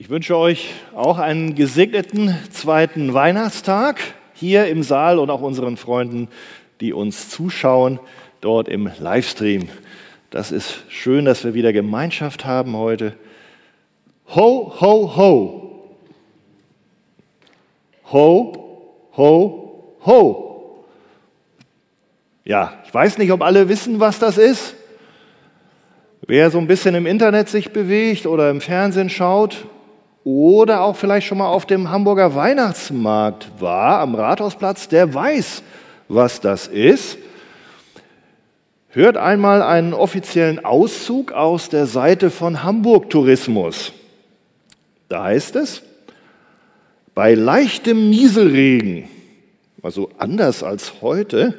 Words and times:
Ich 0.00 0.10
wünsche 0.10 0.36
euch 0.36 0.74
auch 0.94 1.18
einen 1.18 1.56
gesegneten 1.56 2.32
zweiten 2.52 3.14
Weihnachtstag 3.14 3.98
hier 4.32 4.68
im 4.68 4.84
Saal 4.84 5.18
und 5.18 5.28
auch 5.28 5.40
unseren 5.40 5.76
Freunden, 5.76 6.28
die 6.80 6.92
uns 6.92 7.30
zuschauen, 7.30 7.98
dort 8.40 8.68
im 8.68 8.88
Livestream. 9.00 9.68
Das 10.30 10.52
ist 10.52 10.84
schön, 10.88 11.24
dass 11.24 11.42
wir 11.42 11.54
wieder 11.54 11.72
Gemeinschaft 11.72 12.44
haben 12.44 12.76
heute. 12.76 13.14
Ho, 14.36 14.72
ho, 14.80 15.16
ho. 15.16 15.90
Ho, 18.12 19.02
ho, 19.16 19.96
ho. 20.06 20.84
Ja, 22.44 22.84
ich 22.86 22.94
weiß 22.94 23.18
nicht, 23.18 23.32
ob 23.32 23.42
alle 23.42 23.68
wissen, 23.68 23.98
was 23.98 24.20
das 24.20 24.38
ist. 24.38 24.76
Wer 26.24 26.52
so 26.52 26.58
ein 26.58 26.68
bisschen 26.68 26.94
im 26.94 27.06
Internet 27.06 27.48
sich 27.48 27.72
bewegt 27.72 28.26
oder 28.26 28.48
im 28.48 28.60
Fernsehen 28.60 29.10
schaut 29.10 29.66
oder 30.28 30.82
auch 30.82 30.94
vielleicht 30.94 31.26
schon 31.26 31.38
mal 31.38 31.48
auf 31.48 31.64
dem 31.64 31.88
Hamburger 31.88 32.34
Weihnachtsmarkt 32.34 33.48
war, 33.60 34.00
am 34.00 34.14
Rathausplatz, 34.14 34.86
der 34.86 35.14
weiß, 35.14 35.62
was 36.08 36.42
das 36.42 36.66
ist. 36.66 37.16
Hört 38.90 39.16
einmal 39.16 39.62
einen 39.62 39.94
offiziellen 39.94 40.62
Auszug 40.62 41.32
aus 41.32 41.70
der 41.70 41.86
Seite 41.86 42.28
von 42.28 42.62
Hamburg 42.62 43.08
Tourismus. 43.08 43.94
Da 45.08 45.24
heißt 45.24 45.56
es, 45.56 45.80
bei 47.14 47.32
leichtem 47.32 48.10
Nieselregen, 48.10 49.08
also 49.82 50.10
anders 50.18 50.62
als 50.62 51.00
heute, 51.00 51.54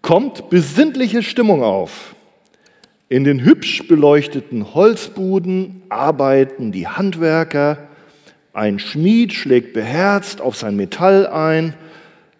kommt 0.00 0.48
besinnliche 0.48 1.22
Stimmung 1.22 1.62
auf. 1.62 2.13
In 3.10 3.24
den 3.24 3.44
hübsch 3.44 3.86
beleuchteten 3.86 4.74
Holzbuden 4.74 5.82
arbeiten 5.90 6.72
die 6.72 6.88
Handwerker, 6.88 7.78
ein 8.54 8.78
Schmied 8.78 9.34
schlägt 9.34 9.74
beherzt 9.74 10.40
auf 10.40 10.56
sein 10.56 10.76
Metall 10.76 11.26
ein, 11.26 11.74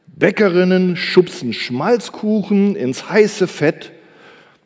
Bäckerinnen 0.06 0.96
schubsen 0.96 1.52
Schmalzkuchen 1.52 2.76
ins 2.76 3.10
heiße 3.10 3.46
Fett, 3.46 3.92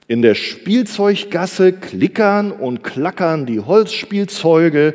in 0.07 0.23
der 0.23 0.35
Spielzeuggasse 0.35 1.73
klickern 1.73 2.53
und 2.53 2.85
klackern 2.85 3.45
die 3.47 3.61
Holzspielzeuge. 3.61 4.95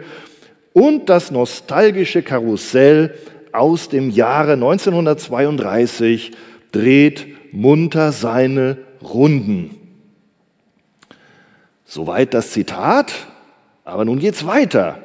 Und 0.74 1.10
das 1.10 1.32
nostalgische 1.32 2.24
Karussell 2.24 3.14
aus 3.52 3.90
dem 3.90 4.10
Jahre 4.10 4.54
1932 4.54 6.32
dreht 6.72 7.28
munter 7.52 8.12
seine 8.12 8.78
Runden. 9.04 9.83
Soweit 11.94 12.34
das 12.34 12.50
Zitat. 12.50 13.14
Aber 13.86 14.04
nun 14.04 14.18
geht's 14.18 14.48
weiter 14.48 14.98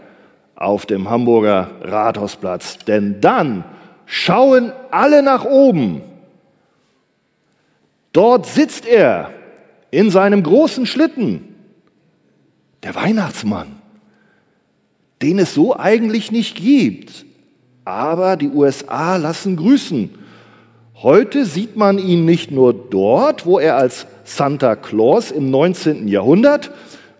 auf 0.56 0.86
dem 0.86 1.10
Hamburger 1.10 1.70
Rathausplatz, 1.82 2.78
denn 2.78 3.20
dann 3.20 3.62
schauen 4.06 4.72
alle 4.90 5.22
nach 5.22 5.44
oben. 5.44 6.00
Dort 8.14 8.46
sitzt 8.46 8.86
er 8.86 9.30
in 9.90 10.10
seinem 10.10 10.42
großen 10.42 10.86
Schlitten, 10.86 11.54
der 12.82 12.94
Weihnachtsmann, 12.94 13.76
den 15.20 15.38
es 15.38 15.52
so 15.52 15.78
eigentlich 15.78 16.32
nicht 16.32 16.56
gibt. 16.56 17.26
Aber 17.84 18.36
die 18.36 18.48
USA 18.48 19.16
lassen 19.16 19.56
grüßen. 19.56 20.10
Heute 20.94 21.44
sieht 21.44 21.76
man 21.76 21.98
ihn 21.98 22.24
nicht 22.24 22.50
nur 22.50 22.72
dort, 22.72 23.44
wo 23.44 23.58
er 23.58 23.76
als 23.76 24.06
Santa 24.28 24.76
Claus 24.76 25.30
im 25.30 25.50
19. 25.50 26.06
Jahrhundert 26.06 26.70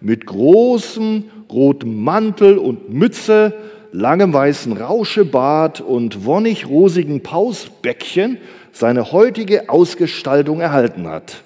mit 0.00 0.26
großem 0.26 1.24
rotem 1.50 2.02
Mantel 2.02 2.58
und 2.58 2.92
Mütze, 2.92 3.54
langem 3.92 4.34
weißen 4.34 4.76
Rauschebart 4.76 5.80
und 5.80 6.26
wonnig 6.26 6.68
rosigen 6.68 7.22
Pausbäckchen 7.22 8.36
seine 8.72 9.10
heutige 9.12 9.70
Ausgestaltung 9.70 10.60
erhalten 10.60 11.08
hat. 11.08 11.42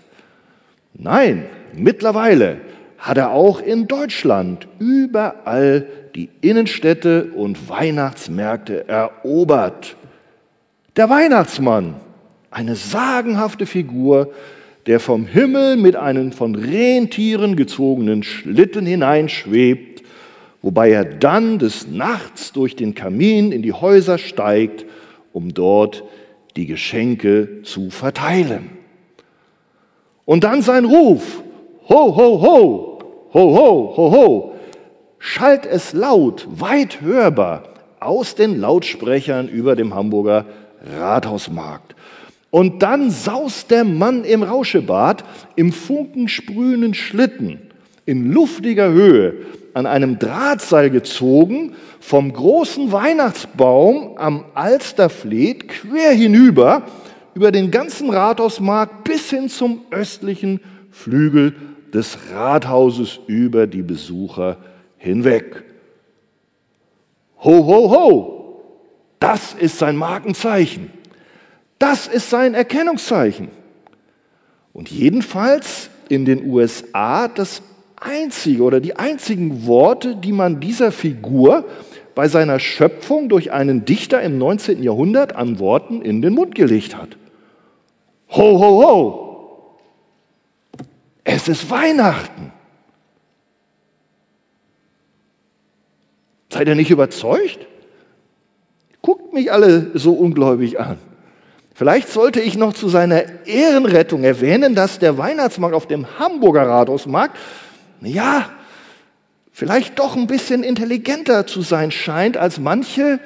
Nein, 0.94 1.46
mittlerweile 1.74 2.58
hat 2.98 3.16
er 3.16 3.30
auch 3.30 3.60
in 3.60 3.86
Deutschland 3.86 4.66
überall 4.80 5.86
die 6.16 6.28
Innenstädte 6.40 7.30
und 7.34 7.68
Weihnachtsmärkte 7.68 8.88
erobert. 8.88 9.96
Der 10.96 11.08
Weihnachtsmann, 11.08 11.94
eine 12.50 12.74
sagenhafte 12.74 13.64
Figur, 13.64 14.32
der 14.86 15.00
vom 15.00 15.26
Himmel 15.26 15.76
mit 15.76 15.96
einem 15.96 16.32
von 16.32 16.54
Rentieren 16.54 17.56
gezogenen 17.56 18.22
Schlitten 18.22 18.86
hineinschwebt, 18.86 20.02
wobei 20.60 20.90
er 20.90 21.04
dann 21.04 21.58
des 21.58 21.88
Nachts 21.88 22.52
durch 22.52 22.76
den 22.76 22.94
Kamin 22.94 23.52
in 23.52 23.62
die 23.62 23.72
Häuser 23.72 24.18
steigt, 24.18 24.84
um 25.32 25.54
dort 25.54 26.04
die 26.56 26.66
Geschenke 26.66 27.62
zu 27.62 27.90
verteilen. 27.90 28.70
Und 30.24 30.44
dann 30.44 30.62
sein 30.62 30.84
Ruf, 30.84 31.42
ho, 31.88 32.16
ho, 32.16 32.42
ho, 32.42 32.98
ho, 33.34 33.54
ho, 33.54 33.96
ho, 33.96 34.10
ho, 34.12 34.54
schallt 35.18 35.66
es 35.66 35.92
laut, 35.92 36.46
weit 36.50 37.00
hörbar 37.00 37.64
aus 38.00 38.34
den 38.34 38.60
Lautsprechern 38.60 39.48
über 39.48 39.76
dem 39.76 39.94
Hamburger 39.94 40.46
Rathausmarkt. 40.98 41.94
Und 42.52 42.82
dann 42.82 43.10
saust 43.10 43.70
der 43.70 43.82
Mann 43.82 44.24
im 44.24 44.42
Rauschebad 44.42 45.24
im 45.56 45.72
funkensprühenden 45.72 46.92
Schlitten 46.92 47.58
in 48.04 48.30
luftiger 48.30 48.92
Höhe 48.92 49.36
an 49.72 49.86
einem 49.86 50.18
Drahtseil 50.18 50.90
gezogen 50.90 51.74
vom 51.98 52.30
großen 52.30 52.92
Weihnachtsbaum 52.92 54.18
am 54.18 54.44
Alsterfleet 54.52 55.66
quer 55.66 56.12
hinüber 56.12 56.82
über 57.34 57.52
den 57.52 57.70
ganzen 57.70 58.10
Rathausmarkt 58.10 59.04
bis 59.04 59.30
hin 59.30 59.48
zum 59.48 59.86
östlichen 59.90 60.60
Flügel 60.90 61.54
des 61.94 62.18
Rathauses 62.34 63.18
über 63.28 63.66
die 63.66 63.80
Besucher 63.80 64.58
hinweg. 64.98 65.64
Ho, 67.42 67.66
ho, 67.66 67.90
ho! 67.90 68.62
Das 69.20 69.54
ist 69.54 69.78
sein 69.78 69.96
Markenzeichen. 69.96 70.90
Das 71.82 72.06
ist 72.06 72.30
sein 72.30 72.54
Erkennungszeichen. 72.54 73.48
Und 74.72 74.88
jedenfalls 74.88 75.90
in 76.08 76.24
den 76.24 76.48
USA 76.48 77.26
das 77.26 77.60
einzige 77.96 78.62
oder 78.62 78.78
die 78.78 78.94
einzigen 78.94 79.66
Worte, 79.66 80.14
die 80.14 80.30
man 80.30 80.60
dieser 80.60 80.92
Figur 80.92 81.64
bei 82.14 82.28
seiner 82.28 82.60
Schöpfung 82.60 83.28
durch 83.28 83.50
einen 83.50 83.84
Dichter 83.84 84.22
im 84.22 84.38
19. 84.38 84.80
Jahrhundert 84.80 85.34
an 85.34 85.58
Worten 85.58 86.02
in 86.02 86.22
den 86.22 86.34
Mund 86.34 86.54
gelegt 86.54 86.96
hat. 86.96 87.16
Ho, 88.30 88.60
ho, 88.60 88.86
ho! 88.86 89.76
Es 91.24 91.48
ist 91.48 91.68
Weihnachten. 91.68 92.52
Seid 96.48 96.68
ihr 96.68 96.76
nicht 96.76 96.92
überzeugt? 96.92 97.66
Guckt 99.00 99.32
mich 99.32 99.50
alle 99.50 99.90
so 99.98 100.12
ungläubig 100.12 100.78
an. 100.78 100.98
Vielleicht 101.74 102.08
sollte 102.10 102.40
ich 102.40 102.56
noch 102.56 102.74
zu 102.74 102.88
seiner 102.88 103.46
Ehrenrettung 103.46 104.24
erwähnen, 104.24 104.74
dass 104.74 104.98
der 104.98 105.16
Weihnachtsmarkt 105.16 105.74
auf 105.74 105.86
dem 105.86 106.18
Hamburger 106.18 106.66
Rathausmarkt, 106.68 107.36
ja, 108.02 108.50
vielleicht 109.52 109.98
doch 109.98 110.16
ein 110.16 110.26
bisschen 110.26 110.64
intelligenter 110.64 111.46
zu 111.46 111.62
sein 111.62 111.90
scheint 111.90 112.36
als 112.36 112.58
manche 112.58 113.20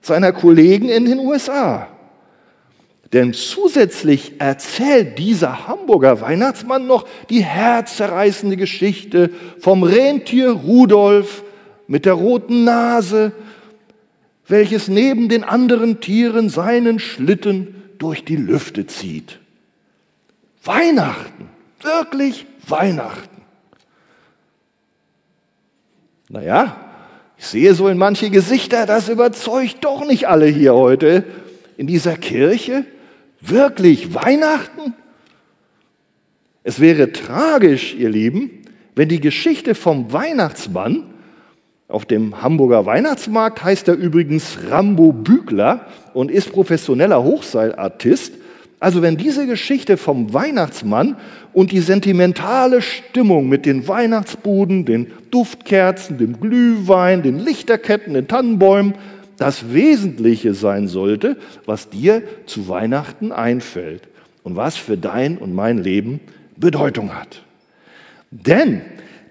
seiner 0.00 0.32
Kollegen 0.32 0.88
in 0.88 1.04
den 1.04 1.18
USA. 1.18 1.88
Denn 3.12 3.32
zusätzlich 3.32 4.40
erzählt 4.40 5.18
dieser 5.18 5.68
Hamburger 5.68 6.20
Weihnachtsmann 6.20 6.86
noch 6.86 7.06
die 7.30 7.44
herzzerreißende 7.44 8.56
Geschichte 8.56 9.30
vom 9.60 9.82
Rentier 9.82 10.50
Rudolf 10.50 11.44
mit 11.86 12.06
der 12.06 12.14
roten 12.14 12.64
Nase, 12.64 13.32
welches 14.46 14.88
neben 14.88 15.28
den 15.28 15.44
anderen 15.44 16.00
Tieren 16.00 16.48
seinen 16.48 16.98
Schlitten 16.98 17.82
durch 17.98 18.24
die 18.24 18.36
Lüfte 18.36 18.86
zieht. 18.86 19.38
Weihnachten, 20.62 21.48
wirklich 21.80 22.46
Weihnachten. 22.66 23.42
Naja, 26.28 26.76
ich 27.36 27.46
sehe 27.46 27.74
so 27.74 27.88
in 27.88 27.98
manche 27.98 28.30
Gesichter, 28.30 28.86
das 28.86 29.08
überzeugt 29.08 29.84
doch 29.84 30.06
nicht 30.06 30.28
alle 30.28 30.46
hier 30.46 30.74
heute 30.74 31.24
in 31.76 31.86
dieser 31.86 32.16
Kirche. 32.16 32.84
Wirklich 33.40 34.14
Weihnachten? 34.14 34.94
Es 36.62 36.80
wäre 36.80 37.12
tragisch, 37.12 37.94
ihr 37.94 38.08
Lieben, 38.08 38.62
wenn 38.94 39.08
die 39.08 39.20
Geschichte 39.20 39.74
vom 39.74 40.12
Weihnachtsmann 40.12 41.13
auf 41.88 42.06
dem 42.06 42.40
Hamburger 42.40 42.86
Weihnachtsmarkt 42.86 43.62
heißt 43.62 43.88
er 43.88 43.94
übrigens 43.94 44.58
Rambo 44.68 45.12
Bügler 45.12 45.86
und 46.14 46.30
ist 46.30 46.50
professioneller 46.50 47.22
Hochseilartist. 47.22 48.32
Also 48.80 49.02
wenn 49.02 49.16
diese 49.16 49.46
Geschichte 49.46 49.96
vom 49.96 50.32
Weihnachtsmann 50.32 51.16
und 51.52 51.72
die 51.72 51.80
sentimentale 51.80 52.82
Stimmung 52.82 53.48
mit 53.48 53.66
den 53.66 53.86
Weihnachtsbuden, 53.86 54.84
den 54.84 55.10
Duftkerzen, 55.30 56.18
dem 56.18 56.40
Glühwein, 56.40 57.22
den 57.22 57.38
Lichterketten, 57.38 58.14
den 58.14 58.28
Tannenbäumen 58.28 58.94
das 59.36 59.72
Wesentliche 59.72 60.54
sein 60.54 60.88
sollte, 60.88 61.36
was 61.66 61.90
dir 61.90 62.22
zu 62.46 62.68
Weihnachten 62.68 63.30
einfällt 63.32 64.02
und 64.42 64.56
was 64.56 64.76
für 64.76 64.96
dein 64.96 65.38
und 65.38 65.54
mein 65.54 65.78
Leben 65.78 66.20
Bedeutung 66.56 67.14
hat. 67.14 67.42
Denn 68.30 68.82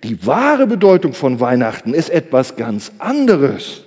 die 0.03 0.25
wahre 0.25 0.67
Bedeutung 0.67 1.13
von 1.13 1.39
Weihnachten 1.39 1.93
ist 1.93 2.09
etwas 2.09 2.57
ganz 2.57 2.91
anderes. 2.99 3.83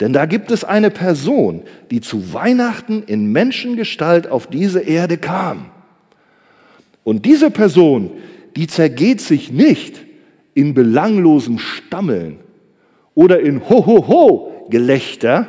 Denn 0.00 0.14
da 0.14 0.26
gibt 0.26 0.50
es 0.50 0.64
eine 0.64 0.90
Person, 0.90 1.62
die 1.90 2.00
zu 2.00 2.32
Weihnachten 2.32 3.02
in 3.06 3.30
Menschengestalt 3.30 4.26
auf 4.26 4.46
diese 4.46 4.80
Erde 4.80 5.18
kam. 5.18 5.66
Und 7.04 7.26
diese 7.26 7.50
Person, 7.50 8.10
die 8.56 8.66
zergeht 8.66 9.20
sich 9.20 9.52
nicht 9.52 10.00
in 10.54 10.72
belanglosem 10.74 11.58
Stammeln 11.58 12.38
oder 13.14 13.40
in 13.40 13.68
Ho-Ho-Ho-Gelächter 13.68 15.46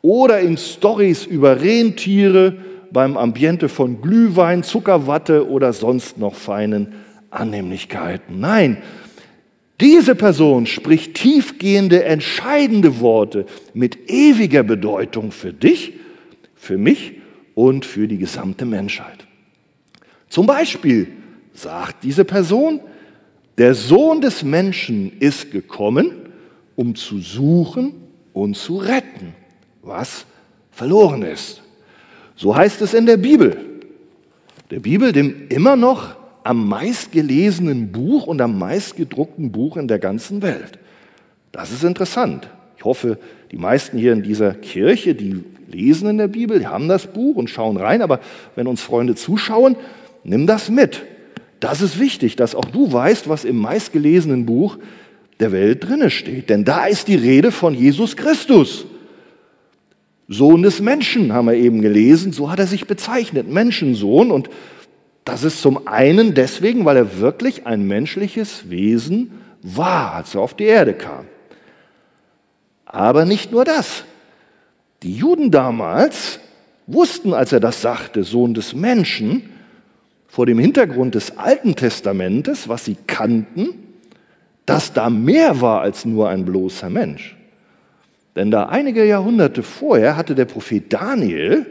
oder 0.00 0.40
in 0.40 0.56
Stories 0.56 1.26
über 1.26 1.60
Rentiere 1.60 2.56
beim 2.90 3.16
Ambiente 3.16 3.68
von 3.68 4.00
Glühwein, 4.00 4.62
Zuckerwatte 4.62 5.48
oder 5.48 5.72
sonst 5.72 6.18
noch 6.18 6.34
feinen 6.34 6.94
Annehmlichkeiten. 7.32 8.40
Nein, 8.40 8.82
diese 9.80 10.14
Person 10.14 10.66
spricht 10.66 11.14
tiefgehende, 11.14 12.04
entscheidende 12.04 13.00
Worte 13.00 13.46
mit 13.74 14.08
ewiger 14.08 14.62
Bedeutung 14.62 15.32
für 15.32 15.52
dich, 15.52 15.94
für 16.54 16.78
mich 16.78 17.14
und 17.54 17.84
für 17.84 18.06
die 18.06 18.18
gesamte 18.18 18.64
Menschheit. 18.64 19.26
Zum 20.28 20.46
Beispiel 20.46 21.08
sagt 21.52 22.04
diese 22.04 22.24
Person, 22.24 22.80
der 23.58 23.74
Sohn 23.74 24.20
des 24.20 24.42
Menschen 24.42 25.18
ist 25.18 25.50
gekommen, 25.50 26.12
um 26.76 26.94
zu 26.94 27.18
suchen 27.18 27.94
und 28.32 28.56
zu 28.56 28.78
retten, 28.78 29.34
was 29.82 30.24
verloren 30.70 31.22
ist. 31.22 31.60
So 32.36 32.56
heißt 32.56 32.80
es 32.82 32.94
in 32.94 33.04
der 33.04 33.18
Bibel. 33.18 33.56
Der 34.70 34.80
Bibel, 34.80 35.12
dem 35.12 35.48
immer 35.48 35.76
noch 35.76 36.21
am 36.44 36.68
meistgelesenen 36.68 37.92
Buch 37.92 38.26
und 38.26 38.40
am 38.40 38.58
meistgedruckten 38.58 39.52
Buch 39.52 39.76
in 39.76 39.88
der 39.88 39.98
ganzen 39.98 40.42
Welt. 40.42 40.78
Das 41.52 41.70
ist 41.70 41.84
interessant. 41.84 42.48
Ich 42.76 42.84
hoffe, 42.84 43.18
die 43.50 43.56
meisten 43.56 43.98
hier 43.98 44.12
in 44.12 44.22
dieser 44.22 44.54
Kirche, 44.54 45.14
die 45.14 45.44
lesen 45.68 46.08
in 46.08 46.18
der 46.18 46.28
Bibel, 46.28 46.58
die 46.58 46.66
haben 46.66 46.88
das 46.88 47.06
Buch 47.06 47.36
und 47.36 47.48
schauen 47.48 47.76
rein, 47.76 48.02
aber 48.02 48.20
wenn 48.56 48.66
uns 48.66 48.80
Freunde 48.80 49.14
zuschauen, 49.14 49.76
nimm 50.24 50.46
das 50.46 50.68
mit. 50.68 51.02
Das 51.60 51.80
ist 51.80 52.00
wichtig, 52.00 52.36
dass 52.36 52.54
auch 52.54 52.64
du 52.64 52.92
weißt, 52.92 53.28
was 53.28 53.44
im 53.44 53.56
meistgelesenen 53.56 54.46
Buch 54.46 54.78
der 55.40 55.52
Welt 55.52 55.86
drinne 55.88 56.10
steht, 56.10 56.50
denn 56.50 56.64
da 56.64 56.86
ist 56.86 57.08
die 57.08 57.14
Rede 57.14 57.52
von 57.52 57.74
Jesus 57.74 58.16
Christus. 58.16 58.84
Sohn 60.28 60.62
des 60.62 60.80
Menschen 60.80 61.32
haben 61.32 61.46
wir 61.46 61.54
eben 61.54 61.82
gelesen, 61.82 62.32
so 62.32 62.50
hat 62.50 62.58
er 62.58 62.66
sich 62.66 62.86
bezeichnet, 62.86 63.48
Menschensohn 63.48 64.30
und 64.30 64.48
das 65.24 65.44
ist 65.44 65.62
zum 65.62 65.86
einen 65.86 66.34
deswegen, 66.34 66.84
weil 66.84 66.96
er 66.96 67.18
wirklich 67.18 67.66
ein 67.66 67.86
menschliches 67.86 68.70
Wesen 68.70 69.32
war, 69.62 70.14
als 70.14 70.34
er 70.34 70.40
auf 70.40 70.54
die 70.54 70.64
Erde 70.64 70.94
kam. 70.94 71.26
Aber 72.84 73.24
nicht 73.24 73.52
nur 73.52 73.64
das. 73.64 74.04
Die 75.02 75.14
Juden 75.14 75.50
damals 75.50 76.40
wussten, 76.86 77.32
als 77.32 77.52
er 77.52 77.60
das 77.60 77.80
sagte, 77.80 78.24
Sohn 78.24 78.54
des 78.54 78.74
Menschen, 78.74 79.48
vor 80.26 80.46
dem 80.46 80.58
Hintergrund 80.58 81.14
des 81.14 81.36
Alten 81.36 81.76
Testamentes, 81.76 82.68
was 82.68 82.84
sie 82.84 82.96
kannten, 83.06 83.68
dass 84.66 84.92
da 84.92 85.10
mehr 85.10 85.60
war 85.60 85.82
als 85.82 86.04
nur 86.04 86.28
ein 86.28 86.44
bloßer 86.44 86.88
Mensch. 86.88 87.36
Denn 88.34 88.50
da 88.50 88.66
einige 88.66 89.04
Jahrhunderte 89.04 89.62
vorher 89.62 90.16
hatte 90.16 90.34
der 90.34 90.46
Prophet 90.46 90.90
Daniel, 90.90 91.66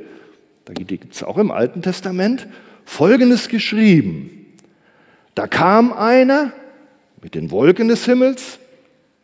da 0.65 0.73
gibt 0.73 1.15
es 1.15 1.23
auch 1.23 1.37
im 1.37 1.49
Alten 1.49 1.81
Testament, 1.81 2.47
Folgendes 2.85 3.47
geschrieben. 3.47 4.55
Da 5.35 5.47
kam 5.47 5.93
einer 5.93 6.51
mit 7.21 7.35
den 7.35 7.51
Wolken 7.51 7.87
des 7.87 8.05
Himmels, 8.05 8.59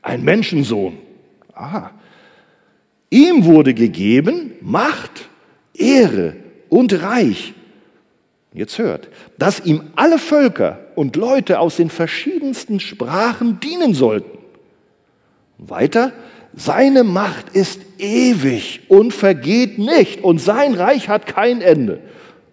ein 0.02 0.24
Menschensohn. 0.24 0.98
Aha. 1.54 1.92
Ihm 3.10 3.46
wurde 3.46 3.74
gegeben 3.74 4.52
Macht, 4.62 5.30
Ehre 5.74 6.36
und 6.70 7.02
Reich. 7.02 7.54
Jetzt 8.54 8.78
hört, 8.80 9.10
dass 9.38 9.66
ihm 9.66 9.84
alle 9.96 10.18
Völker 10.18 10.80
und 10.96 11.16
Leute 11.16 11.60
aus 11.60 11.78
den 11.78 11.90
verschiedensten 11.90 12.80
Sprachen 12.80 13.60
dienen 13.60 13.94
sollten. 13.94 14.38
Weiter, 15.58 16.14
seine 16.56 17.04
Macht 17.04 17.50
ist 17.50 17.82
ewig 18.00 18.82
und 18.88 19.14
vergeht 19.14 19.78
nicht 19.78 20.24
und 20.24 20.40
sein 20.40 20.74
Reich 20.74 21.08
hat 21.10 21.28
kein 21.28 21.62
Ende. 21.62 22.00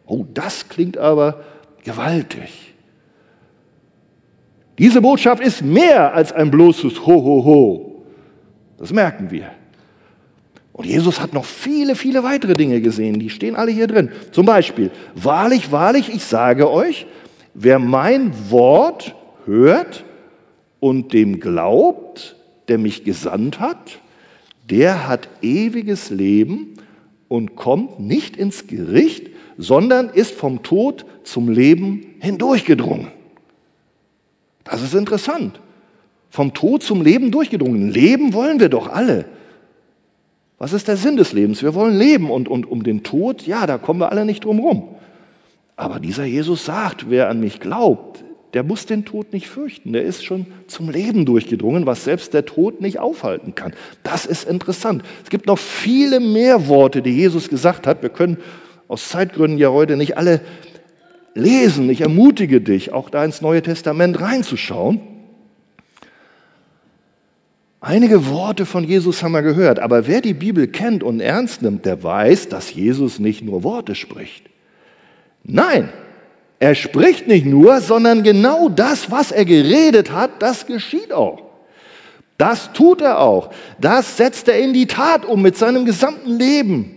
Oh, 0.07 0.25
das 0.33 0.69
klingt 0.69 0.99
aber 0.99 1.43
gewaltig. 1.83 2.75
Diese 4.79 5.01
Botschaft 5.01 5.43
ist 5.43 5.63
mehr 5.63 6.15
als 6.15 6.33
ein 6.33 6.51
bloßes 6.51 7.07
Ho, 7.07 7.13
ho, 7.13 7.45
ho. 7.45 8.05
Das 8.77 8.93
merken 8.93 9.31
wir. 9.31 9.51
Und 10.73 10.87
Jesus 10.87 11.21
hat 11.21 11.33
noch 11.33 11.45
viele, 11.45 11.95
viele 11.95 12.25
weitere 12.25 12.55
Dinge 12.55 12.81
gesehen, 12.81 13.21
die 13.21 13.31
stehen 13.31 13.55
alle 13.55 13.71
hier 13.71 13.87
drin. 13.87 14.11
Zum 14.33 14.45
Beispiel, 14.45 14.91
wahrlich, 15.15 15.71
wahrlich, 15.71 16.13
ich 16.13 16.25
sage 16.25 16.69
euch, 16.69 17.07
wer 17.55 17.79
mein 17.79 18.33
Wort 18.51 19.15
hört 19.47 20.05
und 20.81 21.13
dem 21.13 21.39
glaubt, 21.39 22.35
der 22.67 22.79
mich 22.79 23.05
gesandt 23.05 23.61
hat, 23.61 24.01
der 24.69 25.07
hat 25.07 25.29
ewiges 25.43 26.11
Leben 26.11 26.75
und 27.29 27.55
kommt 27.55 28.01
nicht 28.01 28.37
ins 28.37 28.67
Gericht, 28.67 29.31
sondern 29.59 30.09
ist 30.09 30.33
vom 30.33 30.63
Tod 30.63 31.05
zum 31.25 31.49
Leben 31.49 32.15
hindurchgedrungen. 32.21 33.09
Das 34.65 34.83
ist 34.83 34.95
interessant. 34.95 35.61
Vom 36.31 36.55
Tod 36.55 36.83
zum 36.83 37.03
Leben 37.03 37.31
durchgedrungen. 37.31 37.91
Leben 37.91 38.33
wollen 38.33 38.59
wir 38.59 38.69
doch 38.69 38.89
alle. 38.89 39.27
Was 40.59 40.73
ist 40.73 40.89
der 40.89 40.97
Sinn 40.97 41.17
des 41.17 41.33
Lebens? 41.33 41.63
Wir 41.63 41.75
wollen 41.75 41.97
leben 41.97 42.31
und, 42.31 42.49
und 42.49 42.71
um 42.71 42.83
den 42.83 43.03
Tod, 43.03 43.47
ja, 43.47 43.67
da 43.67 43.79
kommen 43.79 44.01
wir 44.01 44.11
alle 44.11 44.25
nicht 44.25 44.45
drum 44.45 44.61
rum. 44.61 44.89
Aber 45.77 46.01
dieser 46.01 46.25
Jesus 46.25 46.65
sagt, 46.65 47.11
wer 47.11 47.29
an 47.29 47.41
mich 47.41 47.61
glaubt, 47.61 48.25
der 48.55 48.63
muss 48.63 48.87
den 48.87 49.05
Tod 49.05 49.33
nicht 49.33 49.49
fürchten. 49.49 49.93
Der 49.93 50.05
ist 50.05 50.25
schon 50.25 50.47
zum 50.69 50.89
Leben 50.89 51.27
durchgedrungen, 51.27 51.87
was 51.87 52.05
selbst 52.05 52.33
der 52.33 52.47
Tod 52.47 52.81
nicht 52.81 53.01
aufhalten 53.01 53.57
kann. 53.57 53.75
Das 54.05 54.27
ist 54.27 54.49
interessant. 54.49 55.03
Es 55.25 55.31
gibt 55.31 55.47
noch 55.47 55.59
viele 55.59 56.21
mehr 56.21 56.69
Worte, 56.69 57.03
die 57.03 57.11
Jesus 57.11 57.49
gesagt 57.49 57.87
hat. 57.87 58.03
Wir 58.03 58.11
können 58.11 58.39
aus 58.95 59.09
Zeitgründen 59.09 59.59
ja 59.59 59.71
heute 59.71 59.97
nicht 59.97 60.17
alle 60.17 60.41
lesen. 61.35 61.91
Ich 61.91 62.01
ermutige 62.01 62.61
dich, 62.61 62.93
auch 62.93 63.11
da 63.11 63.25
ins 63.25 63.41
Neue 63.41 63.61
Testament 63.61 64.21
reinzuschauen. 64.21 65.01
Einige 67.81 68.29
Worte 68.29 68.67
von 68.67 68.85
Jesus 68.85 69.25
haben 69.25 69.33
wir 69.33 69.43
gehört, 69.43 69.81
aber 69.81 70.07
wer 70.07 70.21
die 70.21 70.33
Bibel 70.33 70.69
kennt 70.69 71.03
und 71.03 71.19
ernst 71.19 71.61
nimmt, 71.61 71.85
der 71.85 72.05
weiß, 72.05 72.49
dass 72.49 72.73
Jesus 72.73 73.19
nicht 73.19 73.43
nur 73.43 73.65
Worte 73.65 73.97
spricht. 73.97 74.45
Nein, 75.43 75.89
er 76.61 76.77
spricht 76.77 77.27
nicht 77.27 77.47
nur, 77.47 77.81
sondern 77.81 78.23
genau 78.23 78.69
das, 78.69 79.11
was 79.11 79.33
er 79.33 79.45
geredet 79.45 80.13
hat, 80.13 80.41
das 80.41 80.67
geschieht 80.67 81.13
auch. 81.13 81.43
Das 82.39 82.73
tut 82.73 83.01
er 83.01 83.19
auch. 83.19 83.51
Das 83.81 84.17
setzt 84.17 84.47
er 84.47 84.61
in 84.61 84.73
die 84.73 84.87
Tat 84.87 85.25
um 85.25 85.43
mit 85.43 85.57
seinem 85.57 85.85
gesamten 85.85 86.31
Leben. 86.39 86.94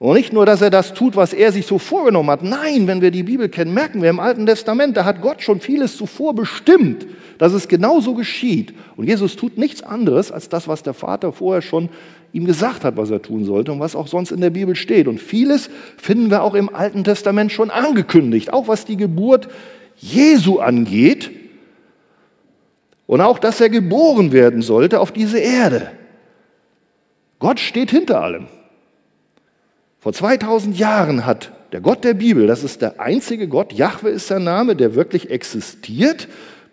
Und 0.00 0.14
nicht 0.14 0.32
nur, 0.32 0.46
dass 0.46 0.62
er 0.62 0.70
das 0.70 0.94
tut, 0.94 1.16
was 1.16 1.32
er 1.32 1.50
sich 1.50 1.66
so 1.66 1.78
vorgenommen 1.78 2.30
hat. 2.30 2.44
Nein, 2.44 2.86
wenn 2.86 3.00
wir 3.00 3.10
die 3.10 3.24
Bibel 3.24 3.48
kennen, 3.48 3.74
merken 3.74 4.00
wir 4.00 4.10
im 4.10 4.20
Alten 4.20 4.46
Testament, 4.46 4.96
da 4.96 5.04
hat 5.04 5.20
Gott 5.20 5.42
schon 5.42 5.60
vieles 5.60 5.96
zuvor 5.96 6.34
bestimmt, 6.34 7.06
dass 7.38 7.52
es 7.52 7.66
genauso 7.66 8.14
geschieht. 8.14 8.74
Und 8.96 9.06
Jesus 9.06 9.34
tut 9.34 9.58
nichts 9.58 9.82
anderes 9.82 10.30
als 10.30 10.48
das, 10.48 10.68
was 10.68 10.84
der 10.84 10.94
Vater 10.94 11.32
vorher 11.32 11.62
schon 11.62 11.88
ihm 12.32 12.44
gesagt 12.44 12.84
hat, 12.84 12.96
was 12.96 13.10
er 13.10 13.22
tun 13.22 13.44
sollte 13.44 13.72
und 13.72 13.80
was 13.80 13.96
auch 13.96 14.06
sonst 14.06 14.30
in 14.30 14.40
der 14.40 14.50
Bibel 14.50 14.76
steht. 14.76 15.08
Und 15.08 15.20
vieles 15.20 15.68
finden 15.96 16.30
wir 16.30 16.42
auch 16.44 16.54
im 16.54 16.72
Alten 16.72 17.02
Testament 17.02 17.50
schon 17.50 17.70
angekündigt, 17.70 18.52
auch 18.52 18.68
was 18.68 18.84
die 18.84 18.96
Geburt 18.96 19.48
Jesu 19.96 20.60
angeht 20.60 21.30
und 23.08 23.20
auch, 23.20 23.40
dass 23.40 23.60
er 23.60 23.68
geboren 23.68 24.30
werden 24.30 24.62
sollte 24.62 25.00
auf 25.00 25.10
diese 25.10 25.38
Erde. 25.38 25.90
Gott 27.40 27.58
steht 27.58 27.90
hinter 27.90 28.22
allem. 28.22 28.46
Vor 30.00 30.12
2000 30.12 30.78
Jahren 30.78 31.26
hat 31.26 31.52
der 31.72 31.80
Gott 31.80 32.04
der 32.04 32.14
Bibel, 32.14 32.46
das 32.46 32.64
ist 32.64 32.82
der 32.82 33.00
einzige 33.00 33.48
Gott, 33.48 33.72
Jahwe 33.72 34.10
ist 34.10 34.28
sein 34.28 34.44
Name, 34.44 34.76
der 34.76 34.94
wirklich 34.94 35.30
existiert, 35.30 36.28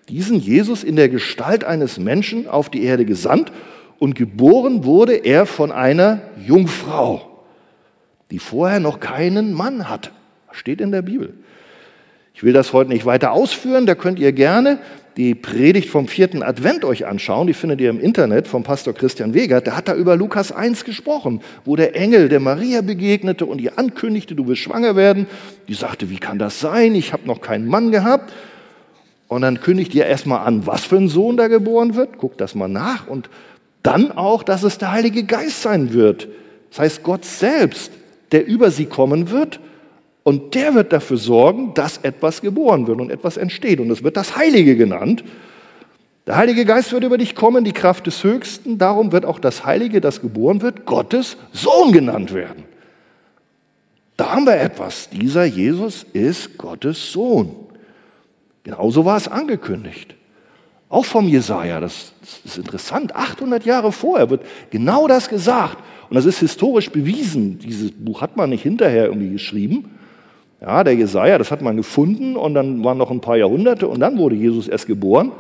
diesen 0.10 0.40
Jesus 0.40 0.84
in 0.84 0.96
der 0.96 1.10
Gestalt 1.10 1.64
eines 1.64 1.98
Menschen 1.98 2.48
auf 2.48 2.70
die 2.70 2.84
Erde 2.84 3.06
gesandt 3.06 3.52
und 3.98 4.16
geboren 4.16 4.84
wurde 4.84 5.14
er 5.14 5.46
von 5.46 5.72
einer 5.72 6.22
Jungfrau. 6.46 7.32
die 8.32 8.40
vorher 8.40 8.80
noch 8.80 9.00
keinen 9.00 9.54
Mann 9.54 9.88
hatte. 9.88 10.10
Steht 10.52 10.82
in 10.82 10.92
der 10.92 11.04
Bibel. 11.04 11.36
Ich 12.34 12.44
will 12.44 12.54
das 12.54 12.74
heute 12.74 12.90
nicht 12.90 13.06
weiter 13.06 13.32
ausführen, 13.32 13.86
da 13.86 13.94
könnt 13.94 14.18
ihr 14.20 14.32
gerne 14.32 14.80
die 15.18 15.34
Predigt 15.34 15.90
vom 15.90 16.08
vierten 16.08 16.44
Advent 16.44 16.84
euch 16.84 17.06
anschauen, 17.06 17.48
die 17.48 17.54
findet 17.54 17.80
ihr 17.80 17.90
im 17.90 18.00
Internet 18.00 18.48
vom 18.48 18.64
Pastor 18.64 18.94
Christian 18.94 19.34
Wegert, 19.34 19.66
der 19.66 19.78
hat 19.78 19.88
da 19.88 19.96
über 19.96 20.18
Lukas 20.18 20.52
1 20.52 20.84
gesprochen, 20.84 21.42
wo 21.64 21.76
der 21.76 21.96
Engel 21.96 22.28
der 22.28 22.42
Maria 22.42 22.82
begegnete 22.82 23.46
und 23.46 23.62
ihr 23.62 23.80
ankündigte, 23.80 24.36
du 24.36 24.48
wirst 24.48 24.62
schwanger 24.62 24.96
werden. 24.96 25.28
Die 25.70 25.74
sagte, 25.74 26.10
wie 26.10 26.18
kann 26.18 26.38
das 26.38 26.60
sein? 26.60 26.96
Ich 26.96 27.14
habe 27.14 27.28
noch 27.28 27.42
keinen 27.42 27.68
Mann 27.68 27.92
gehabt. 27.92 28.34
Und 29.28 29.42
dann 29.42 29.60
kündigt 29.62 29.96
ihr 29.96 30.06
erstmal 30.06 30.46
an, 30.46 30.68
was 30.68 30.84
für 30.84 30.98
ein 30.98 31.08
Sohn 31.08 31.38
da 31.38 31.48
geboren 31.48 31.96
wird. 31.96 32.18
Guckt 32.18 32.42
das 32.42 32.54
mal 32.54 32.68
nach. 32.68 33.08
Und 33.08 33.30
dann 33.84 34.12
auch, 34.12 34.44
dass 34.44 34.64
es 34.64 34.78
der 34.78 34.92
Heilige 34.92 35.24
Geist 35.24 35.62
sein 35.62 35.94
wird. 35.94 36.28
Das 36.70 36.80
heißt, 36.80 37.04
Gott 37.04 37.26
selbst, 37.26 37.92
der 38.32 38.46
über 38.46 38.70
sie 38.70 38.86
kommen 38.86 39.32
wird 39.32 39.60
und 40.26 40.56
der 40.56 40.74
wird 40.74 40.92
dafür 40.92 41.18
sorgen, 41.18 41.76
dass 41.76 42.00
etwas 42.00 42.42
geboren 42.42 42.88
wird 42.88 43.00
und 43.00 43.12
etwas 43.12 43.38
entsteht. 43.38 43.80
Und 43.80 43.92
es 43.92 44.04
wird 44.04 44.18
das 44.18 44.36
Heilige 44.36 44.76
genannt. 44.76 45.24
Der 46.26 46.36
Heilige 46.36 46.66
Geist 46.66 46.92
wird 46.92 47.04
über 47.04 47.20
dich 47.20 47.36
kommen, 47.36 47.64
die 47.64 47.74
Kraft 47.74 48.08
des 48.08 48.24
Höchsten. 48.24 48.80
Darum 48.80 49.12
wird 49.12 49.24
auch 49.24 49.38
das 49.38 49.68
Heilige, 49.68 50.02
das 50.02 50.22
geboren 50.22 50.64
wird, 50.64 50.88
Gottes 50.88 51.38
Sohn 51.54 51.92
genannt 51.92 52.34
werden. 52.34 52.64
Da 54.18 54.32
haben 54.32 54.48
wir 54.48 54.60
etwas. 54.60 55.12
Dieser 55.12 55.46
Jesus 55.46 56.08
ist 56.14 56.58
Gottes 56.58 57.12
Sohn. 57.12 57.56
Genauso 58.64 59.06
war 59.06 59.18
es 59.18 59.28
angekündigt. 59.28 60.16
Auch 60.90 61.06
vom 61.06 61.28
Jesaja. 61.28 61.80
Das, 61.80 62.14
ist 62.44 62.58
interessant. 62.58 63.16
800 63.16 63.64
Jahre 63.64 63.92
vorher 63.92 64.32
wird 64.32 64.44
genau 64.72 65.08
das 65.08 65.30
gesagt. 65.30 65.78
Und 66.10 66.16
das 66.16 66.26
ist 66.26 66.40
historisch 66.40 66.90
bewiesen. 66.90 67.60
Dieses 67.60 67.92
Buch 67.92 68.22
hat 68.22 68.36
man 68.38 68.50
nicht 68.50 68.64
hinterher 68.64 69.06
irgendwie 69.06 69.30
geschrieben. 69.30 69.92
Ja, 70.66 70.84
der 70.84 70.96
Jesaja, 70.96 71.38
das 71.38 71.52
hat 71.52 71.62
man 71.62 71.78
gefunden 71.78 72.36
und 72.36 72.56
dann 72.56 72.84
waren 72.84 72.98
noch 72.98 73.12
ein 73.12 73.22
paar 73.22 73.38
Jahrhunderte 73.38 73.88
und 73.88 74.00
dann 74.00 74.18
wurde 74.18 74.36
Jesus 74.36 74.68
erst 74.68 74.88
geboren. 74.88 75.32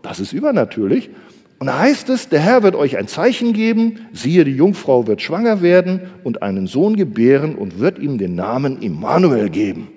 Das 0.00 0.20
ist 0.20 0.32
übernatürlich. 0.32 1.10
Und 1.58 1.66
da 1.66 1.80
heißt 1.80 2.08
es, 2.08 2.30
der 2.30 2.40
Herr 2.40 2.62
wird 2.62 2.74
euch 2.74 2.96
ein 2.96 3.06
Zeichen 3.06 3.52
geben, 3.52 4.06
siehe, 4.14 4.42
die 4.44 4.56
Jungfrau 4.56 5.06
wird 5.06 5.20
schwanger 5.20 5.60
werden 5.60 6.00
und 6.24 6.42
einen 6.42 6.66
Sohn 6.66 6.96
gebären 6.96 7.56
und 7.56 7.78
wird 7.78 7.98
ihm 7.98 8.16
den 8.16 8.34
Namen 8.34 8.80
Immanuel 8.80 9.50
geben. 9.50 9.88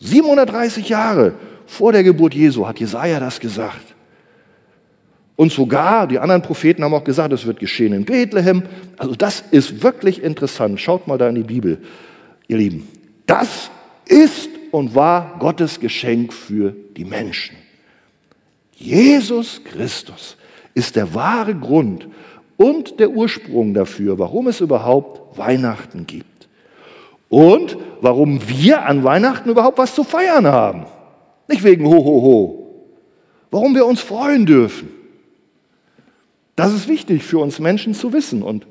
730 0.00 0.90
Jahre 0.90 1.32
vor 1.64 1.92
der 1.92 2.02
Geburt 2.02 2.34
Jesu 2.34 2.68
hat 2.68 2.80
Jesaja 2.80 3.18
das 3.18 3.40
gesagt. 3.40 3.94
Und 5.36 5.52
sogar, 5.52 6.06
die 6.06 6.18
anderen 6.18 6.42
Propheten 6.42 6.84
haben 6.84 6.92
auch 6.92 7.04
gesagt, 7.04 7.32
es 7.32 7.46
wird 7.46 7.58
geschehen 7.58 7.94
in 7.94 8.04
Bethlehem. 8.04 8.64
Also 8.98 9.14
das 9.14 9.42
ist 9.50 9.82
wirklich 9.82 10.22
interessant. 10.22 10.78
Schaut 10.78 11.08
mal 11.08 11.16
da 11.16 11.30
in 11.30 11.36
die 11.36 11.44
Bibel, 11.44 11.78
ihr 12.48 12.58
Lieben. 12.58 12.86
Das 13.24 13.70
ist 14.06 14.50
und 14.70 14.94
war 14.94 15.36
Gottes 15.38 15.80
Geschenk 15.80 16.32
für 16.32 16.74
die 16.96 17.04
Menschen. 17.04 17.56
Jesus 18.74 19.62
Christus 19.64 20.36
ist 20.74 20.96
der 20.96 21.14
wahre 21.14 21.54
Grund 21.54 22.08
und 22.56 22.98
der 23.00 23.10
Ursprung 23.10 23.74
dafür, 23.74 24.18
warum 24.18 24.48
es 24.48 24.60
überhaupt 24.60 25.38
Weihnachten 25.38 26.06
gibt. 26.06 26.48
Und 27.28 27.78
warum 28.00 28.46
wir 28.48 28.84
an 28.84 29.04
Weihnachten 29.04 29.48
überhaupt 29.48 29.78
was 29.78 29.94
zu 29.94 30.04
feiern 30.04 30.46
haben. 30.46 30.84
Nicht 31.48 31.64
wegen 31.64 31.86
ho, 31.86 32.04
ho, 32.04 32.22
ho. 32.22 32.86
Warum 33.50 33.74
wir 33.74 33.86
uns 33.86 34.00
freuen 34.00 34.44
dürfen. 34.46 34.90
Das 36.56 36.72
ist 36.74 36.88
wichtig 36.88 37.22
für 37.22 37.38
uns 37.38 37.58
Menschen 37.58 37.94
zu 37.94 38.12
wissen. 38.12 38.42
Und 38.42 38.66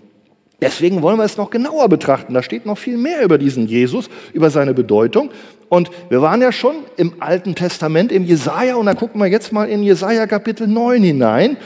Deswegen 0.61 1.01
wollen 1.01 1.17
wir 1.17 1.25
es 1.25 1.37
noch 1.37 1.49
genauer 1.49 1.89
betrachten. 1.89 2.35
Da 2.35 2.43
steht 2.43 2.67
noch 2.67 2.77
viel 2.77 2.97
mehr 2.97 3.23
über 3.23 3.39
diesen 3.39 3.67
Jesus, 3.67 4.09
über 4.31 4.51
seine 4.51 4.75
Bedeutung. 4.75 5.31
Und 5.69 5.89
wir 6.09 6.21
waren 6.21 6.41
ja 6.41 6.51
schon 6.51 6.75
im 6.97 7.15
Alten 7.19 7.55
Testament, 7.55 8.11
im 8.11 8.25
Jesaja, 8.25 8.75
und 8.75 8.85
da 8.85 8.93
gucken 8.93 9.19
wir 9.19 9.27
jetzt 9.27 9.51
mal 9.51 9.67
in 9.67 9.81
Jesaja 9.81 10.27
Kapitel 10.27 10.67
9 10.67 11.01
hinein. 11.01 11.57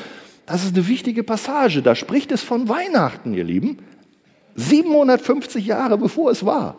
Das 0.46 0.64
ist 0.64 0.76
eine 0.76 0.88
wichtige 0.88 1.24
Passage. 1.24 1.82
Da 1.82 1.96
spricht 1.96 2.32
es 2.32 2.42
von 2.42 2.70
Weihnachten, 2.70 3.34
ihr 3.34 3.44
Lieben. 3.44 3.80
750 4.56 5.66
Jahre 5.66 5.98
bevor 5.98 6.32
es 6.32 6.46
war. 6.46 6.78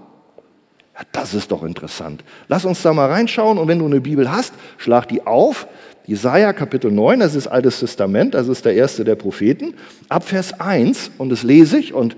Ja, 0.95 1.03
das 1.13 1.35
ist 1.35 1.53
doch 1.53 1.63
interessant. 1.63 2.25
Lass 2.49 2.65
uns 2.65 2.81
da 2.81 2.95
mal 2.95 3.11
reinschauen 3.11 3.59
und 3.59 3.69
wenn 3.69 3.81
du 3.81 3.85
eine 3.85 4.01
Bibel 4.01 4.31
hast, 4.31 4.55
schlag 4.79 5.09
die 5.09 5.27
auf. 5.27 5.67
Jesaja 6.07 6.53
Kapitel 6.53 6.93
9, 6.93 7.19
das 7.19 7.35
ist 7.35 7.49
Altes 7.49 7.81
Testament, 7.81 8.35
das 8.35 8.47
ist 8.47 8.65
der 8.65 8.75
erste 8.75 9.03
der 9.03 9.17
Propheten, 9.17 9.75
ab 10.09 10.23
Vers 10.25 10.61
1 10.61 11.11
und 11.19 11.31
das 11.31 11.43
lese 11.43 11.79
ich 11.79 11.93
und 11.93 12.17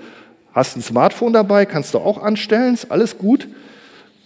hast 0.52 0.76
ein 0.76 0.82
Smartphone 0.82 1.32
dabei, 1.32 1.64
kannst 1.64 1.94
du 1.94 1.98
auch 1.98 2.22
anstellen, 2.22 2.74
ist 2.74 2.90
alles 2.90 3.16
gut. 3.16 3.48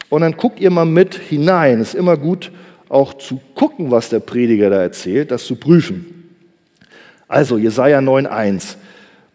Und 0.09 0.23
dann 0.23 0.37
guckt 0.37 0.61
ihr 0.61 0.71
mal 0.71 0.85
mit 0.85 1.14
hinein. 1.14 1.81
Es 1.81 1.90
ist 1.90 1.95
immer 1.95 2.16
gut, 2.16 2.50
auch 2.88 3.14
zu 3.14 3.40
gucken, 3.54 3.90
was 3.90 4.09
der 4.09 4.21
Prediger 4.21 4.69
da 4.69 4.83
erzählt, 4.83 5.31
das 5.31 5.47
zu 5.47 5.57
prüfen. 5.57 6.28
Also 7.28 7.57
Jesaja 7.57 8.00
9,1, 8.00 8.76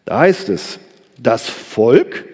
da 0.05 0.19
heißt 0.19 0.49
es: 0.49 0.79
Das 1.17 1.49
Volk, 1.49 2.25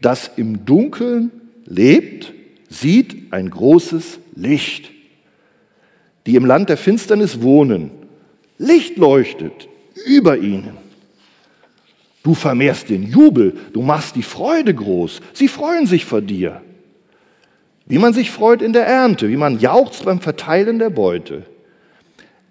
das 0.00 0.30
im 0.36 0.64
Dunkeln 0.64 1.30
lebt, 1.66 2.32
sieht 2.70 3.32
ein 3.32 3.50
großes 3.50 4.18
Licht 4.34 4.93
die 6.26 6.36
im 6.36 6.46
Land 6.46 6.68
der 6.68 6.76
Finsternis 6.76 7.42
wohnen. 7.42 7.90
Licht 8.58 8.96
leuchtet 8.96 9.68
über 10.06 10.38
ihnen. 10.38 10.76
Du 12.22 12.34
vermehrst 12.34 12.88
den 12.88 13.02
Jubel, 13.02 13.54
du 13.72 13.82
machst 13.82 14.16
die 14.16 14.22
Freude 14.22 14.74
groß. 14.74 15.20
Sie 15.34 15.48
freuen 15.48 15.86
sich 15.86 16.06
vor 16.06 16.22
dir. 16.22 16.62
Wie 17.86 17.98
man 17.98 18.14
sich 18.14 18.30
freut 18.30 18.62
in 18.62 18.72
der 18.72 18.86
Ernte, 18.86 19.28
wie 19.28 19.36
man 19.36 19.58
jauchzt 19.60 20.06
beim 20.06 20.20
Verteilen 20.20 20.78
der 20.78 20.88
Beute. 20.88 21.42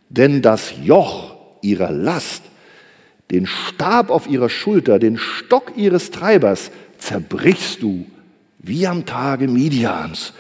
Denn 0.09 0.43
das 0.43 0.73
Joch 0.83 1.35
ihrer 1.63 1.91
Last, 1.91 2.43
den 3.31 3.47
Stab 3.47 4.11
auf 4.11 4.29
ihrer 4.29 4.49
Schulter, 4.49 4.99
den 4.99 5.17
Stock 5.17 5.73
ihres 5.75 6.11
Treibers 6.11 6.69
zerbrichst 6.99 7.81
du 7.81 8.05
wie 8.59 8.85
am 8.85 9.07
Tage 9.07 9.47
Midians. 9.47 10.33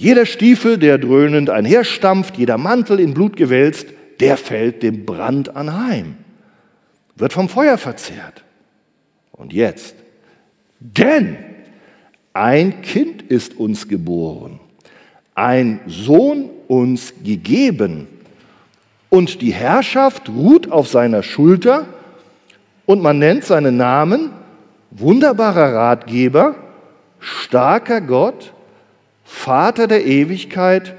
Jeder 0.00 0.24
Stiefel, 0.24 0.78
der 0.78 0.96
dröhnend 0.96 1.50
einherstampft, 1.50 2.38
jeder 2.38 2.56
Mantel 2.56 3.00
in 3.00 3.12
Blut 3.12 3.36
gewälzt, 3.36 3.86
der 4.18 4.38
fällt 4.38 4.82
dem 4.82 5.04
Brand 5.04 5.54
anheim, 5.54 6.14
wird 7.16 7.34
vom 7.34 7.50
Feuer 7.50 7.76
verzehrt. 7.76 8.42
Und 9.30 9.52
jetzt, 9.52 9.94
denn 10.78 11.36
ein 12.32 12.80
Kind 12.80 13.20
ist 13.20 13.58
uns 13.58 13.88
geboren, 13.88 14.58
ein 15.34 15.80
Sohn 15.86 16.48
uns 16.66 17.12
gegeben, 17.22 18.06
und 19.10 19.42
die 19.42 19.52
Herrschaft 19.52 20.30
ruht 20.30 20.72
auf 20.72 20.88
seiner 20.88 21.22
Schulter, 21.22 21.84
und 22.86 23.02
man 23.02 23.18
nennt 23.18 23.44
seinen 23.44 23.76
Namen 23.76 24.30
wunderbarer 24.92 25.74
Ratgeber, 25.74 26.54
starker 27.18 28.00
Gott, 28.00 28.54
Vater 29.32 29.86
der 29.86 30.04
Ewigkeit, 30.04 30.96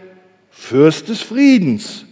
Fürst 0.50 1.10
des 1.10 1.22
Friedens. 1.22 2.06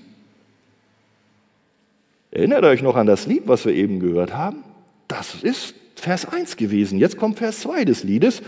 Erinnert 2.29 2.65
euch 2.65 2.83
noch 2.83 2.97
an 2.97 3.07
das 3.07 3.25
Lied, 3.25 3.43
was 3.47 3.65
wir 3.65 3.73
eben 3.73 3.99
gehört 3.99 4.35
haben? 4.35 4.63
Das 5.07 5.33
ist 5.41 5.73
Vers 5.95 6.27
1 6.31 6.57
gewesen. 6.57 6.99
Jetzt 6.99 7.17
kommt 7.17 7.39
Vers 7.39 7.61
2 7.61 7.85
des 7.85 8.03
Liedes. 8.03 8.43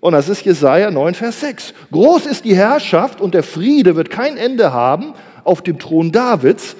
Und 0.00 0.12
das 0.12 0.28
ist 0.28 0.44
Jesaja 0.44 0.90
9, 0.90 1.14
Vers 1.14 1.40
6. 1.40 1.74
Groß 1.90 2.26
ist 2.26 2.44
die 2.44 2.54
Herrschaft 2.54 3.20
und 3.20 3.34
der 3.34 3.42
Friede 3.42 3.96
wird 3.96 4.10
kein 4.10 4.36
Ende 4.36 4.72
haben 4.72 5.14
auf 5.44 5.62
dem 5.62 5.78
Thron 5.78 6.12
Davids 6.12 6.76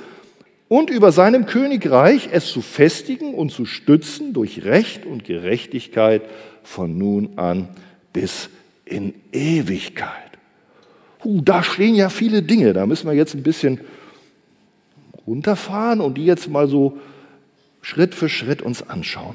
und 0.68 0.90
über 0.90 1.10
seinem 1.10 1.46
Königreich 1.46 2.28
es 2.30 2.46
zu 2.46 2.60
festigen 2.60 3.34
und 3.34 3.50
zu 3.50 3.64
stützen 3.64 4.34
durch 4.34 4.64
Recht 4.64 5.06
und 5.06 5.24
Gerechtigkeit 5.24 6.22
von 6.62 6.96
nun 6.96 7.38
an 7.38 7.68
bis 8.12 8.50
in 8.84 9.14
Ewigkeit. 9.32 10.23
Uh, 11.24 11.40
da 11.40 11.62
stehen 11.62 11.94
ja 11.94 12.10
viele 12.10 12.42
Dinge, 12.42 12.72
da 12.72 12.86
müssen 12.86 13.08
wir 13.08 13.14
jetzt 13.14 13.34
ein 13.34 13.42
bisschen 13.42 13.80
runterfahren 15.26 16.00
und 16.00 16.18
die 16.18 16.26
jetzt 16.26 16.48
mal 16.48 16.68
so 16.68 16.98
Schritt 17.80 18.14
für 18.14 18.28
Schritt 18.28 18.62
uns 18.62 18.88
anschauen. 18.88 19.34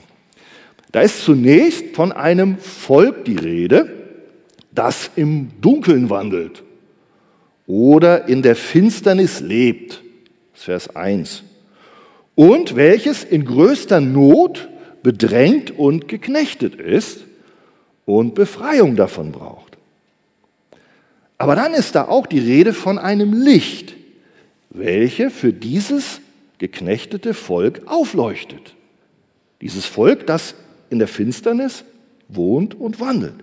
Da 0.92 1.02
ist 1.02 1.24
zunächst 1.24 1.96
von 1.96 2.12
einem 2.12 2.58
Volk 2.58 3.26
die 3.26 3.38
Rede, 3.38 3.92
das 4.72 5.12
im 5.16 5.50
Dunkeln 5.62 6.10
wandelt 6.10 6.64
oder 7.68 8.28
in 8.28 8.42
der 8.42 8.56
Finsternis 8.56 9.40
lebt. 9.40 10.02
Vers 10.54 10.96
1. 10.96 11.44
Und 12.36 12.76
welches 12.76 13.24
in 13.24 13.46
größter 13.46 14.02
Not 14.02 14.70
bedrängt 15.04 15.78
und 15.78 16.08
geknechtet 16.08 16.76
ist 16.76 17.26
und 18.06 18.34
Befreiung 18.34 18.96
davon 18.96 19.32
braucht. 19.32 19.69
Aber 21.40 21.56
dann 21.56 21.74
ist 21.74 21.96
da 21.96 22.08
auch 22.08 22.28
die 22.28 22.40
Rede 22.40 22.74
von 22.74 23.00
einem 23.00 23.34
Licht, 23.34 23.96
welche 24.70 25.32
für 25.32 25.54
dieses 25.54 26.22
geknechtete 26.60 27.34
Volk 27.34 27.82
aufleuchtet. 27.88 28.76
Dieses 29.62 29.86
Volk, 29.86 30.28
das 30.28 30.54
in 30.90 31.00
der 31.00 31.08
Finsternis 31.08 31.86
wohnt 32.28 32.80
und 32.80 33.00
wandelt. 33.00 33.36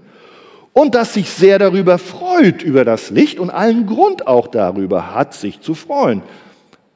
und 0.72 0.94
das 0.94 1.14
sich 1.14 1.30
sehr 1.30 1.58
darüber 1.58 1.96
freut, 1.96 2.62
über 2.62 2.84
das 2.84 3.08
Licht 3.08 3.38
und 3.38 3.48
allen 3.48 3.86
Grund 3.86 4.26
auch 4.26 4.46
darüber 4.46 5.14
hat, 5.14 5.32
sich 5.32 5.62
zu 5.62 5.74
freuen. 5.74 6.20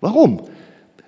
Warum? 0.03 0.43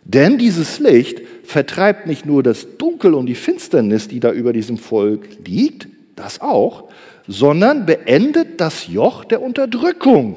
Denn 0.04 0.38
dieses 0.38 0.78
Licht 0.78 1.20
vertreibt 1.44 2.06
nicht 2.06 2.24
nur 2.24 2.42
das 2.42 2.78
Dunkel 2.78 3.12
und 3.12 3.26
die 3.26 3.34
Finsternis, 3.34 4.08
die 4.08 4.20
da 4.20 4.32
über 4.32 4.54
diesem 4.54 4.78
Volk 4.78 5.28
liegt, 5.44 5.86
das 6.16 6.40
auch, 6.40 6.84
sondern 7.26 7.86
beendet 7.86 8.60
das 8.60 8.88
Joch 8.88 9.24
der 9.24 9.42
Unterdrückung, 9.42 10.36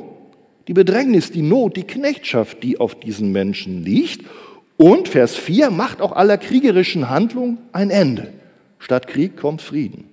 die 0.67 0.73
Bedrängnis, 0.73 1.31
die 1.31 1.41
Not, 1.41 1.77
die 1.77 1.83
Knechtschaft, 1.83 2.63
die 2.63 2.79
auf 2.79 2.95
diesen 2.95 3.31
Menschen 3.31 3.83
liegt. 3.83 4.25
Und 4.77 5.07
Vers 5.07 5.35
4 5.35 5.69
macht 5.69 6.01
auch 6.01 6.11
aller 6.11 6.37
kriegerischen 6.37 7.09
Handlung 7.09 7.59
ein 7.71 7.89
Ende. 7.89 8.33
Statt 8.79 9.07
Krieg 9.07 9.37
kommt 9.37 9.61
Frieden. 9.61 10.09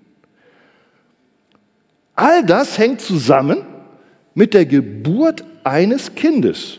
All 2.14 2.44
das 2.44 2.78
hängt 2.78 3.00
zusammen 3.00 3.58
mit 4.34 4.54
der 4.54 4.66
Geburt 4.66 5.44
eines 5.64 6.14
Kindes, 6.14 6.78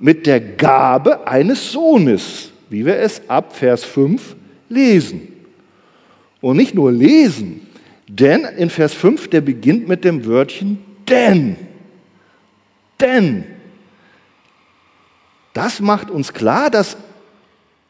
mit 0.00 0.26
der 0.26 0.40
Gabe 0.40 1.26
eines 1.26 1.72
Sohnes, 1.72 2.50
wie 2.70 2.84
wir 2.86 2.98
es 2.98 3.28
ab 3.28 3.54
Vers 3.54 3.84
5 3.84 4.36
lesen. 4.68 5.28
Und 6.40 6.56
nicht 6.56 6.74
nur 6.74 6.92
lesen, 6.92 7.65
denn 8.08 8.44
in 8.44 8.70
Vers 8.70 8.94
5, 8.94 9.28
der 9.28 9.40
beginnt 9.40 9.88
mit 9.88 10.04
dem 10.04 10.24
Wörtchen 10.26 10.78
denn. 11.08 11.56
Denn. 13.00 13.44
Das 15.52 15.80
macht 15.80 16.10
uns 16.10 16.32
klar, 16.32 16.70
dass 16.70 16.96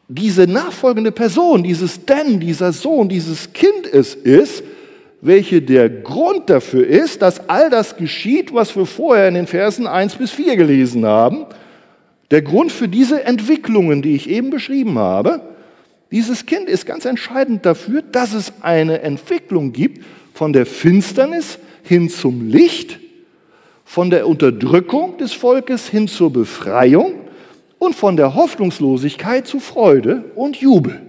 diese 0.07 0.47
nachfolgende 0.47 1.11
Person, 1.11 1.63
dieses 1.63 2.05
denn, 2.05 2.39
dieser 2.39 2.71
Sohn, 2.71 3.09
dieses 3.09 3.51
Kind 3.53 3.85
es 3.91 4.15
ist, 4.15 4.63
welche 5.21 5.61
der 5.61 5.89
Grund 5.89 6.49
dafür 6.49 6.87
ist, 6.87 7.21
dass 7.21 7.49
all 7.49 7.69
das 7.69 7.97
geschieht, 7.97 8.53
was 8.53 8.75
wir 8.75 8.85
vorher 8.85 9.27
in 9.27 9.33
den 9.33 9.47
Versen 9.47 9.87
1 9.87 10.15
bis 10.15 10.31
4 10.31 10.55
gelesen 10.55 11.05
haben. 11.05 11.45
Der 12.31 12.41
Grund 12.41 12.71
für 12.71 12.87
diese 12.87 13.23
Entwicklungen, 13.23 14.01
die 14.01 14.15
ich 14.15 14.29
eben 14.29 14.49
beschrieben 14.49 14.97
habe, 14.97 15.41
dieses 16.11 16.45
Kind 16.45 16.69
ist 16.69 16.85
ganz 16.85 17.05
entscheidend 17.05 17.65
dafür, 17.65 18.01
dass 18.01 18.33
es 18.33 18.53
eine 18.61 19.01
Entwicklung 19.01 19.73
gibt 19.73 20.05
von 20.33 20.53
der 20.53 20.65
Finsternis 20.65 21.59
hin 21.83 22.09
zum 22.09 22.47
Licht, 22.47 22.99
von 23.83 24.09
der 24.09 24.27
Unterdrückung 24.27 25.17
des 25.17 25.33
Volkes 25.33 25.87
hin 25.87 26.07
zur 26.07 26.31
Befreiung 26.31 27.15
und 27.79 27.95
von 27.95 28.17
der 28.17 28.35
Hoffnungslosigkeit 28.35 29.47
zu 29.47 29.59
Freude 29.59 30.31
und 30.35 30.57
Jubel. 30.57 31.01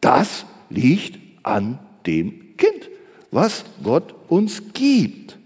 Das 0.00 0.46
liegt 0.68 1.18
an 1.42 1.78
dem 2.06 2.56
Kind, 2.56 2.90
was 3.30 3.64
Gott 3.82 4.14
uns 4.28 4.62
gibt. 4.72 5.38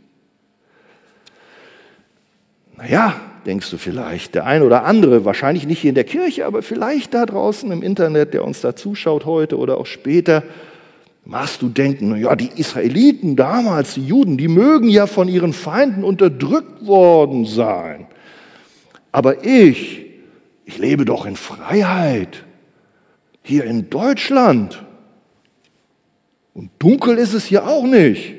Naja, 2.76 3.20
denkst 3.48 3.70
du 3.70 3.78
vielleicht. 3.78 4.34
Der 4.34 4.44
ein 4.46 4.62
oder 4.62 4.84
andere, 4.84 5.24
wahrscheinlich 5.24 5.66
nicht 5.66 5.80
hier 5.80 5.88
in 5.88 5.94
der 5.94 6.04
Kirche, 6.04 6.44
aber 6.46 6.62
vielleicht 6.62 7.14
da 7.14 7.24
draußen 7.24 7.72
im 7.72 7.82
Internet, 7.82 8.34
der 8.34 8.44
uns 8.44 8.60
da 8.60 8.76
zuschaut 8.76 9.24
heute 9.24 9.56
oder 9.58 9.78
auch 9.78 9.86
später, 9.86 10.44
machst 11.24 11.62
du 11.62 11.68
denken, 11.68 12.14
ja, 12.16 12.36
die 12.36 12.50
Israeliten 12.54 13.36
damals, 13.36 13.94
die 13.94 14.06
Juden, 14.06 14.36
die 14.36 14.48
mögen 14.48 14.88
ja 14.88 15.06
von 15.06 15.28
ihren 15.28 15.54
Feinden 15.54 16.04
unterdrückt 16.04 16.86
worden 16.86 17.46
sein. 17.46 18.06
Aber 19.12 19.44
ich, 19.44 20.06
ich 20.66 20.76
lebe 20.78 21.06
doch 21.06 21.24
in 21.24 21.36
Freiheit, 21.36 22.44
hier 23.42 23.64
in 23.64 23.88
Deutschland. 23.88 24.84
Und 26.52 26.70
dunkel 26.78 27.16
ist 27.16 27.32
es 27.32 27.46
hier 27.46 27.66
auch 27.66 27.84
nicht. 27.84 28.37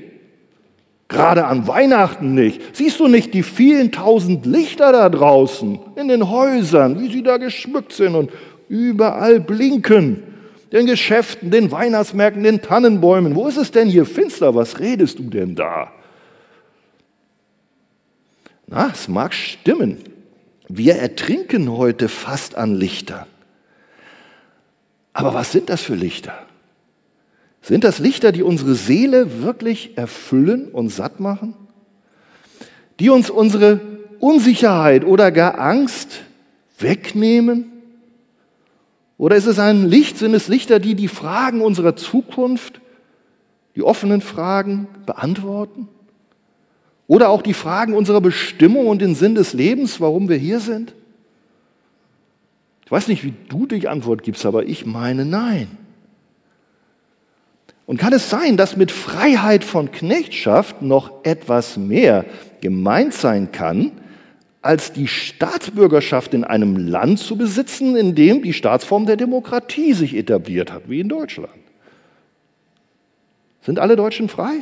Gerade 1.09 1.45
an 1.45 1.67
Weihnachten 1.67 2.35
nicht. 2.35 2.75
Siehst 2.75 2.99
du 2.99 3.07
nicht 3.07 3.33
die 3.33 3.41
vielen 3.41 3.91
tausend 3.91 4.45
Lichter 4.45 4.91
da 4.91 5.09
draußen 5.09 5.79
in 5.95 6.07
den 6.07 6.29
Häusern, 6.29 6.99
wie 6.99 7.11
sie 7.11 7.23
da 7.23 7.37
geschmückt 7.37 7.93
sind 7.93 8.13
und 8.15 8.31
überall 8.69 9.39
blinken? 9.39 10.23
Den 10.71 10.85
Geschäften, 10.85 11.49
den 11.49 11.71
Weihnachtsmärkten, 11.71 12.43
den 12.43 12.61
Tannenbäumen. 12.61 13.35
Wo 13.35 13.47
ist 13.47 13.57
es 13.57 13.71
denn 13.71 13.89
hier 13.89 14.05
finster? 14.05 14.53
Was 14.53 14.79
redest 14.79 15.17
du 15.17 15.23
denn 15.23 15.55
da? 15.55 15.91
Na, 18.67 18.91
es 18.93 19.07
mag 19.07 19.33
stimmen. 19.33 19.97
Wir 20.67 20.97
ertrinken 20.97 21.71
heute 21.71 22.07
fast 22.07 22.55
an 22.55 22.75
Lichter. 22.75 23.25
Aber 25.11 25.33
was 25.33 25.51
sind 25.51 25.69
das 25.69 25.81
für 25.81 25.95
Lichter? 25.95 26.45
Sind 27.61 27.83
das 27.83 27.99
Lichter, 27.99 28.31
die 28.31 28.43
unsere 28.43 28.75
Seele 28.75 29.41
wirklich 29.43 29.97
erfüllen 29.97 30.69
und 30.69 30.89
satt 30.89 31.19
machen? 31.19 31.53
Die 32.99 33.09
uns 33.09 33.29
unsere 33.29 33.81
Unsicherheit 34.19 35.05
oder 35.05 35.31
gar 35.31 35.59
Angst 35.59 36.21
wegnehmen? 36.77 37.71
Oder 39.17 39.35
ist 39.35 39.45
es 39.45 39.59
ein 39.59 39.85
Licht, 39.85 40.17
sind 40.17 40.33
es 40.33 40.47
Lichter, 40.47 40.79
die 40.79 40.95
die 40.95 41.09
Fragen 41.09 41.61
unserer 41.61 41.95
Zukunft, 41.95 42.79
die 43.75 43.83
offenen 43.83 44.21
Fragen 44.21 44.87
beantworten? 45.05 45.89
Oder 47.07 47.29
auch 47.29 47.41
die 47.41 47.53
Fragen 47.53 47.93
unserer 47.93 48.21
Bestimmung 48.21 48.87
und 48.87 49.01
den 49.01 49.15
Sinn 49.15 49.35
des 49.35 49.53
Lebens, 49.53 49.99
warum 49.99 50.29
wir 50.29 50.37
hier 50.37 50.59
sind? 50.59 50.93
Ich 52.85 52.91
weiß 52.91 53.07
nicht, 53.07 53.23
wie 53.23 53.33
du 53.49 53.65
die 53.65 53.87
Antwort 53.87 54.23
gibst, 54.23 54.45
aber 54.45 54.65
ich 54.65 54.85
meine 54.85 55.25
nein. 55.25 55.67
Und 57.89 57.97
kann 57.97 58.13
es 58.13 58.29
sein, 58.29 58.55
dass 58.55 58.77
mit 58.77 58.91
Freiheit 58.91 59.63
von 59.63 59.91
Knechtschaft 59.91 60.83
noch 60.83 61.25
etwas 61.25 61.75
mehr 61.75 62.23
gemeint 62.61 63.15
sein 63.15 63.51
kann, 63.51 63.93
als 64.61 64.93
die 64.93 65.07
Staatsbürgerschaft 65.07 66.35
in 66.35 66.43
einem 66.43 66.77
Land 66.77 67.17
zu 67.17 67.35
besitzen, 67.35 67.95
in 67.95 68.13
dem 68.13 68.43
die 68.43 68.53
Staatsform 68.53 69.07
der 69.07 69.15
Demokratie 69.15 69.93
sich 69.93 70.15
etabliert 70.15 70.71
hat, 70.71 70.87
wie 70.87 70.99
in 70.99 71.09
Deutschland? 71.09 71.49
Sind 73.63 73.79
alle 73.79 73.95
Deutschen 73.95 74.29
frei? 74.29 74.57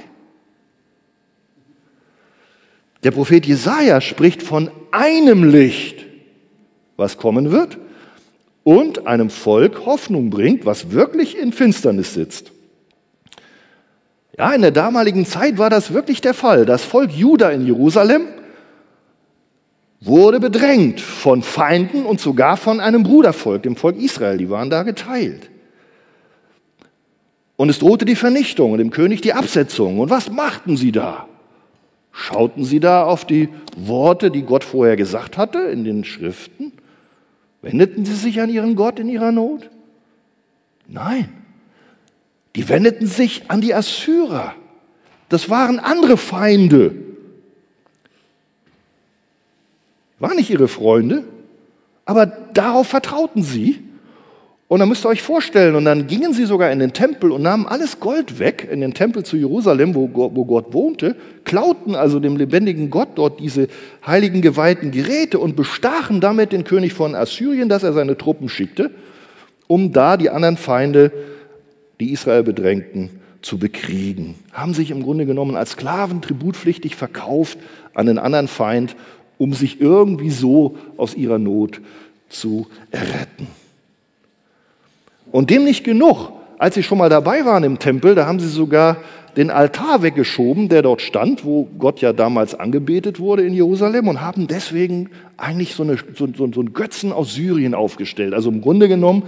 Der 3.04 3.12
Prophet 3.12 3.46
Jesaja 3.46 4.00
spricht 4.00 4.42
von 4.42 4.72
einem 4.92 5.44
Licht, 5.44 6.06
was 6.96 7.18
kommen 7.18 7.52
wird, 7.52 7.78
und 8.64 9.06
einem 9.06 9.30
Volk 9.30 9.86
Hoffnung 9.86 10.30
bringt, 10.30 10.66
was 10.66 10.92
wirklich 10.92 11.38
in 11.38 11.52
Finsternis 11.52 12.14
sitzt. 12.14 12.54
Ja, 14.38 14.54
in 14.54 14.62
der 14.62 14.72
damaligen 14.72 15.26
Zeit 15.26 15.58
war 15.58 15.70
das 15.70 15.94
wirklich 15.94 16.22
der 16.22 16.36
Fall. 16.36 16.66
Das 16.66 16.84
Volk 16.84 17.12
Juda 17.12 17.50
in 17.50 17.66
Jerusalem 17.66 18.28
wurde 20.00 20.40
bedrängt 20.40 21.02
von 21.02 21.42
Feinden 21.42 22.06
und 22.06 22.20
sogar 22.20 22.56
von 22.56 22.80
einem 22.80 23.02
Brudervolk, 23.02 23.64
dem 23.64 23.76
Volk 23.76 23.98
Israel. 23.98 24.38
Die 24.38 24.50
waren 24.50 24.70
da 24.70 24.84
geteilt. 24.84 25.50
Und 27.56 27.70
es 27.70 27.80
drohte 27.80 28.06
die 28.06 28.16
Vernichtung 28.16 28.72
und 28.74 28.78
dem 28.78 28.92
König 28.92 29.22
die 29.22 29.34
Absetzung. 29.34 30.00
Und 30.00 30.12
was 30.12 30.32
machten 30.32 30.78
sie 30.78 30.92
da? 30.92 31.28
Schauten 32.12 32.64
sie 32.64 32.80
da 32.80 33.04
auf 33.04 33.26
die 33.26 33.50
Worte, 33.76 34.30
die 34.30 34.44
Gott 34.44 34.64
vorher 34.64 34.96
gesagt 34.96 35.38
hatte 35.38 35.60
in 35.60 35.84
den 35.84 36.04
Schriften? 36.04 36.74
Wendeten 37.64 38.06
sie 38.06 38.14
sich 38.14 38.40
an 38.40 38.50
ihren 38.50 38.76
Gott 38.76 39.00
in 39.00 39.10
ihrer 39.10 39.32
Not? 39.32 39.72
Nein. 40.88 41.47
Die 42.58 42.68
wendeten 42.70 43.06
sich 43.06 43.44
an 43.50 43.62
die 43.62 43.76
Assyrer. 43.76 44.56
Das 45.30 45.48
waren 45.48 45.78
andere 45.78 46.18
Feinde. 46.18 46.92
Waren 50.18 50.38
nicht 50.38 50.50
ihre 50.50 50.68
Freunde, 50.68 51.24
aber 52.06 52.26
darauf 52.26 52.88
vertrauten 52.88 53.44
sie. 53.44 53.84
Und 54.68 54.80
dann 54.80 54.90
müsst 54.90 55.06
ihr 55.06 55.10
euch 55.10 55.22
vorstellen, 55.22 55.76
und 55.76 55.86
dann 55.86 56.08
gingen 56.08 56.34
sie 56.34 56.46
sogar 56.46 56.72
in 56.72 56.80
den 56.80 56.94
Tempel 56.94 57.32
und 57.32 57.44
nahmen 57.44 57.68
alles 57.68 58.00
Gold 58.00 58.40
weg, 58.40 58.68
in 58.70 58.82
den 58.82 58.96
Tempel 58.96 59.24
zu 59.24 59.38
Jerusalem, 59.38 59.94
wo, 59.94 60.10
wo 60.12 60.44
Gott 60.44 60.74
wohnte, 60.74 61.16
klauten 61.44 61.94
also 61.94 62.20
dem 62.20 62.38
lebendigen 62.38 62.90
Gott 62.90 63.10
dort 63.16 63.40
diese 63.40 63.68
heiligen 64.06 64.42
geweihten 64.42 64.90
Geräte 64.90 65.38
und 65.38 65.56
bestachen 65.56 66.22
damit 66.22 66.54
den 66.54 66.64
König 66.64 66.94
von 66.94 67.14
Assyrien, 67.14 67.70
dass 67.70 67.84
er 67.84 67.94
seine 67.94 68.18
Truppen 68.18 68.50
schickte, 68.50 68.90
um 69.68 69.94
da 69.94 70.18
die 70.18 70.32
anderen 70.32 70.58
Feinde 70.58 71.12
die 72.00 72.12
Israel 72.12 72.44
bedrängten, 72.44 73.10
zu 73.42 73.58
bekriegen. 73.58 74.36
Haben 74.52 74.74
sich 74.74 74.92
im 74.92 75.04
Grunde 75.04 75.26
genommen 75.26 75.56
als 75.56 75.72
Sklaven 75.72 76.22
tributpflichtig 76.22 76.96
verkauft 76.96 77.58
an 77.94 78.06
den 78.06 78.18
anderen 78.20 78.48
Feind, 78.48 78.96
um 79.38 79.54
sich 79.54 79.80
irgendwie 79.80 80.30
so 80.30 80.78
aus 80.98 81.16
ihrer 81.16 81.38
Not 81.38 81.82
zu 82.30 82.68
erretten. 82.92 83.48
Und 85.32 85.50
dem 85.50 85.64
nicht 85.64 85.84
genug. 85.84 86.32
Als 86.60 86.74
sie 86.74 86.84
schon 86.84 86.98
mal 86.98 87.10
dabei 87.10 87.46
waren 87.46 87.64
im 87.64 87.78
Tempel, 87.78 88.16
da 88.16 88.26
haben 88.26 88.40
sie 88.40 88.48
sogar 88.48 88.98
den 89.36 89.52
Altar 89.52 90.02
weggeschoben, 90.02 90.68
der 90.68 90.82
dort 90.82 91.02
stand, 91.02 91.46
wo 91.46 91.66
Gott 91.78 92.02
ja 92.02 92.12
damals 92.12 92.56
angebetet 92.56 93.20
wurde 93.20 93.44
in 93.44 93.54
Jerusalem 93.54 94.08
und 94.08 94.22
haben 94.22 94.48
deswegen 94.48 95.12
eigentlich 95.38 95.76
so, 95.76 95.84
eine, 95.84 95.98
so, 96.16 96.28
so, 96.36 96.52
so 96.52 96.60
einen 96.60 96.74
Götzen 96.74 97.12
aus 97.12 97.36
Syrien 97.36 97.76
aufgestellt. 97.76 98.34
Also 98.34 98.50
im 98.50 98.62
Grunde 98.62 98.88
genommen 98.88 99.24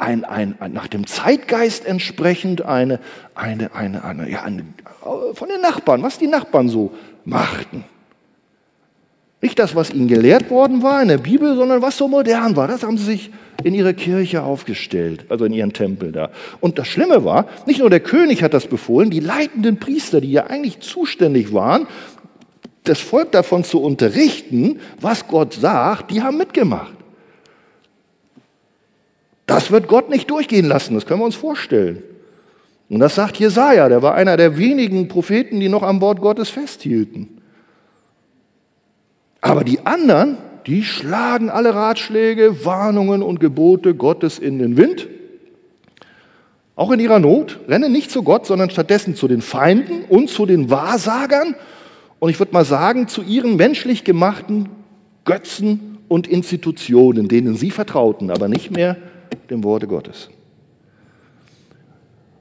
ein, 0.00 0.24
ein, 0.24 0.56
ein, 0.60 0.72
nach 0.72 0.88
dem 0.88 1.06
Zeitgeist 1.06 1.84
entsprechend 1.84 2.62
eine, 2.62 3.00
eine, 3.34 3.74
eine, 3.74 4.02
eine, 4.02 4.30
ja, 4.30 4.42
eine, 4.42 4.64
von 5.34 5.48
den 5.48 5.60
Nachbarn, 5.60 6.02
was 6.02 6.18
die 6.18 6.26
Nachbarn 6.26 6.68
so 6.68 6.92
machten. 7.24 7.84
Nicht 9.42 9.58
das, 9.58 9.74
was 9.74 9.90
ihnen 9.90 10.08
gelehrt 10.08 10.50
worden 10.50 10.82
war 10.82 11.00
in 11.00 11.08
der 11.08 11.18
Bibel, 11.18 11.56
sondern 11.56 11.80
was 11.80 11.96
so 11.96 12.08
modern 12.08 12.56
war. 12.56 12.68
Das 12.68 12.82
haben 12.82 12.98
sie 12.98 13.04
sich 13.04 13.30
in 13.62 13.74
ihre 13.74 13.94
Kirche 13.94 14.42
aufgestellt, 14.42 15.26
also 15.28 15.44
in 15.44 15.52
ihren 15.52 15.72
Tempel 15.72 16.12
da. 16.12 16.30
Und 16.60 16.78
das 16.78 16.88
Schlimme 16.88 17.24
war, 17.24 17.46
nicht 17.66 17.80
nur 17.80 17.90
der 17.90 18.00
König 18.00 18.42
hat 18.42 18.54
das 18.54 18.66
befohlen, 18.66 19.10
die 19.10 19.20
leitenden 19.20 19.78
Priester, 19.78 20.20
die 20.20 20.32
ja 20.32 20.46
eigentlich 20.46 20.80
zuständig 20.80 21.52
waren, 21.52 21.86
das 22.84 23.00
Volk 23.00 23.32
davon 23.32 23.64
zu 23.64 23.82
unterrichten, 23.82 24.80
was 25.00 25.26
Gott 25.28 25.54
sagt, 25.54 26.10
die 26.10 26.22
haben 26.22 26.38
mitgemacht. 26.38 26.94
Das 29.50 29.72
wird 29.72 29.88
Gott 29.88 30.10
nicht 30.10 30.30
durchgehen 30.30 30.66
lassen, 30.66 30.94
das 30.94 31.06
können 31.06 31.18
wir 31.18 31.24
uns 31.24 31.34
vorstellen. 31.34 32.04
Und 32.88 33.00
das 33.00 33.16
sagt 33.16 33.36
Jesaja, 33.36 33.88
der 33.88 34.00
war 34.00 34.14
einer 34.14 34.36
der 34.36 34.56
wenigen 34.56 35.08
Propheten, 35.08 35.58
die 35.58 35.68
noch 35.68 35.82
am 35.82 36.00
Wort 36.00 36.20
Gottes 36.20 36.50
festhielten. 36.50 37.40
Aber 39.40 39.64
die 39.64 39.84
anderen, 39.84 40.36
die 40.68 40.84
schlagen 40.84 41.50
alle 41.50 41.74
Ratschläge, 41.74 42.64
Warnungen 42.64 43.24
und 43.24 43.40
Gebote 43.40 43.96
Gottes 43.96 44.38
in 44.38 44.60
den 44.60 44.76
Wind. 44.76 45.08
Auch 46.76 46.92
in 46.92 47.00
ihrer 47.00 47.18
Not 47.18 47.58
rennen 47.66 47.90
nicht 47.90 48.12
zu 48.12 48.22
Gott, 48.22 48.46
sondern 48.46 48.70
stattdessen 48.70 49.16
zu 49.16 49.26
den 49.26 49.42
Feinden 49.42 50.04
und 50.08 50.30
zu 50.30 50.46
den 50.46 50.70
Wahrsagern 50.70 51.56
und 52.20 52.30
ich 52.30 52.38
würde 52.38 52.52
mal 52.52 52.64
sagen, 52.64 53.08
zu 53.08 53.22
ihren 53.22 53.56
menschlich 53.56 54.04
gemachten 54.04 54.68
Götzen 55.24 55.98
und 56.06 56.28
Institutionen, 56.28 57.26
denen 57.26 57.56
sie 57.56 57.72
vertrauten, 57.72 58.30
aber 58.30 58.46
nicht 58.46 58.70
mehr 58.70 58.96
dem 59.50 59.64
Worte 59.64 59.86
Gottes. 59.86 60.28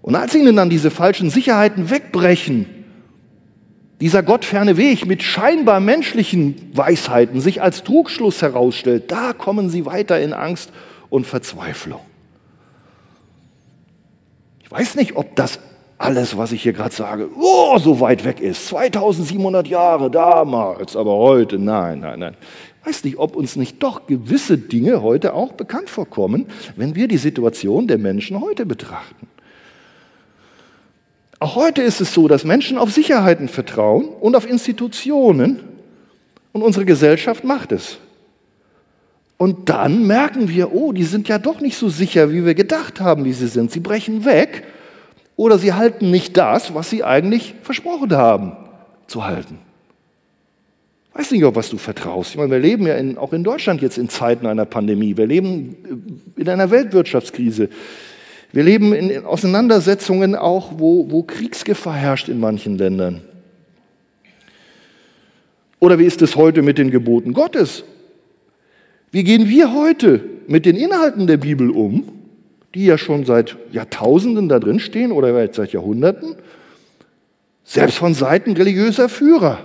Und 0.01 0.15
als 0.15 0.33
ihnen 0.33 0.55
dann 0.55 0.69
diese 0.69 0.91
falschen 0.91 1.29
Sicherheiten 1.29 1.89
wegbrechen, 1.89 2.65
dieser 4.01 4.23
gottferne 4.23 4.77
Weg 4.77 5.05
mit 5.05 5.23
scheinbar 5.23 5.79
menschlichen 5.79 6.71
Weisheiten 6.73 7.41
sich 7.41 7.61
als 7.61 7.83
Trugschluss 7.83 8.41
herausstellt, 8.41 9.11
da 9.11 9.33
kommen 9.33 9.69
sie 9.69 9.85
weiter 9.85 10.19
in 10.19 10.33
Angst 10.33 10.71
und 11.09 11.27
Verzweiflung. 11.27 11.99
Ich 14.63 14.71
weiß 14.71 14.95
nicht, 14.95 15.15
ob 15.15 15.35
das 15.35 15.59
alles, 15.99 16.37
was 16.37 16.53
ich 16.53 16.63
hier 16.63 16.73
gerade 16.73 16.95
sage, 16.95 17.29
oh, 17.37 17.77
so 17.77 17.99
weit 17.99 18.23
weg 18.23 18.39
ist. 18.39 18.67
2700 18.67 19.67
Jahre 19.67 20.09
damals, 20.09 20.95
aber 20.95 21.11
heute, 21.11 21.59
nein, 21.59 21.99
nein, 21.99 22.19
nein. 22.19 22.35
Weiß 22.85 23.03
nicht, 23.03 23.17
ob 23.17 23.35
uns 23.35 23.57
nicht 23.57 23.83
doch 23.83 24.07
gewisse 24.07 24.57
Dinge 24.57 25.01
heute 25.01 25.33
auch 25.33 25.51
bekannt 25.51 25.89
vorkommen, 25.89 26.47
wenn 26.77 26.95
wir 26.95 27.09
die 27.09 27.17
Situation 27.17 27.87
der 27.87 27.97
Menschen 27.97 28.39
heute 28.39 28.65
betrachten. 28.65 29.27
Auch 31.39 31.55
heute 31.55 31.81
ist 31.81 31.99
es 31.99 32.13
so, 32.13 32.29
dass 32.29 32.45
Menschen 32.45 32.77
auf 32.77 32.91
Sicherheiten 32.91 33.49
vertrauen 33.49 34.05
und 34.05 34.37
auf 34.37 34.49
Institutionen 34.49 35.59
und 36.53 36.61
unsere 36.61 36.85
Gesellschaft 36.85 37.43
macht 37.43 37.73
es. 37.73 37.97
Und 39.37 39.67
dann 39.67 40.07
merken 40.07 40.47
wir, 40.47 40.73
oh, 40.73 40.93
die 40.93 41.03
sind 41.03 41.27
ja 41.27 41.39
doch 41.39 41.59
nicht 41.59 41.77
so 41.77 41.89
sicher, 41.89 42.31
wie 42.31 42.45
wir 42.45 42.55
gedacht 42.55 43.01
haben, 43.01 43.25
wie 43.25 43.33
sie 43.33 43.47
sind. 43.47 43.71
Sie 43.71 43.79
brechen 43.81 44.23
weg 44.23 44.65
oder 45.39 45.57
sie 45.57 45.71
halten 45.71 46.11
nicht 46.11 46.35
das, 46.35 46.73
was 46.75 46.89
sie 46.89 47.05
eigentlich 47.05 47.55
versprochen 47.61 48.11
haben 48.11 48.57
zu 49.07 49.23
halten. 49.23 49.57
Ich 51.13 51.17
weiß 51.17 51.31
nicht, 51.31 51.45
auf 51.45 51.55
was 51.55 51.69
du 51.69 51.77
vertraust. 51.77 52.31
Ich 52.31 52.37
meine, 52.37 52.51
wir 52.51 52.59
leben 52.59 52.85
ja 52.85 52.95
in, 52.95 53.17
auch 53.17 53.31
in 53.31 53.45
Deutschland 53.45 53.81
jetzt 53.81 53.97
in 53.97 54.09
Zeiten 54.09 54.45
einer 54.45 54.65
Pandemie. 54.65 55.15
Wir 55.15 55.27
leben 55.27 56.33
in 56.35 56.49
einer 56.49 56.71
Weltwirtschaftskrise. 56.71 57.69
Wir 58.51 58.63
leben 58.63 58.91
in 58.91 59.23
Auseinandersetzungen 59.23 60.35
auch, 60.35 60.73
wo, 60.75 61.09
wo 61.09 61.23
Kriegsgefahr 61.23 61.95
herrscht 61.95 62.27
in 62.27 62.41
manchen 62.41 62.77
Ländern. 62.77 63.21
Oder 65.79 65.99
wie 65.99 66.05
ist 66.05 66.21
es 66.21 66.35
heute 66.35 66.63
mit 66.63 66.77
den 66.77 66.91
Geboten 66.91 67.31
Gottes? 67.31 67.85
Wie 69.09 69.23
gehen 69.23 69.47
wir 69.47 69.73
heute 69.73 70.21
mit 70.47 70.65
den 70.65 70.75
Inhalten 70.75 71.27
der 71.27 71.37
Bibel 71.37 71.69
um, 71.69 72.18
die 72.75 72.85
ja 72.85 72.97
schon 72.97 73.25
seit 73.25 73.57
Jahrtausenden 73.71 74.49
da 74.49 74.59
drin 74.59 74.79
stehen 74.79 75.11
oder 75.11 75.47
seit 75.53 75.73
Jahrhunderten, 75.73 76.35
selbst 77.63 77.97
von 77.97 78.13
Seiten 78.13 78.53
religiöser 78.53 79.09
Führer? 79.09 79.59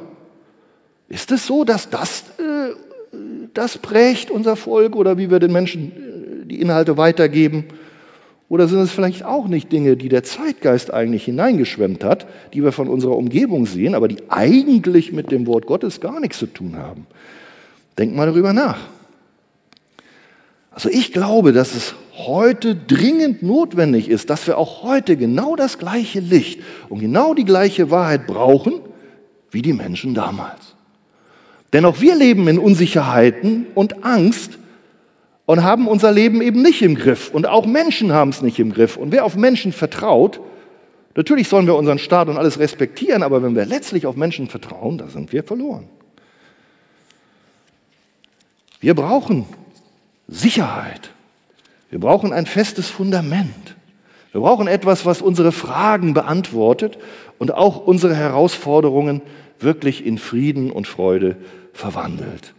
Ist 1.09 1.31
es 1.33 1.47
so, 1.47 1.64
dass 1.64 1.90
das, 1.90 2.25
äh, 2.38 2.75
das 3.53 3.79
prägt 3.79 4.31
unser 4.31 4.57
Volk 4.57 4.97
oder 4.97 5.19
wie 5.19 5.31
wir 5.31 5.38
den 5.38 5.53
Menschen 5.53 5.93
äh, 5.93 6.47
die 6.47 6.61
Inhalte 6.61 6.97
weitergeben? 6.97 7.64
Oder 8.49 8.69
sind 8.69 8.81
es 8.81 8.90
vielleicht 8.90 9.25
auch 9.25 9.49
nicht 9.49 9.73
Dinge, 9.73 9.97
die 9.97 10.09
der 10.09 10.23
Zeitgeist 10.23 10.93
eigentlich 10.93 11.25
hineingeschwemmt 11.25 12.05
hat, 12.05 12.27
die 12.53 12.62
wir 12.62 12.73
von 12.73 12.88
unserer 12.88 13.17
Umgebung 13.17 13.67
sehen, 13.67 13.95
aber 13.95 14.07
die 14.07 14.19
eigentlich 14.29 15.12
mit 15.12 15.31
dem 15.31 15.47
Wort 15.47 15.67
Gottes 15.67 16.01
gar 16.01 16.21
nichts 16.21 16.38
zu 16.38 16.47
tun 16.47 16.77
haben? 16.77 17.07
Denk 17.99 18.14
mal 18.14 18.27
darüber 18.27 18.53
nach. 18.53 18.79
Also 20.75 20.89
ich 20.89 21.13
glaube, 21.13 21.53
dass 21.53 21.75
es 21.75 21.95
heute 22.17 22.75
dringend 22.75 23.43
notwendig 23.43 24.09
ist, 24.09 24.29
dass 24.29 24.47
wir 24.49 24.59
auch 24.59 24.83
heute 24.83 25.17
genau 25.17 25.55
das 25.55 25.79
gleiche 25.79 26.19
Licht 26.19 26.61
und 26.89 26.99
genau 26.99 27.33
die 27.33 27.45
gleiche 27.45 27.91
Wahrheit 27.91 28.27
brauchen 28.27 28.81
wie 29.53 29.63
die 29.63 29.73
Menschen 29.73 30.15
damals. 30.15 30.75
Denn 31.73 31.85
auch 31.85 32.01
wir 32.01 32.17
leben 32.17 32.49
in 32.49 32.59
Unsicherheiten 32.59 33.67
und 33.75 34.05
Angst 34.05 34.59
und 35.47 35.63
haben 35.63 35.87
unser 35.87 36.11
Leben 36.11 36.43
eben 36.43 36.61
nicht 36.61 36.83
im 36.83 36.97
Griff. 36.97 37.31
Und 37.33 37.47
auch 37.47 37.67
Menschen 37.67 38.13
haben 38.13 38.31
es 38.31 38.43
nicht 38.43 38.59
im 38.59 38.73
Griff. 38.73 38.97
Und 38.97 39.13
wer 39.13 39.25
auf 39.25 39.37
Menschen 39.37 39.73
vertraut, 39.73 40.41
natürlich 41.15 41.49
sollen 41.49 41.67
wir 41.67 41.77
unseren 41.77 41.99
Staat 41.99 42.29
und 42.29 42.37
alles 42.37 42.59
respektieren, 42.59 43.23
aber 43.23 43.45
wenn 43.45 43.55
wir 43.55 43.65
letztlich 43.65 44.07
auf 44.07 44.17
Menschen 44.17 44.49
vertrauen, 44.49 44.99
da 44.99 45.07
sind 45.07 45.33
wir 45.33 45.45
verloren. 45.45 45.89
Wir 48.81 48.95
brauchen 48.95 49.47
Sicherheit. 50.29 51.11
Wir 51.91 52.01
brauchen 52.01 52.33
ein 52.33 52.47
festes 52.47 52.89
Fundament. 52.89 53.77
Wir 54.33 54.41
brauchen 54.41 54.67
etwas, 54.67 55.07
was 55.07 55.23
unsere 55.23 55.53
Fragen 55.53 56.13
beantwortet 56.13 56.99
und 57.39 57.55
auch 57.55 57.87
unsere 57.87 58.17
Herausforderungen 58.17 59.23
wirklich 59.61 60.05
in 60.05 60.19
Frieden 60.19 60.73
und 60.73 60.89
Freude 60.89 61.37
verwandelt. 61.73 62.53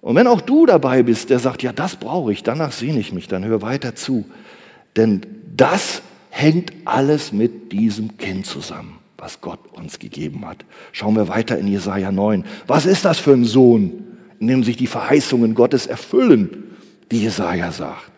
Und 0.00 0.16
wenn 0.16 0.26
auch 0.26 0.40
du 0.40 0.66
dabei 0.66 1.02
bist, 1.02 1.30
der 1.30 1.38
sagt, 1.38 1.62
ja, 1.62 1.72
das 1.72 1.96
brauche 1.96 2.32
ich, 2.32 2.42
danach 2.42 2.72
sehne 2.72 2.98
ich 2.98 3.12
mich, 3.12 3.28
dann 3.28 3.44
hör 3.44 3.62
weiter 3.62 3.94
zu. 3.94 4.24
Denn 4.96 5.22
das 5.56 6.02
hängt 6.30 6.72
alles 6.84 7.32
mit 7.32 7.72
diesem 7.72 8.16
Kind 8.18 8.46
zusammen, 8.46 8.98
was 9.18 9.40
Gott 9.40 9.58
uns 9.72 9.98
gegeben 9.98 10.46
hat. 10.46 10.64
Schauen 10.92 11.16
wir 11.16 11.28
weiter 11.28 11.58
in 11.58 11.66
Jesaja 11.66 12.12
9. 12.12 12.44
Was 12.66 12.86
ist 12.86 13.04
das 13.04 13.18
für 13.18 13.32
ein 13.32 13.44
Sohn, 13.44 14.15
in 14.40 14.46
dem 14.48 14.64
sich 14.64 14.76
die 14.76 14.86
Verheißungen 14.86 15.54
Gottes 15.54 15.86
erfüllen, 15.86 16.76
die 17.10 17.22
Jesaja 17.22 17.72
sagt? 17.72 18.10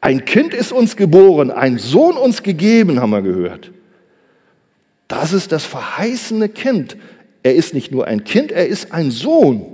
Ein 0.00 0.24
Kind 0.24 0.54
ist 0.54 0.72
uns 0.72 0.96
geboren, 0.96 1.50
ein 1.50 1.78
Sohn 1.78 2.16
uns 2.16 2.42
gegeben, 2.42 3.00
haben 3.00 3.10
wir 3.10 3.22
gehört. 3.22 3.72
Das 5.08 5.32
ist 5.32 5.52
das 5.52 5.64
verheißene 5.64 6.48
Kind. 6.48 6.96
Er 7.42 7.54
ist 7.54 7.74
nicht 7.74 7.92
nur 7.92 8.06
ein 8.06 8.24
Kind, 8.24 8.52
er 8.52 8.66
ist 8.66 8.92
ein 8.92 9.10
Sohn. 9.10 9.64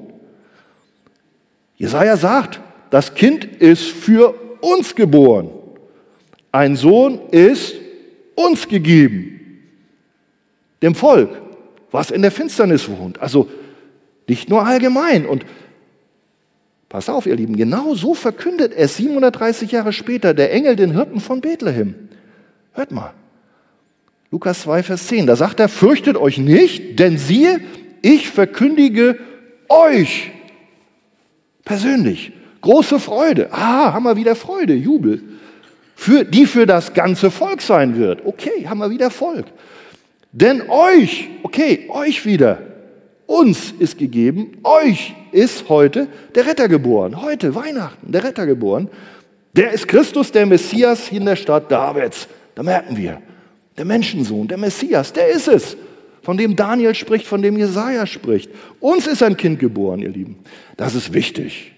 Jesaja 1.77 2.17
sagt, 2.17 2.61
das 2.91 3.15
Kind 3.15 3.45
ist 3.45 3.85
für 3.85 4.35
uns 4.61 4.95
geboren. 4.95 5.51
Ein 6.53 6.77
Sohn 6.77 7.19
ist 7.31 7.75
uns 8.35 8.69
gegeben. 8.69 9.41
Dem 10.83 10.95
Volk, 10.95 11.31
was 11.91 12.11
in 12.11 12.23
der 12.23 12.31
Finsternis 12.31 12.89
wohnt. 12.89 13.21
Also 13.21 13.49
nicht 14.29 14.49
nur 14.49 14.67
allgemein. 14.67 15.27
Und 15.27 15.45
pass 16.89 17.09
auf, 17.09 17.27
ihr 17.27 17.37
Lieben, 17.37 17.57
genau 17.57 17.95
so 17.95 18.15
verkündet 18.15 18.73
es 18.77 18.97
730 18.97 19.73
Jahre 19.73 19.93
später 19.93 20.35
der 20.35 20.53
Engel 20.53 20.77
den 20.77 20.93
Hirten 20.93 21.21
von 21.21 21.41
Bethlehem. 21.41 21.95
Hört 22.73 22.93
mal. 22.93 23.13
Lukas 24.31 24.63
2, 24.63 24.83
Vers 24.83 25.07
10. 25.09 25.27
Da 25.27 25.37
sagt 25.37 25.61
er, 25.61 25.69
fürchtet 25.69 26.17
euch 26.17 26.39
nicht, 26.39 26.99
denn 26.99 27.19
siehe, 27.19 27.61
ich 28.01 28.31
verkündige 28.31 29.19
euch 29.69 30.33
Persönlich. 31.65 32.33
Große 32.61 32.99
Freude. 33.01 33.49
Ah, 33.53 33.93
haben 33.93 34.05
wir 34.05 34.17
wieder 34.17 34.35
Freude, 34.35 34.75
Jubel. 34.75 35.23
Für, 35.95 36.25
die 36.25 36.47
für 36.47 36.67
das 36.67 36.95
ganze 36.95 37.31
Volk 37.31 37.63
sein 37.63 37.97
wird. 37.97 38.25
Okay, 38.25 38.67
haben 38.67 38.79
wir 38.79 38.91
wieder 38.91 39.11
Volk. 39.11 39.47
Denn 40.33 40.63
euch, 40.69 41.29
okay, 41.43 41.89
euch 41.91 42.25
wieder, 42.25 42.59
uns 43.33 43.73
ist 43.79 43.97
gegeben, 43.97 44.59
euch 44.63 45.15
ist 45.33 45.71
heute 45.71 46.07
der 46.35 46.47
Retter 46.47 46.69
geboren. 46.69 47.23
Heute, 47.23 47.55
Weihnachten, 47.55 48.13
der 48.13 48.25
Retter 48.25 48.47
geboren. 48.47 48.91
Der 49.55 49.73
ist 49.73 49.89
Christus, 49.89 50.31
der 50.33 50.45
Messias 50.45 51.11
in 51.11 51.25
der 51.25 51.37
Stadt 51.37 51.71
Davids. 51.73 52.29
Da 52.55 52.63
merken 52.63 52.97
wir, 52.97 53.23
der 53.79 53.87
Menschensohn, 53.87 54.49
der 54.49 54.59
Messias, 54.59 55.15
der 55.15 55.29
ist 55.29 55.49
es 55.49 55.77
von 56.21 56.37
dem 56.37 56.55
Daniel 56.57 56.95
spricht, 56.95 57.27
von 57.27 57.41
dem 57.41 57.57
Jesaja 57.57 58.07
spricht. 58.07 58.51
Uns 58.81 59.07
ist 59.07 59.23
ein 59.23 59.37
Kind 59.37 59.59
geboren, 59.59 60.01
ihr 60.01 60.11
Lieben. 60.11 60.37
Das 60.77 60.95
ist 60.95 61.15
wichtig. 61.15 61.73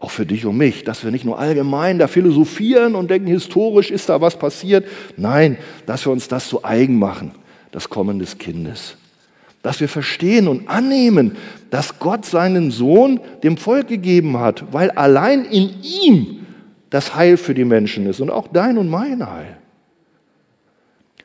Auch 0.00 0.10
für 0.10 0.26
dich 0.26 0.44
und 0.44 0.56
mich, 0.56 0.82
dass 0.82 1.04
wir 1.04 1.12
nicht 1.12 1.24
nur 1.24 1.38
allgemein 1.38 2.00
da 2.00 2.08
philosophieren 2.08 2.96
und 2.96 3.10
denken, 3.10 3.28
historisch 3.28 3.92
ist 3.92 4.08
da 4.08 4.20
was 4.20 4.36
passiert. 4.36 4.86
Nein, 5.16 5.56
dass 5.86 6.04
wir 6.04 6.12
uns 6.12 6.26
das 6.26 6.48
zu 6.48 6.64
eigen 6.64 6.98
machen, 6.98 7.30
das 7.70 7.88
Kommen 7.88 8.18
des 8.18 8.38
Kindes. 8.38 8.96
Dass 9.62 9.80
wir 9.80 9.88
verstehen 9.88 10.48
und 10.48 10.68
annehmen, 10.68 11.36
dass 11.70 11.98
Gott 11.98 12.24
seinen 12.26 12.70
Sohn 12.70 13.20
dem 13.42 13.56
Volk 13.56 13.88
gegeben 13.88 14.38
hat, 14.38 14.72
weil 14.72 14.90
allein 14.90 15.44
in 15.44 15.70
ihm 15.82 16.46
das 16.90 17.14
Heil 17.14 17.36
für 17.36 17.54
die 17.54 17.64
Menschen 17.64 18.06
ist 18.06 18.20
und 18.20 18.30
auch 18.30 18.48
dein 18.48 18.76
und 18.76 18.88
mein 18.88 19.26
Heil. 19.26 19.56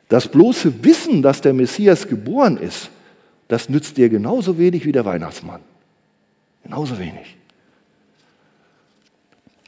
Das 0.08 0.28
bloße 0.28 0.84
Wissen, 0.84 1.22
dass 1.22 1.40
der 1.40 1.52
Messias 1.52 2.08
geboren 2.08 2.56
ist, 2.56 2.90
das 3.48 3.68
nützt 3.68 3.96
dir 3.96 4.08
genauso 4.08 4.58
wenig 4.58 4.84
wie 4.84 4.92
der 4.92 5.04
Weihnachtsmann. 5.04 5.60
Genauso 6.62 6.98
wenig. 6.98 7.37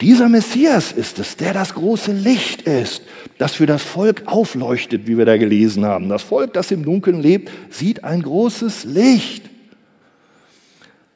Dieser 0.01 0.29
Messias 0.29 0.91
ist 0.91 1.19
es, 1.19 1.37
der 1.37 1.53
das 1.53 1.75
große 1.75 2.11
Licht 2.11 2.63
ist, 2.63 3.03
das 3.37 3.53
für 3.53 3.67
das 3.67 3.83
Volk 3.83 4.23
aufleuchtet, 4.25 5.05
wie 5.05 5.15
wir 5.15 5.25
da 5.25 5.37
gelesen 5.37 5.85
haben. 5.85 6.09
Das 6.09 6.23
Volk, 6.23 6.53
das 6.53 6.71
im 6.71 6.83
Dunkeln 6.83 7.21
lebt, 7.21 7.51
sieht 7.69 8.03
ein 8.03 8.23
großes 8.23 8.85
Licht. 8.85 9.47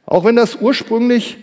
Auch 0.05 0.23
wenn 0.23 0.35
das 0.35 0.61
ursprünglich 0.61 1.37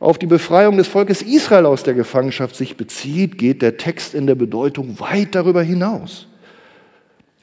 auf 0.00 0.18
die 0.18 0.26
Befreiung 0.26 0.78
des 0.78 0.88
Volkes 0.88 1.22
Israel 1.22 1.66
aus 1.66 1.84
der 1.84 1.94
Gefangenschaft 1.94 2.56
sich 2.56 2.76
bezieht, 2.76 3.38
geht 3.38 3.62
der 3.62 3.76
Text 3.76 4.14
in 4.14 4.26
der 4.26 4.34
Bedeutung 4.34 4.98
weit 4.98 5.36
darüber 5.36 5.62
hinaus. 5.62 6.26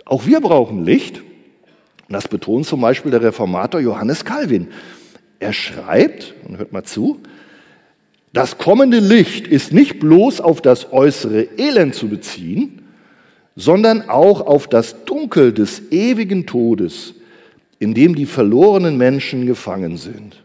Auch 0.04 0.26
wir 0.26 0.42
brauchen 0.42 0.84
Licht. 0.84 1.22
Das 2.10 2.28
betont 2.28 2.66
zum 2.66 2.82
Beispiel 2.82 3.12
der 3.12 3.22
Reformator 3.22 3.80
Johannes 3.80 4.26
Calvin. 4.26 4.68
Er 5.40 5.54
schreibt, 5.54 6.34
und 6.46 6.58
hört 6.58 6.74
mal 6.74 6.84
zu, 6.84 7.22
das 8.38 8.60
kommende 8.60 9.00
Licht 9.00 9.48
ist 9.48 9.74
nicht 9.74 10.00
bloß 10.00 10.42
auf 10.42 10.62
das 10.62 10.94
äußere 10.94 11.48
Elend 11.58 11.96
zu 11.96 12.08
beziehen, 12.08 12.84
sondern 13.56 14.12
auch 14.12 14.42
auf 14.42 14.68
das 14.68 15.06
Dunkel 15.06 15.52
des 15.52 15.92
ewigen 15.92 16.46
Todes, 16.46 17.16
in 17.80 17.96
dem 17.96 18.14
die 18.14 18.28
verlorenen 18.28 18.96
Menschen 18.96 19.48
gefangen 19.48 19.98
sind. 19.98 20.44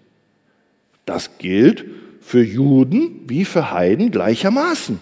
Das 1.05 1.37
gilt 1.37 1.85
für 2.23 2.43
Juden 2.43 3.25
wie 3.27 3.45
für 3.45 3.73
Heiden 3.73 4.11
gleichermaßen, 4.11 4.99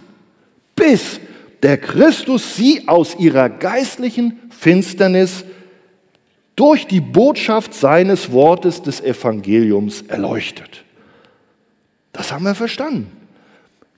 bis 0.74 1.20
der 1.62 1.76
Christus 1.78 2.56
sie 2.56 2.88
aus 2.88 3.14
ihrer 3.20 3.50
geistlichen 3.50 4.40
Finsternis 4.50 5.44
durch 6.56 6.88
die 6.88 7.00
Botschaft 7.00 7.72
seines 7.72 8.32
Wortes 8.32 8.82
des 8.82 9.00
Evangeliums 9.00 10.02
erleuchtet. 10.08 10.82
Das 12.12 12.32
haben 12.32 12.44
wir 12.44 12.54
verstanden. 12.54 13.10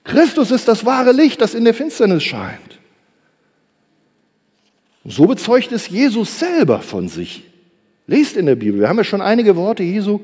Christus 0.03 0.51
ist 0.51 0.67
das 0.67 0.85
wahre 0.85 1.11
Licht, 1.11 1.41
das 1.41 1.53
in 1.53 1.63
der 1.63 1.73
Finsternis 1.73 2.23
scheint. 2.23 2.79
So 5.05 5.25
bezeugt 5.25 5.71
es 5.71 5.89
Jesus 5.89 6.39
selber 6.39 6.81
von 6.81 7.07
sich. 7.07 7.43
Lest 8.07 8.37
in 8.37 8.45
der 8.45 8.55
Bibel, 8.55 8.81
wir 8.81 8.89
haben 8.89 8.97
ja 8.97 9.03
schon 9.03 9.21
einige 9.21 9.55
Worte 9.55 9.83
Jesu 9.83 10.21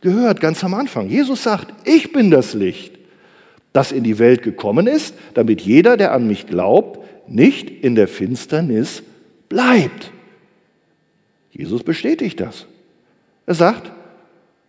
gehört, 0.00 0.40
ganz 0.40 0.62
am 0.64 0.74
Anfang. 0.74 1.08
Jesus 1.08 1.42
sagt, 1.42 1.72
ich 1.86 2.12
bin 2.12 2.30
das 2.30 2.54
Licht, 2.54 2.98
das 3.72 3.92
in 3.92 4.04
die 4.04 4.18
Welt 4.18 4.42
gekommen 4.42 4.86
ist, 4.86 5.14
damit 5.34 5.60
jeder, 5.60 5.96
der 5.96 6.12
an 6.12 6.26
mich 6.26 6.46
glaubt, 6.46 7.00
nicht 7.28 7.70
in 7.70 7.94
der 7.94 8.08
Finsternis 8.08 9.02
bleibt. 9.48 10.10
Jesus 11.50 11.82
bestätigt 11.82 12.40
das. 12.40 12.66
Er 13.46 13.54
sagt, 13.54 13.92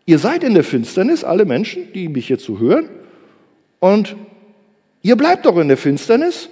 ihr 0.05 0.19
seid 0.19 0.43
in 0.43 0.53
der 0.53 0.63
Finsternis, 0.63 1.23
alle 1.23 1.45
Menschen, 1.45 1.91
die 1.93 2.07
mich 2.09 2.27
hier 2.27 2.39
zu 2.39 2.59
hören, 2.59 2.89
und 3.79 4.15
ihr 5.01 5.15
bleibt 5.15 5.45
doch 5.45 5.57
in 5.57 5.67
der 5.67 5.77
Finsternis, 5.77 6.49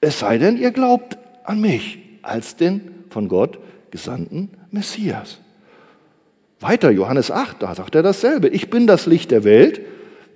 es 0.00 0.18
sei 0.18 0.38
denn, 0.38 0.56
ihr 0.56 0.70
glaubt 0.70 1.18
an 1.44 1.60
mich 1.60 1.98
als 2.22 2.56
den 2.56 2.80
von 3.10 3.28
Gott 3.28 3.58
gesandten 3.90 4.50
Messias. 4.70 5.38
Weiter, 6.60 6.90
Johannes 6.90 7.30
8, 7.30 7.62
da 7.62 7.74
sagt 7.74 7.94
er 7.94 8.02
dasselbe. 8.02 8.48
Ich 8.48 8.68
bin 8.68 8.86
das 8.86 9.06
Licht 9.06 9.30
der 9.30 9.44
Welt. 9.44 9.80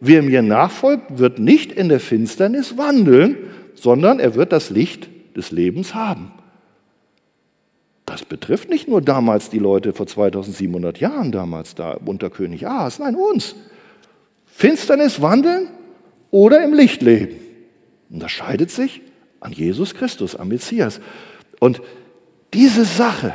Wer 0.01 0.23
mir 0.23 0.43
nachfolgt, 0.43 1.19
wird 1.19 1.39
nicht 1.39 1.73
in 1.73 1.89
der 1.89 2.01
Finsternis 2.01 2.79
wandeln, 2.79 3.37
sondern 3.75 4.21
er 4.21 4.35
wird 4.35 4.53
das 4.53 4.71
Licht 4.71 5.09
des 5.37 5.51
Lebens 5.51 5.95
haben. 5.95 6.33
Das 8.07 8.25
betrifft 8.25 8.69
nicht 8.69 8.87
nur 8.87 9.01
damals 9.01 9.49
die 9.49 9.59
Leute 9.59 9.93
vor 9.93 10.07
2700 10.07 10.99
Jahren, 10.99 11.33
damals 11.33 11.75
da 11.75 11.99
unter 12.05 12.31
König 12.31 12.67
Ahas, 12.67 12.99
nein, 12.99 13.17
uns. 13.17 13.55
Finsternis 14.47 15.21
wandeln 15.23 15.69
oder 16.31 16.63
im 16.63 16.75
Licht 16.75 17.03
leben. 17.03 17.37
Unterscheidet 18.11 18.71
sich 18.71 19.01
an 19.41 19.53
Jesus 19.53 19.95
Christus, 19.95 20.37
am 20.37 20.49
Messias. 20.49 21.01
Und 21.61 21.81
diese 22.53 22.85
Sache, 22.85 23.35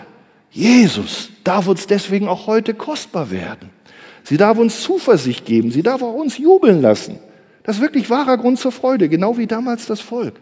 Jesus, 0.52 1.30
darf 1.44 1.68
uns 1.68 1.88
deswegen 1.88 2.28
auch 2.28 2.48
heute 2.48 2.74
kostbar 2.74 3.32
werden. 3.32 3.70
Sie 4.24 4.38
darf 4.38 4.58
uns 4.58 4.82
Zuversicht 4.82 5.46
geben, 5.46 5.72
sie 5.72 5.84
darf 5.84 6.02
auch 6.02 6.14
uns 6.14 6.38
jubeln 6.38 6.82
lassen. 6.82 7.20
Das 7.64 7.78
ist 7.78 7.82
wirklich 7.82 8.10
wahrer 8.10 8.38
Grund 8.38 8.60
zur 8.60 8.72
Freude, 8.72 9.10
genau 9.10 9.38
wie 9.38 9.48
damals 9.48 9.86
das 9.86 10.00
Volk. 10.00 10.40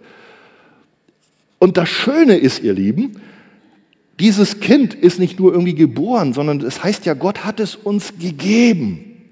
Und 1.59 1.77
das 1.77 1.89
Schöne 1.89 2.37
ist, 2.37 2.61
ihr 2.61 2.73
Lieben, 2.73 3.21
dieses 4.19 4.59
Kind 4.59 4.93
ist 4.93 5.19
nicht 5.19 5.39
nur 5.39 5.51
irgendwie 5.51 5.75
geboren, 5.75 6.33
sondern 6.33 6.61
es 6.61 6.83
heißt 6.83 7.05
ja, 7.05 7.13
Gott 7.13 7.45
hat 7.45 7.59
es 7.59 7.75
uns 7.75 8.13
gegeben. 8.19 9.29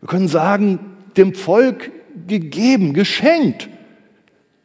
Wir 0.00 0.08
können 0.08 0.28
sagen, 0.28 0.80
dem 1.16 1.34
Volk 1.34 1.92
gegeben, 2.26 2.92
geschenkt. 2.92 3.68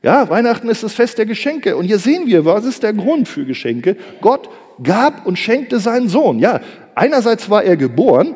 Ja, 0.01 0.29
Weihnachten 0.29 0.69
ist 0.69 0.83
das 0.83 0.93
Fest 0.93 1.17
der 1.17 1.25
Geschenke. 1.25 1.75
Und 1.75 1.85
hier 1.85 1.99
sehen 1.99 2.27
wir, 2.27 2.45
was 2.45 2.65
ist 2.65 2.81
der 2.81 2.93
Grund 2.93 3.27
für 3.27 3.45
Geschenke? 3.45 3.97
Gott 4.21 4.49
gab 4.81 5.25
und 5.25 5.37
schenkte 5.37 5.79
seinen 5.79 6.09
Sohn. 6.09 6.39
Ja, 6.39 6.61
einerseits 6.95 7.49
war 7.49 7.63
er 7.63 7.77
geboren, 7.77 8.35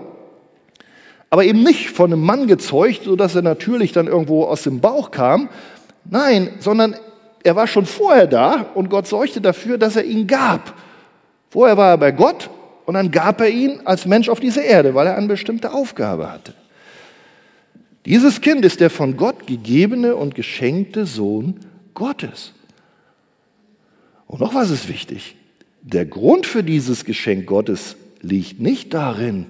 aber 1.30 1.46
eben 1.46 1.64
nicht 1.64 1.90
von 1.90 2.12
einem 2.12 2.22
Mann 2.22 2.48
gezeugt, 2.48 3.06
sodass 3.06 3.36
er 3.36 3.42
natürlich 3.42 3.94
dann 3.94 4.08
irgendwo 4.08 4.44
aus 4.44 4.64
dem 4.64 4.80
Bauch 4.80 5.12
kam. 5.12 5.50
Nein, 6.04 6.50
sondern 6.60 6.96
er 7.44 7.56
war 7.56 7.68
schon 7.68 7.86
vorher 7.86 8.28
da 8.28 8.68
und 8.76 8.90
Gott 8.90 9.08
sorgte 9.08 9.42
dafür, 9.42 9.78
dass 9.78 9.96
er 9.96 10.04
ihn 10.04 10.28
gab. 10.28 10.74
Vorher 11.50 11.78
war 11.78 11.92
er 11.92 11.98
bei 11.98 12.12
Gott 12.12 12.50
und 12.86 12.94
dann 12.94 13.12
gab 13.12 13.42
er 13.42 13.50
ihn 13.50 13.82
als 13.86 14.06
Mensch 14.06 14.30
auf 14.30 14.40
diese 14.40 14.62
Erde, 14.62 14.94
weil 14.96 15.08
er 15.08 15.18
eine 15.18 15.28
bestimmte 15.28 15.74
Aufgabe 15.74 16.32
hatte. 16.32 16.54
Dieses 18.06 18.42
Kind 18.42 18.66
ist 18.66 18.80
der 18.80 18.90
von 18.90 19.18
Gott 19.18 19.46
gegebene 19.48 20.16
und 20.16 20.34
geschenkte 20.34 21.06
Sohn 21.06 21.60
Gottes. 21.94 22.54
Und 24.28 24.40
noch 24.40 24.56
was 24.56 24.70
ist 24.70 24.88
wichtig. 24.88 25.36
Der 25.82 26.06
Grund 26.06 26.46
für 26.46 26.64
dieses 26.64 27.06
Geschenk 27.06 27.48
Gottes 27.48 27.96
liegt 28.22 28.60
nicht 28.60 28.94
darin, 28.94 29.46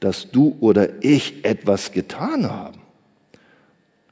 dass 0.00 0.30
du 0.30 0.56
oder 0.60 1.02
ich 1.02 1.44
etwas 1.44 1.92
getan 1.92 2.50
haben. 2.50 2.83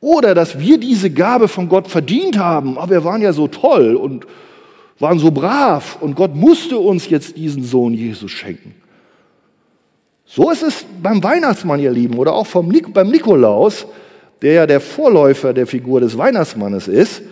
Oder 0.02 0.34
dass 0.34 0.58
wir 0.58 0.78
diese 0.78 1.10
Gabe 1.10 1.46
von 1.46 1.68
Gott 1.68 1.86
verdient 1.86 2.36
haben. 2.36 2.76
Aber 2.76 2.90
wir 2.90 3.04
waren 3.04 3.22
ja 3.22 3.32
so 3.32 3.46
toll 3.46 3.94
und 3.94 4.26
waren 4.98 5.20
so 5.20 5.30
brav 5.30 5.96
und 6.00 6.16
Gott 6.16 6.34
musste 6.34 6.76
uns 6.76 7.08
jetzt 7.08 7.36
diesen 7.36 7.62
Sohn 7.62 7.94
Jesus 7.94 8.32
schenken. 8.32 8.74
So 10.26 10.50
ist 10.50 10.64
es 10.64 10.84
beim 11.00 11.22
Weihnachtsmann, 11.22 11.78
ihr 11.78 11.92
Lieben, 11.92 12.18
oder 12.18 12.32
auch 12.32 12.46
vom, 12.46 12.72
beim 12.92 13.10
Nikolaus, 13.10 13.86
der 14.42 14.52
ja 14.54 14.66
der 14.66 14.80
Vorläufer 14.80 15.52
der 15.52 15.68
Figur 15.68 16.00
des 16.00 16.18
Weihnachtsmannes 16.18 16.88
ist 16.88 17.22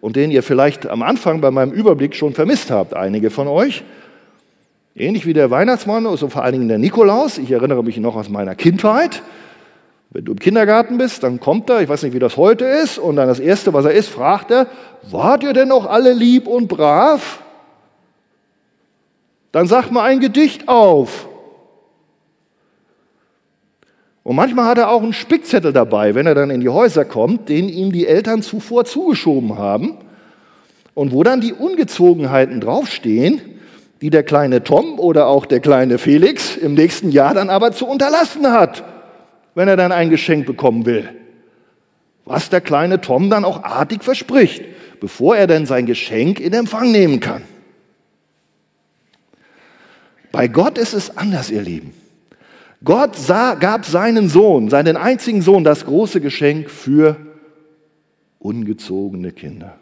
und 0.00 0.14
den 0.14 0.30
ihr 0.30 0.44
vielleicht 0.44 0.86
am 0.86 1.02
Anfang 1.02 1.40
bei 1.40 1.50
meinem 1.50 1.72
Überblick 1.72 2.14
schon 2.14 2.32
vermisst 2.32 2.70
habt, 2.70 2.94
einige 2.94 3.30
von 3.30 3.48
euch. 3.48 3.82
Ähnlich 4.94 5.26
wie 5.26 5.32
der 5.32 5.50
Weihnachtsmann, 5.50 6.06
also 6.06 6.28
vor 6.28 6.44
allen 6.44 6.52
Dingen 6.52 6.68
der 6.68 6.78
Nikolaus. 6.78 7.38
Ich 7.38 7.50
erinnere 7.50 7.82
mich 7.82 7.96
noch 7.96 8.14
aus 8.14 8.28
meiner 8.28 8.54
Kindheit. 8.54 9.20
Wenn 10.10 10.24
du 10.24 10.32
im 10.32 10.38
Kindergarten 10.40 10.98
bist, 10.98 11.22
dann 11.22 11.38
kommt 11.38 11.70
er, 11.70 11.82
ich 11.82 11.88
weiß 11.88 12.02
nicht, 12.02 12.14
wie 12.14 12.18
das 12.18 12.36
heute 12.36 12.64
ist, 12.64 12.98
und 12.98 13.16
dann 13.16 13.28
das 13.28 13.38
Erste, 13.38 13.72
was 13.72 13.84
er 13.84 13.92
ist, 13.92 14.08
fragt 14.08 14.50
er, 14.50 14.66
wart 15.08 15.44
ihr 15.44 15.52
denn 15.52 15.68
noch 15.68 15.86
alle 15.86 16.12
lieb 16.12 16.48
und 16.48 16.66
brav? 16.66 17.40
Dann 19.52 19.68
sag 19.68 19.90
mal 19.90 20.02
ein 20.04 20.18
Gedicht 20.18 20.68
auf. 20.68 21.28
Und 24.24 24.36
manchmal 24.36 24.66
hat 24.66 24.78
er 24.78 24.90
auch 24.90 25.02
einen 25.02 25.12
Spickzettel 25.12 25.72
dabei, 25.72 26.14
wenn 26.14 26.26
er 26.26 26.34
dann 26.34 26.50
in 26.50 26.60
die 26.60 26.68
Häuser 26.68 27.04
kommt, 27.04 27.48
den 27.48 27.68
ihm 27.68 27.92
die 27.92 28.06
Eltern 28.06 28.42
zuvor 28.42 28.84
zugeschoben 28.84 29.58
haben 29.58 29.96
und 30.94 31.12
wo 31.12 31.22
dann 31.22 31.40
die 31.40 31.52
Ungezogenheiten 31.52 32.60
draufstehen, 32.60 33.40
die 34.02 34.10
der 34.10 34.22
kleine 34.22 34.62
Tom 34.62 34.98
oder 34.98 35.26
auch 35.28 35.46
der 35.46 35.60
kleine 35.60 35.98
Felix 35.98 36.56
im 36.56 36.74
nächsten 36.74 37.10
Jahr 37.10 37.34
dann 37.34 37.48
aber 37.48 37.72
zu 37.72 37.86
unterlassen 37.86 38.52
hat, 38.52 38.84
wenn 39.60 39.68
er 39.68 39.76
dann 39.76 39.92
ein 39.92 40.08
Geschenk 40.08 40.46
bekommen 40.46 40.86
will. 40.86 41.10
Was 42.24 42.48
der 42.48 42.62
kleine 42.62 43.02
Tom 43.02 43.28
dann 43.28 43.44
auch 43.44 43.62
artig 43.62 44.02
verspricht, 44.02 44.64
bevor 45.00 45.36
er 45.36 45.46
dann 45.46 45.66
sein 45.66 45.84
Geschenk 45.84 46.40
in 46.40 46.54
Empfang 46.54 46.90
nehmen 46.90 47.20
kann. 47.20 47.42
Bei 50.32 50.48
Gott 50.48 50.78
ist 50.78 50.94
es 50.94 51.14
anders, 51.14 51.50
ihr 51.50 51.60
Lieben. 51.60 51.92
Gott 52.82 53.16
sah, 53.16 53.54
gab 53.54 53.84
seinen 53.84 54.30
Sohn, 54.30 54.70
seinen 54.70 54.96
einzigen 54.96 55.42
Sohn, 55.42 55.62
das 55.62 55.84
große 55.84 56.22
Geschenk 56.22 56.70
für 56.70 57.16
ungezogene 58.38 59.30
Kinder. 59.30 59.78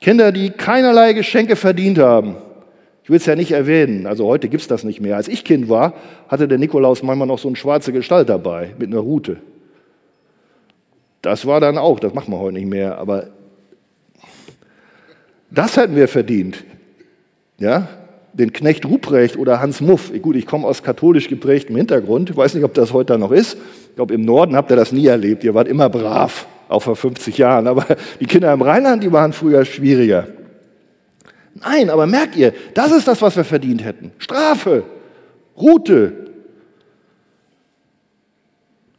Kinder, 0.00 0.30
die 0.30 0.50
keinerlei 0.50 1.14
Geschenke 1.14 1.56
verdient 1.56 1.98
haben. 1.98 2.36
Ich 3.06 3.10
will 3.10 3.18
es 3.18 3.26
ja 3.26 3.36
nicht 3.36 3.52
erwähnen, 3.52 4.08
also 4.08 4.26
heute 4.26 4.48
gibt 4.48 4.62
es 4.62 4.66
das 4.66 4.82
nicht 4.82 5.00
mehr. 5.00 5.14
Als 5.14 5.28
ich 5.28 5.44
Kind 5.44 5.68
war, 5.68 5.94
hatte 6.26 6.48
der 6.48 6.58
Nikolaus 6.58 7.04
manchmal 7.04 7.28
noch 7.28 7.38
so 7.38 7.46
eine 7.46 7.56
schwarze 7.56 7.92
Gestalt 7.92 8.28
dabei 8.28 8.74
mit 8.80 8.90
einer 8.90 8.98
Rute. 8.98 9.36
Das 11.22 11.46
war 11.46 11.60
dann 11.60 11.78
auch, 11.78 12.00
das 12.00 12.14
machen 12.14 12.32
wir 12.32 12.40
heute 12.40 12.54
nicht 12.54 12.66
mehr, 12.66 12.98
aber 12.98 13.28
das 15.52 15.76
hätten 15.76 15.94
wir 15.94 16.08
verdient. 16.08 16.64
Ja, 17.60 17.86
den 18.32 18.52
Knecht 18.52 18.84
Ruprecht 18.84 19.36
oder 19.36 19.60
Hans 19.60 19.80
Muff. 19.80 20.10
Gut, 20.20 20.34
ich 20.34 20.46
komme 20.46 20.66
aus 20.66 20.82
katholisch 20.82 21.28
geprägtem 21.28 21.76
Hintergrund. 21.76 22.30
Ich 22.30 22.36
weiß 22.36 22.54
nicht, 22.54 22.64
ob 22.64 22.74
das 22.74 22.92
heute 22.92 23.16
noch 23.18 23.30
ist. 23.30 23.56
Ich 23.90 23.94
glaube, 23.94 24.14
im 24.14 24.24
Norden 24.24 24.56
habt 24.56 24.72
ihr 24.72 24.76
das 24.76 24.90
nie 24.90 25.06
erlebt. 25.06 25.44
Ihr 25.44 25.54
wart 25.54 25.68
immer 25.68 25.88
brav, 25.88 26.48
auch 26.68 26.82
vor 26.82 26.96
50 26.96 27.38
Jahren. 27.38 27.68
Aber 27.68 27.86
die 28.18 28.26
Kinder 28.26 28.52
im 28.52 28.62
Rheinland, 28.62 29.04
die 29.04 29.12
waren 29.12 29.32
früher 29.32 29.64
schwieriger. 29.64 30.26
Nein, 31.60 31.90
aber 31.90 32.06
merkt 32.06 32.36
ihr, 32.36 32.52
das 32.74 32.92
ist 32.92 33.08
das, 33.08 33.22
was 33.22 33.36
wir 33.36 33.44
verdient 33.44 33.84
hätten. 33.84 34.12
Strafe, 34.18 34.84
Rute. 35.56 36.30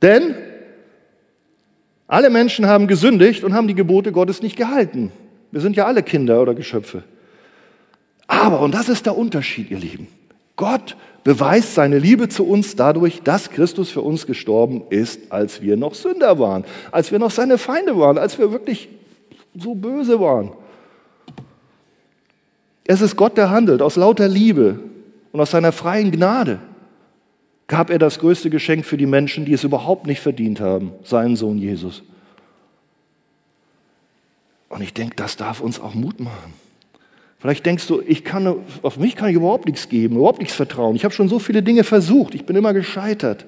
Denn 0.02 0.36
alle 2.08 2.30
Menschen 2.30 2.67
haben 2.67 2.88
gesündigt 2.88 3.43
und 3.43 3.54
haben 3.54 3.67
die 3.67 3.76
Gebote 3.76 4.12
Gottes 4.12 4.41
nicht 4.41 4.56
gehalten. 4.56 5.12
Wir 5.52 5.62
sind 5.62 5.76
ja 5.76 5.86
alle 5.86 6.04
Kinder 6.04 6.41
oder 6.41 6.56
Geschöpfe. 6.56 7.04
Aber, 8.28 8.62
und 8.62 8.74
das 8.74 8.89
ist 8.89 9.06
der 9.06 9.17
Unterschied, 9.17 9.72
ihr 9.72 9.80
Lieben, 9.80 10.08
Gott 10.56 10.98
beweist 11.24 11.76
seine 11.76 12.00
Liebe 12.00 12.30
zu 12.30 12.46
uns 12.46 12.76
dadurch, 12.76 13.22
dass 13.22 13.50
Christus 13.50 13.89
für 13.91 14.02
uns 14.02 14.26
gestorben 14.26 14.84
ist, 14.89 15.32
als 15.32 15.62
wir 15.62 15.78
noch 15.78 15.93
Sünder 15.93 16.39
waren, 16.39 16.65
als 16.91 17.12
wir 17.12 17.20
noch 17.20 17.32
seine 17.32 17.58
Feinde 17.58 17.98
waren, 17.98 18.17
als 18.17 18.39
wir 18.39 18.52
wirklich 18.52 18.89
so 19.56 19.76
böse 19.76 20.20
waren. 20.20 20.52
Es 22.88 23.02
ist 23.02 23.17
Gott, 23.17 23.38
der 23.38 23.50
handelt 23.50 23.82
aus 23.82 23.97
lauter 23.97 24.28
Liebe 24.28 24.80
und 25.34 25.41
aus 25.41 25.52
seiner 25.52 25.73
freien 25.73 26.12
Gnade 26.12 26.60
gab 27.67 27.89
er 27.89 28.00
das 28.00 28.19
größte 28.19 28.50
Geschenk 28.50 28.86
für 28.86 28.95
die 28.95 29.06
Menschen, 29.06 29.43
die 29.43 29.52
es 29.52 29.65
überhaupt 29.65 30.08
nicht 30.08 30.21
verdient 30.21 30.62
haben, 30.62 30.93
seinen 31.04 31.36
Sohn 31.36 31.58
Jesus. 31.58 32.02
Und 34.69 34.82
ich 34.82 34.93
denke, 34.93 35.17
das 35.17 35.36
darf 35.36 35.60
uns 35.60 35.80
auch 35.80 35.93
Mut 35.93 36.21
machen. 36.21 36.54
Vielleicht 37.39 37.65
denkst 37.65 37.86
du, 37.88 38.02
ich 38.06 38.23
kann, 38.23 38.56
auf 38.82 38.97
mich 38.97 39.17
kann 39.17 39.30
ich 39.30 39.36
überhaupt 39.36 39.65
nichts 39.65 39.89
geben, 39.89 40.15
überhaupt 40.15 40.39
nichts 40.39 40.56
vertrauen. 40.56 40.95
Ich 40.95 41.04
habe 41.04 41.13
schon 41.13 41.28
so 41.28 41.39
viele 41.39 41.62
Dinge 41.62 41.84
versucht, 41.84 42.36
ich 42.36 42.45
bin 42.45 42.56
immer 42.56 42.73
gescheitert. 42.73 43.45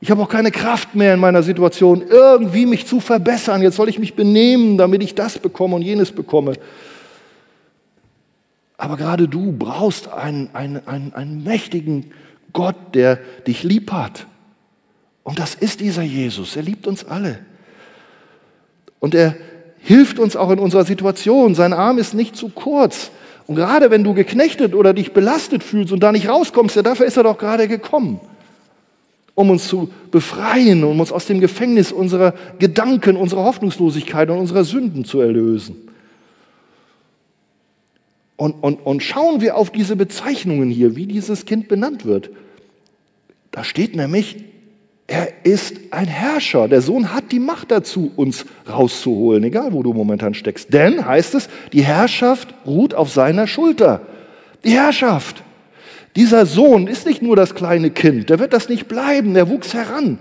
Ich 0.00 0.12
habe 0.12 0.22
auch 0.22 0.28
keine 0.28 0.52
Kraft 0.52 0.94
mehr 0.94 1.14
in 1.14 1.20
meiner 1.20 1.42
Situation, 1.42 2.04
irgendwie 2.08 2.66
mich 2.66 2.86
zu 2.86 3.00
verbessern. 3.00 3.62
Jetzt 3.62 3.76
soll 3.76 3.88
ich 3.88 3.98
mich 3.98 4.14
benehmen, 4.14 4.78
damit 4.78 5.02
ich 5.02 5.16
das 5.16 5.38
bekomme 5.38 5.74
und 5.74 5.82
jenes 5.82 6.12
bekomme. 6.12 6.54
Aber 8.78 8.96
gerade 8.96 9.28
du 9.28 9.52
brauchst 9.52 10.08
einen, 10.08 10.54
einen, 10.54 10.86
einen, 10.86 11.12
einen 11.12 11.42
mächtigen 11.42 12.12
Gott, 12.52 12.76
der 12.94 13.16
dich 13.46 13.64
lieb 13.64 13.92
hat. 13.92 14.26
Und 15.24 15.38
das 15.38 15.54
ist 15.54 15.80
dieser 15.80 16.02
Jesus. 16.02 16.56
Er 16.56 16.62
liebt 16.62 16.86
uns 16.86 17.04
alle. 17.04 17.40
Und 19.00 19.14
er 19.14 19.36
hilft 19.80 20.18
uns 20.18 20.36
auch 20.36 20.50
in 20.50 20.58
unserer 20.58 20.84
Situation. 20.84 21.54
Sein 21.54 21.72
Arm 21.72 21.98
ist 21.98 22.14
nicht 22.14 22.36
zu 22.36 22.48
kurz. 22.48 23.10
Und 23.46 23.56
gerade 23.56 23.90
wenn 23.90 24.04
du 24.04 24.14
geknechtet 24.14 24.74
oder 24.74 24.94
dich 24.94 25.12
belastet 25.12 25.64
fühlst 25.64 25.92
und 25.92 26.00
da 26.00 26.12
nicht 26.12 26.28
rauskommst, 26.28 26.76
ja, 26.76 26.82
dafür 26.82 27.06
ist 27.06 27.16
er 27.16 27.24
doch 27.24 27.38
gerade 27.38 27.66
gekommen, 27.66 28.20
um 29.34 29.50
uns 29.50 29.66
zu 29.66 29.90
befreien, 30.10 30.84
um 30.84 31.00
uns 31.00 31.10
aus 31.10 31.26
dem 31.26 31.40
Gefängnis 31.40 31.90
unserer 31.90 32.34
Gedanken, 32.58 33.16
unserer 33.16 33.44
Hoffnungslosigkeit 33.44 34.30
und 34.30 34.38
unserer 34.38 34.64
Sünden 34.64 35.04
zu 35.04 35.20
erlösen. 35.20 35.87
Und, 38.38 38.62
und, 38.62 38.86
und 38.86 39.02
schauen 39.02 39.40
wir 39.40 39.56
auf 39.56 39.70
diese 39.70 39.96
Bezeichnungen 39.96 40.70
hier, 40.70 40.94
wie 40.94 41.06
dieses 41.06 41.44
Kind 41.44 41.66
benannt 41.66 42.04
wird. 42.04 42.30
Da 43.50 43.64
steht 43.64 43.96
nämlich, 43.96 44.36
er 45.08 45.44
ist 45.44 45.74
ein 45.90 46.06
Herrscher. 46.06 46.68
Der 46.68 46.80
Sohn 46.80 47.12
hat 47.12 47.32
die 47.32 47.40
Macht 47.40 47.72
dazu, 47.72 48.12
uns 48.14 48.46
rauszuholen, 48.70 49.42
egal 49.42 49.72
wo 49.72 49.82
du 49.82 49.92
momentan 49.92 50.34
steckst. 50.34 50.72
Denn, 50.72 51.04
heißt 51.04 51.34
es, 51.34 51.48
die 51.72 51.82
Herrschaft 51.82 52.54
ruht 52.64 52.94
auf 52.94 53.10
seiner 53.10 53.48
Schulter. 53.48 54.02
Die 54.64 54.70
Herrschaft. 54.70 55.42
Dieser 56.14 56.46
Sohn 56.46 56.86
ist 56.86 57.06
nicht 57.06 57.22
nur 57.22 57.34
das 57.34 57.56
kleine 57.56 57.90
Kind, 57.90 58.30
der 58.30 58.38
wird 58.38 58.52
das 58.52 58.68
nicht 58.68 58.86
bleiben, 58.86 59.34
der 59.34 59.48
wuchs 59.48 59.74
heran. 59.74 60.18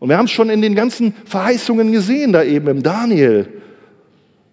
Und 0.00 0.08
wir 0.08 0.18
haben 0.18 0.24
es 0.24 0.32
schon 0.32 0.50
in 0.50 0.60
den 0.60 0.74
ganzen 0.74 1.14
Verheißungen 1.24 1.92
gesehen, 1.92 2.32
da 2.32 2.42
eben 2.42 2.66
im 2.66 2.82
Daniel. 2.82 3.46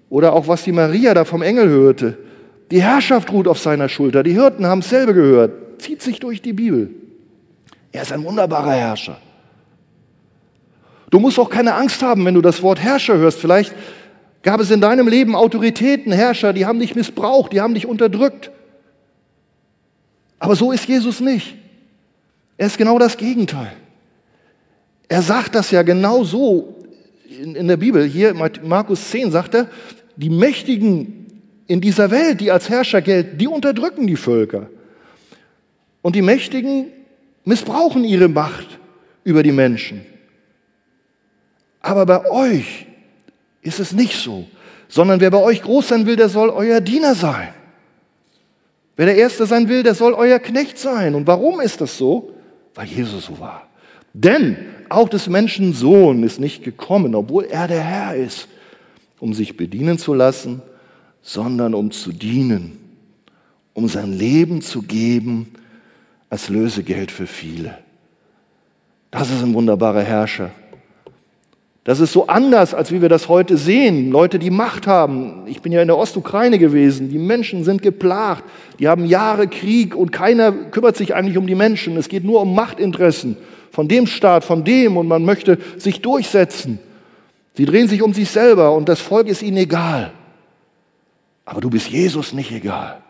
Oder 0.09 0.33
auch 0.33 0.47
was 0.47 0.63
die 0.63 0.71
Maria 0.71 1.15
da 1.15 1.25
vom 1.25 1.41
Engel 1.41 1.67
hörte. 1.67 2.17
Die 2.71 2.81
Herrschaft 2.81 3.31
ruht 3.31 3.47
auf 3.47 3.59
seiner 3.59 3.89
Schulter. 3.89 4.23
Die 4.23 4.31
Hirten 4.31 4.65
haben 4.65 4.81
selber 4.81 5.13
gehört. 5.13 5.81
Zieht 5.81 6.01
sich 6.01 6.19
durch 6.19 6.41
die 6.41 6.53
Bibel. 6.53 6.89
Er 7.91 8.03
ist 8.03 8.13
ein 8.13 8.23
wunderbarer 8.23 8.71
Herrscher. 8.71 9.17
Du 11.09 11.19
musst 11.19 11.37
auch 11.37 11.49
keine 11.49 11.73
Angst 11.73 12.01
haben, 12.01 12.25
wenn 12.25 12.33
du 12.33 12.41
das 12.41 12.63
Wort 12.63 12.79
Herrscher 12.79 13.17
hörst. 13.17 13.39
Vielleicht 13.39 13.73
gab 14.43 14.61
es 14.61 14.71
in 14.71 14.79
deinem 14.79 15.09
Leben 15.09 15.35
Autoritäten, 15.35 16.13
Herrscher, 16.13 16.53
die 16.53 16.65
haben 16.65 16.79
dich 16.79 16.95
missbraucht, 16.95 17.51
die 17.51 17.59
haben 17.59 17.73
dich 17.73 17.85
unterdrückt. 17.85 18.49
Aber 20.39 20.55
so 20.55 20.71
ist 20.71 20.87
Jesus 20.87 21.19
nicht. 21.19 21.55
Er 22.57 22.67
ist 22.67 22.77
genau 22.77 22.97
das 22.97 23.17
Gegenteil. 23.17 23.73
Er 25.09 25.21
sagt 25.21 25.55
das 25.55 25.71
ja 25.71 25.81
genau 25.81 26.23
so 26.23 26.77
in, 27.27 27.55
in 27.55 27.67
der 27.67 27.77
Bibel. 27.77 28.05
Hier, 28.05 28.33
Markus 28.33 29.09
10 29.09 29.31
sagt 29.31 29.53
er, 29.55 29.67
die 30.15 30.29
Mächtigen 30.29 31.20
in 31.71 31.79
dieser 31.79 32.11
Welt, 32.11 32.41
die 32.41 32.51
als 32.51 32.69
Herrscher 32.69 33.01
gelten, 33.01 33.37
die 33.37 33.47
unterdrücken 33.47 34.05
die 34.05 34.17
Völker. 34.17 34.69
Und 36.01 36.17
die 36.17 36.21
Mächtigen 36.21 36.87
missbrauchen 37.45 38.03
ihre 38.03 38.27
Macht 38.27 38.77
über 39.23 39.41
die 39.41 39.53
Menschen. 39.53 40.05
Aber 41.79 42.05
bei 42.05 42.29
euch 42.29 42.87
ist 43.61 43.79
es 43.79 43.93
nicht 43.93 44.17
so, 44.21 44.47
sondern 44.89 45.21
wer 45.21 45.31
bei 45.31 45.37
euch 45.37 45.61
groß 45.61 45.87
sein 45.87 46.05
will, 46.05 46.17
der 46.17 46.27
soll 46.27 46.49
euer 46.49 46.81
Diener 46.81 47.15
sein. 47.15 47.53
Wer 48.97 49.05
der 49.05 49.15
Erste 49.15 49.45
sein 49.45 49.69
will, 49.69 49.81
der 49.81 49.95
soll 49.95 50.13
euer 50.13 50.39
Knecht 50.39 50.77
sein. 50.77 51.15
Und 51.15 51.25
warum 51.25 51.61
ist 51.61 51.79
das 51.79 51.97
so? 51.97 52.33
Weil 52.75 52.87
Jesus 52.87 53.27
so 53.27 53.39
war. 53.39 53.69
Denn 54.13 54.57
auch 54.89 55.07
des 55.07 55.27
Menschen 55.27 55.71
Sohn 55.73 56.23
ist 56.23 56.41
nicht 56.41 56.65
gekommen, 56.65 57.15
obwohl 57.15 57.45
er 57.45 57.69
der 57.69 57.81
Herr 57.81 58.15
ist, 58.15 58.49
um 59.21 59.33
sich 59.33 59.55
bedienen 59.55 59.97
zu 59.97 60.13
lassen, 60.13 60.61
sondern 61.21 61.73
um 61.73 61.91
zu 61.91 62.11
dienen, 62.11 62.77
um 63.73 63.87
sein 63.87 64.13
Leben 64.13 64.61
zu 64.61 64.81
geben 64.81 65.53
als 66.29 66.49
Lösegeld 66.49 67.11
für 67.11 67.27
viele. 67.27 67.77
Das 69.11 69.29
ist 69.29 69.43
ein 69.43 69.53
wunderbarer 69.53 70.01
Herrscher. 70.01 70.51
Das 71.83 71.99
ist 71.99 72.13
so 72.13 72.27
anders, 72.27 72.75
als 72.75 72.91
wie 72.91 73.01
wir 73.01 73.09
das 73.09 73.27
heute 73.27 73.57
sehen. 73.57 74.11
Leute, 74.11 74.37
die 74.37 74.51
Macht 74.51 74.85
haben. 74.85 75.47
Ich 75.47 75.61
bin 75.61 75.71
ja 75.71 75.81
in 75.81 75.87
der 75.87 75.97
Ostukraine 75.97 76.59
gewesen. 76.59 77.09
Die 77.09 77.17
Menschen 77.17 77.63
sind 77.63 77.81
geplagt. 77.81 78.43
Die 78.79 78.87
haben 78.87 79.05
Jahre 79.05 79.47
Krieg 79.47 79.95
und 79.95 80.11
keiner 80.11 80.51
kümmert 80.51 80.95
sich 80.95 81.15
eigentlich 81.15 81.37
um 81.37 81.47
die 81.47 81.55
Menschen. 81.55 81.97
Es 81.97 82.07
geht 82.07 82.23
nur 82.23 82.41
um 82.41 82.53
Machtinteressen 82.53 83.35
von 83.71 83.87
dem 83.87 84.05
Staat, 84.05 84.43
von 84.43 84.63
dem 84.63 84.95
und 84.95 85.07
man 85.07 85.25
möchte 85.25 85.57
sich 85.77 86.01
durchsetzen. 86.01 86.79
Sie 87.55 87.65
drehen 87.65 87.87
sich 87.87 88.03
um 88.03 88.13
sich 88.13 88.29
selber 88.29 88.75
und 88.75 88.87
das 88.87 88.99
Volk 89.01 89.27
ist 89.27 89.41
ihnen 89.41 89.57
egal. 89.57 90.11
Aber 91.45 91.61
du 91.61 91.69
bist 91.69 91.89
Jesus 91.89 92.33
nicht 92.33 92.51
egal. 92.51 93.01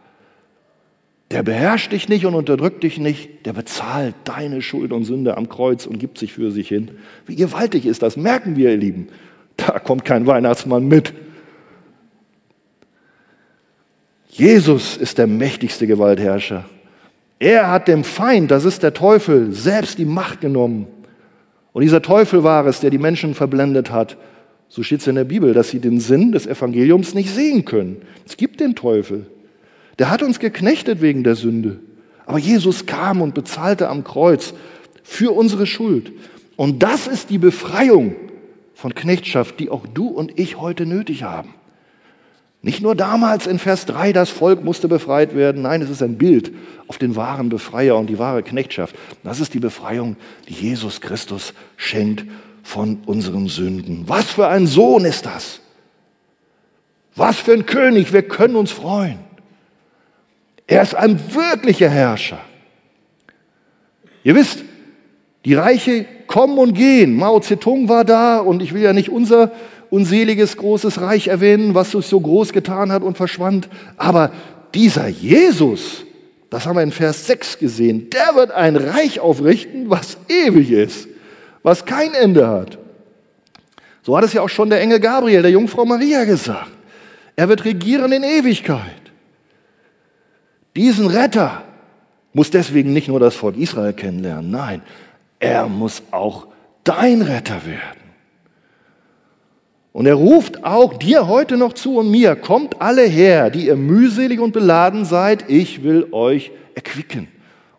Der 1.31 1.43
beherrscht 1.43 1.93
dich 1.93 2.09
nicht 2.09 2.25
und 2.25 2.35
unterdrückt 2.35 2.83
dich 2.83 2.97
nicht, 2.97 3.45
der 3.45 3.53
bezahlt 3.53 4.15
deine 4.25 4.61
Schuld 4.61 4.91
und 4.91 5.05
Sünde 5.05 5.37
am 5.37 5.47
Kreuz 5.47 5.85
und 5.85 5.97
gibt 5.97 6.17
sich 6.17 6.33
für 6.33 6.51
sich 6.51 6.67
hin. 6.67 6.91
Wie 7.25 7.35
gewaltig 7.35 7.85
ist 7.85 8.03
das, 8.03 8.17
merken 8.17 8.57
wir, 8.57 8.71
ihr 8.71 8.77
Lieben. 8.77 9.07
Da 9.55 9.79
kommt 9.79 10.03
kein 10.03 10.27
Weihnachtsmann 10.27 10.87
mit. 10.87 11.13
Jesus 14.27 14.97
ist 14.97 15.17
der 15.17 15.27
mächtigste 15.27 15.87
Gewaltherrscher. 15.87 16.65
Er 17.39 17.71
hat 17.71 17.87
dem 17.87 18.03
Feind, 18.03 18.51
das 18.51 18.65
ist 18.65 18.83
der 18.83 18.93
Teufel, 18.93 19.51
selbst 19.51 19.97
die 19.97 20.05
Macht 20.05 20.41
genommen. 20.41 20.87
Und 21.73 21.81
dieser 21.81 22.01
Teufel 22.01 22.43
war 22.43 22.65
es, 22.65 22.81
der 22.81 22.89
die 22.89 22.97
Menschen 22.97 23.35
verblendet 23.35 23.91
hat. 23.91 24.17
So 24.71 24.83
steht 24.83 25.01
es 25.01 25.07
in 25.07 25.15
der 25.15 25.25
Bibel, 25.25 25.53
dass 25.53 25.69
sie 25.69 25.79
den 25.79 25.99
Sinn 25.99 26.31
des 26.31 26.47
Evangeliums 26.47 27.13
nicht 27.13 27.29
sehen 27.29 27.65
können. 27.65 27.97
Es 28.25 28.37
gibt 28.37 28.61
den 28.61 28.73
Teufel. 28.73 29.25
Der 29.99 30.09
hat 30.09 30.23
uns 30.23 30.39
geknechtet 30.39 31.01
wegen 31.01 31.25
der 31.25 31.35
Sünde. 31.35 31.81
Aber 32.25 32.37
Jesus 32.37 32.85
kam 32.85 33.21
und 33.21 33.33
bezahlte 33.33 33.89
am 33.89 34.05
Kreuz 34.05 34.53
für 35.03 35.35
unsere 35.35 35.65
Schuld. 35.65 36.13
Und 36.55 36.83
das 36.83 37.07
ist 37.07 37.29
die 37.29 37.37
Befreiung 37.37 38.15
von 38.73 38.95
Knechtschaft, 38.95 39.59
die 39.59 39.69
auch 39.69 39.85
du 39.93 40.07
und 40.07 40.39
ich 40.39 40.55
heute 40.55 40.85
nötig 40.85 41.23
haben. 41.23 41.53
Nicht 42.61 42.81
nur 42.81 42.95
damals 42.95 43.47
in 43.47 43.59
Vers 43.59 43.85
3, 43.87 44.13
das 44.13 44.29
Volk 44.29 44.63
musste 44.63 44.87
befreit 44.87 45.35
werden. 45.35 45.63
Nein, 45.63 45.81
es 45.81 45.89
ist 45.89 46.01
ein 46.01 46.17
Bild 46.17 46.53
auf 46.87 46.97
den 46.97 47.17
wahren 47.17 47.49
Befreier 47.49 47.97
und 47.97 48.07
die 48.07 48.19
wahre 48.19 48.41
Knechtschaft. 48.41 48.95
Das 49.25 49.41
ist 49.41 49.53
die 49.53 49.59
Befreiung, 49.59 50.15
die 50.47 50.53
Jesus 50.53 51.01
Christus 51.01 51.53
schenkt 51.75 52.23
von 52.63 52.99
unseren 53.05 53.47
Sünden. 53.47 54.03
Was 54.07 54.31
für 54.31 54.47
ein 54.47 54.67
Sohn 54.67 55.05
ist 55.05 55.25
das? 55.25 55.61
Was 57.15 57.37
für 57.37 57.53
ein 57.53 57.65
König, 57.65 58.13
wir 58.13 58.23
können 58.23 58.55
uns 58.55 58.71
freuen. 58.71 59.19
Er 60.67 60.81
ist 60.81 60.95
ein 60.95 61.19
wirklicher 61.33 61.89
Herrscher. 61.89 62.39
Ihr 64.23 64.35
wisst, 64.35 64.63
die 65.43 65.55
Reiche 65.55 66.05
kommen 66.27 66.57
und 66.57 66.73
gehen. 66.73 67.15
Mao 67.15 67.39
Zedong 67.39 67.89
war 67.89 68.05
da 68.05 68.39
und 68.39 68.61
ich 68.61 68.73
will 68.73 68.81
ja 68.81 68.93
nicht 68.93 69.09
unser 69.09 69.51
unseliges 69.89 70.55
großes 70.55 71.01
Reich 71.01 71.27
erwähnen, 71.27 71.75
was 71.75 71.91
sich 71.91 72.05
so 72.05 72.19
groß 72.19 72.53
getan 72.53 72.91
hat 72.91 73.03
und 73.03 73.17
verschwand. 73.17 73.67
Aber 73.97 74.31
dieser 74.73 75.07
Jesus, 75.07 76.05
das 76.49 76.65
haben 76.65 76.77
wir 76.77 76.83
in 76.83 76.91
Vers 76.91 77.27
6 77.27 77.59
gesehen, 77.59 78.09
der 78.09 78.35
wird 78.35 78.51
ein 78.51 78.77
Reich 78.77 79.19
aufrichten, 79.19 79.89
was 79.89 80.17
ewig 80.29 80.71
ist, 80.71 81.09
was 81.63 81.85
kein 81.85 82.13
Ende 82.13 82.47
hat. 82.47 82.77
So 84.03 84.17
hat 84.17 84.23
es 84.23 84.33
ja 84.33 84.41
auch 84.41 84.49
schon 84.49 84.69
der 84.69 84.81
Engel 84.81 84.99
Gabriel 84.99 85.41
der 85.41 85.51
Jungfrau 85.51 85.85
Maria 85.85 86.23
gesagt. 86.23 86.71
Er 87.35 87.49
wird 87.49 87.65
regieren 87.65 88.11
in 88.11 88.23
Ewigkeit. 88.23 89.01
Diesen 90.75 91.07
Retter 91.07 91.63
muss 92.33 92.49
deswegen 92.49 92.93
nicht 92.93 93.07
nur 93.07 93.19
das 93.19 93.35
Volk 93.35 93.57
Israel 93.57 93.93
kennenlernen, 93.93 94.51
nein, 94.51 94.81
er 95.39 95.67
muss 95.67 96.01
auch 96.11 96.47
dein 96.83 97.21
Retter 97.21 97.65
werden. 97.65 98.01
Und 99.93 100.05
er 100.05 100.15
ruft 100.15 100.63
auch 100.63 100.93
dir 100.93 101.27
heute 101.27 101.57
noch 101.57 101.73
zu 101.73 101.97
und 101.97 102.09
mir, 102.09 102.37
kommt 102.37 102.81
alle 102.81 103.03
her, 103.03 103.49
die 103.49 103.67
ihr 103.67 103.75
mühselig 103.75 104.39
und 104.39 104.53
beladen 104.53 105.03
seid, 105.03 105.49
ich 105.49 105.83
will 105.83 106.07
euch 106.11 106.51
erquicken 106.75 107.27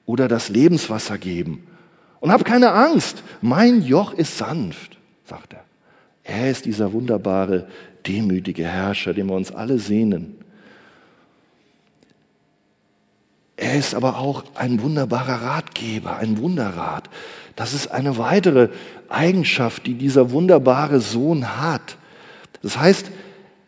oder 0.04 0.28
das 0.28 0.50
Lebenswasser 0.50 1.16
geben. 1.16 1.66
Und 2.22 2.30
habt 2.30 2.44
keine 2.44 2.70
Angst, 2.70 3.24
mein 3.40 3.82
Joch 3.82 4.12
ist 4.14 4.38
sanft, 4.38 4.96
sagt 5.24 5.54
er. 5.54 5.64
Er 6.22 6.52
ist 6.52 6.66
dieser 6.66 6.92
wunderbare, 6.92 7.66
demütige 8.06 8.64
Herrscher, 8.64 9.12
den 9.12 9.26
wir 9.26 9.34
uns 9.34 9.50
alle 9.50 9.80
sehnen. 9.80 10.36
Er 13.56 13.76
ist 13.76 13.96
aber 13.96 14.18
auch 14.18 14.44
ein 14.54 14.80
wunderbarer 14.82 15.42
Ratgeber, 15.42 16.16
ein 16.18 16.38
Wunderrat. 16.38 17.10
Das 17.56 17.74
ist 17.74 17.88
eine 17.88 18.16
weitere 18.18 18.68
Eigenschaft, 19.08 19.84
die 19.88 19.94
dieser 19.94 20.30
wunderbare 20.30 21.00
Sohn 21.00 21.60
hat. 21.60 21.96
Das 22.62 22.78
heißt, 22.78 23.10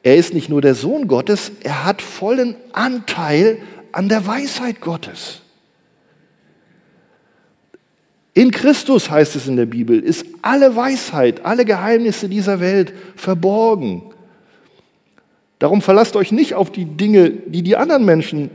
er 0.05 0.15
ist 0.15 0.33
nicht 0.33 0.49
nur 0.49 0.61
der 0.61 0.77
Sohn 0.77 1.09
Gottes, 1.09 1.51
er 1.65 1.85
hat 1.85 2.01
vollen 2.01 2.55
Anteil 2.73 3.59
an 3.91 4.09
der 4.09 4.29
Weisheit 4.29 4.81
Gottes. 4.81 5.41
In 8.35 8.51
Christus 8.51 9.11
heißt 9.11 9.37
es 9.37 9.47
in 9.47 9.57
der 9.57 9.67
Bibel, 9.67 10.01
ist 10.01 10.27
alle 10.43 10.75
Weisheit, 10.75 11.45
alle 11.45 11.65
Geheimnisse 11.65 12.29
dieser 12.29 12.59
Welt 12.59 12.93
verborgen. 13.15 14.03
Darum 15.61 15.81
verlasst 15.81 16.17
euch 16.17 16.33
nicht 16.33 16.55
auf 16.55 16.73
die 16.73 16.85
Dinge, 16.85 17.31
die 17.31 17.63
die 17.63 17.77
anderen 17.77 18.05
Menschen 18.05 18.51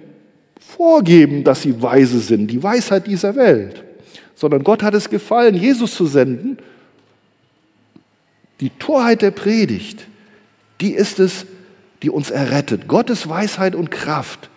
vorgeben, 0.60 1.46
dass 1.46 1.62
sie 1.62 1.82
weise 1.82 2.20
sind, 2.20 2.48
die 2.48 2.62
Weisheit 2.62 3.08
dieser 3.08 3.36
Welt, 3.36 3.84
sondern 4.36 4.64
Gott 4.64 4.84
hat 4.84 4.94
es 4.94 5.10
gefallen, 5.10 5.56
Jesus 5.56 5.96
zu 5.96 6.06
senden. 6.06 6.58
Die 8.60 8.70
Torheit 8.72 9.22
der 9.22 9.32
Predigt, 9.32 10.06
die 10.82 10.92
ist 10.92 11.20
es, 11.20 11.46
die 12.04 12.10
uns 12.10 12.30
errettet. 12.30 12.90
Gottes 12.90 13.30
Weisheit 13.30 13.76
und 13.76 13.92
Kraft 13.92 14.50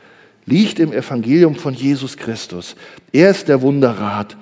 liegt 0.45 0.81
im 0.81 0.93
Evangelium 0.93 1.55
von 1.55 1.75
Jesus 1.75 2.17
Christus. 2.17 2.75
Er 3.13 3.31
ist 3.31 3.49
der 3.49 3.63
Wunderrat, 3.63 4.37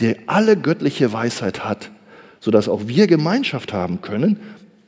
der 0.00 0.16
alle 0.26 0.56
göttliche 0.56 1.12
Weisheit 1.12 1.64
hat, 1.64 1.90
sodass 2.40 2.68
auch 2.68 2.82
wir 2.86 3.06
Gemeinschaft 3.06 3.72
haben 3.72 4.00
können 4.00 4.38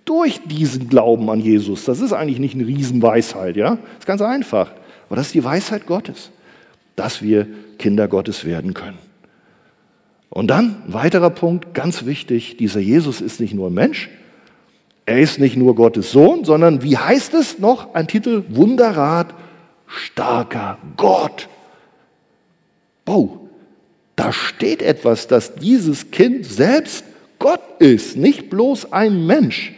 durch 0.05 0.41
diesen 0.45 0.89
Glauben 0.89 1.31
an 1.31 1.41
Jesus. 1.41 1.85
Das 1.85 2.01
ist 2.01 2.13
eigentlich 2.13 2.39
nicht 2.39 2.55
eine 2.55 2.67
Riesenweisheit, 2.67 3.57
ja? 3.57 3.71
Das 3.71 4.01
ist 4.01 4.07
ganz 4.07 4.23
einfach. 4.23 4.73
Aber 5.09 5.17
das 5.17 5.27
ist 5.27 5.35
die 5.35 5.45
Weisheit 5.45 5.87
Gottes, 5.87 6.31
dass 6.97 7.23
wir 7.23 7.47
Kinder 7.79 8.09
Gottes 8.09 8.45
werden 8.45 8.75
können. 8.75 8.99
Und 10.29 10.49
dann, 10.49 10.77
weiterer 10.87 11.31
Punkt, 11.31 11.75
ganz 11.75 12.07
wichtig, 12.07 12.57
dieser 12.57 12.81
Jesus 12.81 13.21
ist 13.21 13.41
nicht 13.41 13.53
nur 13.53 13.69
ein 13.69 13.75
Mensch, 13.75 14.09
er 15.07 15.19
ist 15.19 15.41
nicht 15.41 15.57
nur 15.57 15.75
Gottes 15.75 16.13
Sohn, 16.13 16.45
sondern 16.45 16.83
wie 16.85 16.97
heißt 16.97 17.35
es 17.35 17.59
noch? 17.59 17.95
Ein 17.95 18.07
Titel, 18.07 18.45
Wunderrat, 18.49 19.35
starker 19.89 20.79
Gott. 20.97 21.49
Oh, 23.09 23.49
da 24.21 24.35
steht 24.35 24.83
etwas, 24.83 25.29
dass 25.29 25.55
dieses 25.55 26.11
Kind 26.11 26.45
selbst 26.45 27.05
Gott 27.39 27.63
ist, 27.79 28.19
nicht 28.19 28.51
bloß 28.51 28.93
ein 28.93 29.25
Mensch. 29.25 29.73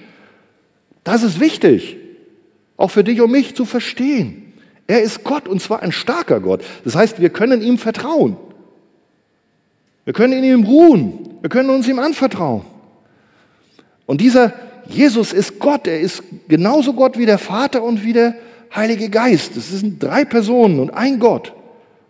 Das 1.05 1.23
ist 1.23 1.39
wichtig, 1.39 1.97
auch 2.77 2.91
für 2.91 3.05
dich 3.05 3.21
und 3.21 3.31
mich 3.31 3.55
zu 3.55 3.65
verstehen. 3.65 4.53
Er 4.89 5.01
ist 5.01 5.23
Gott 5.23 5.47
und 5.47 5.63
zwar 5.63 5.81
ein 5.85 5.93
starker 5.93 6.41
Gott. 6.41 6.65
Das 6.83 6.97
heißt, 6.97 7.21
wir 7.21 7.31
können 7.31 7.63
ihm 7.63 7.79
vertrauen. 7.79 8.37
Wir 10.05 10.13
können 10.13 10.33
in 10.33 10.43
ihm 10.43 10.65
ruhen. 10.65 11.37
Wir 11.41 11.49
können 11.49 11.71
uns 11.71 11.87
ihm 11.87 12.01
anvertrauen. 12.01 12.63
Und 14.07 14.21
dieser 14.21 14.55
Jesus 14.89 15.33
ist 15.33 15.61
Gott, 15.61 15.87
er 15.87 16.01
ist 16.01 16.21
genauso 16.49 16.95
Gott 16.95 17.17
wie 17.17 17.27
der 17.27 17.39
Vater 17.39 17.85
und 17.85 18.03
wie 18.03 18.13
der 18.13 18.35
Heilige 18.75 19.09
Geist. 19.09 19.57
Es 19.57 19.71
sind 19.71 20.03
drei 20.03 20.25
Personen 20.25 20.81
und 20.81 20.91
ein 20.91 21.21
Gott. 21.21 21.53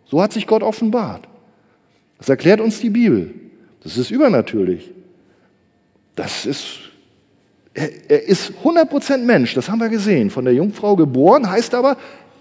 So 0.06 0.22
hat 0.22 0.32
sich 0.32 0.46
Gott 0.46 0.62
offenbart. 0.62 1.28
Das 2.22 2.28
erklärt 2.28 2.60
uns 2.60 2.78
die 2.78 2.90
Bibel. 2.90 3.34
Das 3.82 3.96
ist 3.96 4.12
übernatürlich. 4.12 4.92
Das 6.14 6.46
ist, 6.46 6.78
er, 7.74 7.90
er 8.08 8.28
ist 8.28 8.52
100% 8.62 9.24
Mensch, 9.24 9.54
das 9.54 9.68
haben 9.68 9.80
wir 9.80 9.88
gesehen. 9.88 10.30
Von 10.30 10.44
der 10.44 10.54
Jungfrau 10.54 10.94
geboren, 10.94 11.50
heißt 11.50 11.74
aber, 11.74 11.96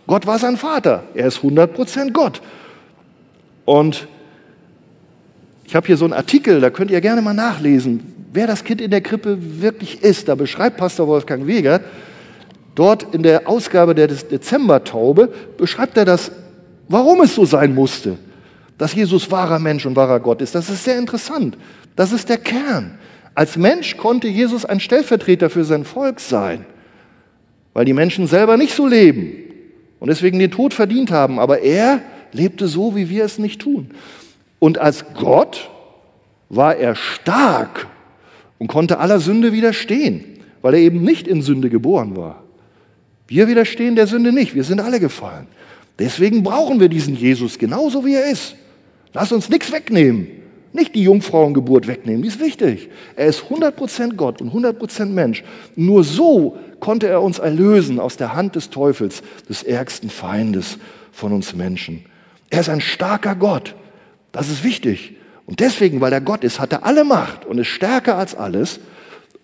Gott 0.06 0.28
war 0.28 0.38
sein 0.38 0.56
Vater. 0.58 1.06
Er 1.16 1.26
ist 1.26 1.40
100% 1.40 2.12
Gott. 2.12 2.44
Und 3.66 4.08
ich 5.66 5.74
habe 5.74 5.88
hier 5.88 5.98
so 5.98 6.06
einen 6.06 6.14
Artikel, 6.14 6.62
da 6.62 6.70
könnt 6.70 6.92
ihr 6.92 7.02
gerne 7.02 7.24
mal 7.24 7.34
nachlesen, 7.34 8.28
wer 8.34 8.46
das 8.46 8.64
Kind 8.64 8.82
in 8.82 8.92
der 8.92 9.02
Krippe 9.02 9.36
wirklich 9.64 10.04
ist. 10.04 10.28
Da 10.28 10.36
beschreibt 10.36 10.78
Pastor 10.78 11.08
Wolfgang 11.08 11.48
Weger, 11.48 11.82
dort 12.76 13.16
in 13.16 13.24
der 13.24 13.50
Ausgabe 13.50 13.96
der 13.96 14.10
Dezembertaube, 14.10 15.34
beschreibt 15.58 15.98
er 15.98 16.06
das, 16.06 16.32
warum 16.88 17.22
es 17.22 17.34
so 17.34 17.46
sein 17.46 17.74
musste, 17.74 18.20
dass 18.82 18.96
Jesus 18.96 19.30
wahrer 19.30 19.60
Mensch 19.60 19.86
und 19.86 19.96
wahrer 19.96 20.20
Gott 20.20 20.42
ist. 20.42 20.56
Das 20.56 20.68
ist 20.68 20.84
sehr 20.84 20.98
interessant. 20.98 21.56
Das 21.96 22.12
ist 22.12 22.30
der 22.30 22.40
Kern. 22.40 22.98
Als 23.36 23.56
Mensch 23.56 23.96
konnte 23.96 24.28
Jesus 24.28 24.66
ein 24.66 24.80
Stellvertreter 24.80 25.52
für 25.52 25.64
sein 25.66 25.84
Volk 25.84 26.20
sein, 26.20 26.66
weil 27.76 27.86
die 27.86 27.94
Menschen 27.94 28.26
selber 28.26 28.58
nicht 28.58 28.74
so 28.74 28.88
leben 28.88 29.36
und 30.00 30.08
deswegen 30.08 30.40
den 30.40 30.50
Tod 30.50 30.74
verdient 30.74 31.12
haben. 31.12 31.38
Aber 31.38 31.60
er 31.60 32.02
lebte 32.32 32.68
so, 32.68 32.96
wie 32.96 33.08
wir 33.08 33.24
es 33.24 33.38
nicht 33.38 33.62
tun. 33.62 33.92
Und 34.58 34.80
als 34.80 35.06
Gott 35.14 35.70
war 36.50 36.76
er 36.76 36.96
stark 36.96 37.86
und 38.58 38.66
konnte 38.66 38.98
aller 38.98 39.20
Sünde 39.20 39.54
widerstehen, 39.54 40.24
weil 40.64 40.74
er 40.74 40.80
eben 40.80 41.04
nicht 41.04 41.28
in 41.28 41.44
Sünde 41.44 41.70
geboren 41.70 42.18
war. 42.18 42.42
Wir 43.28 43.48
widerstehen 43.48 43.96
der 43.96 44.08
Sünde 44.08 44.32
nicht, 44.32 44.56
wir 44.56 44.64
sind 44.64 44.82
alle 44.82 45.00
gefallen. 45.00 45.46
Deswegen 46.00 46.42
brauchen 46.42 46.80
wir 46.80 46.90
diesen 46.90 47.16
Jesus 47.16 47.60
genauso 47.60 48.04
wie 48.04 48.16
er 48.16 48.26
ist. 48.26 48.56
Lass 49.14 49.32
uns 49.32 49.50
nichts 49.50 49.72
wegnehmen, 49.72 50.28
nicht 50.74 50.96
die 50.96 51.04
Jungfrauengeburt 51.04 51.88
wegnehmen, 51.88 52.22
die 52.22 52.30
ist 52.30 52.40
wichtig. 52.40 52.90
Er 53.16 53.28
ist 53.28 53.44
100% 53.44 54.16
Gott 54.16 54.42
und 54.42 54.54
100% 54.54 55.06
Mensch. 55.06 55.44
Nur 55.76 56.04
so 56.04 56.58
konnte 56.80 57.08
er 57.08 57.22
uns 57.22 57.40
erlösen 57.40 58.00
aus 58.00 58.16
der 58.16 58.34
Hand 58.34 58.56
des 58.56 58.70
Teufels, 58.70 59.22
des 59.50 59.64
ärgsten 59.64 60.10
Feindes 60.10 60.78
von 61.12 61.34
uns 61.34 61.54
Menschen. 61.54 62.06
Er 62.50 62.62
ist 62.62 62.70
ein 62.70 62.82
starker 62.82 63.36
Gott. 63.36 63.76
Das 64.32 64.50
ist 64.50 64.64
wichtig. 64.64 65.16
Und 65.46 65.60
deswegen, 65.60 66.00
weil 66.00 66.14
er 66.14 66.22
Gott 66.22 66.44
ist, 66.46 66.60
hat 66.60 66.72
er 66.72 66.86
alle 66.86 67.04
Macht 67.04 67.46
und 67.46 67.58
ist 67.58 67.68
stärker 67.68 68.18
als 68.18 68.36
alles 68.36 68.80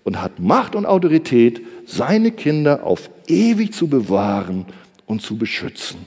und 0.03 0.21
hat 0.21 0.39
Macht 0.39 0.75
und 0.75 0.85
Autorität, 0.85 1.61
seine 1.85 2.31
Kinder 2.31 2.85
auf 2.85 3.09
ewig 3.27 3.73
zu 3.73 3.87
bewahren 3.87 4.65
und 5.05 5.21
zu 5.21 5.37
beschützen. 5.37 6.05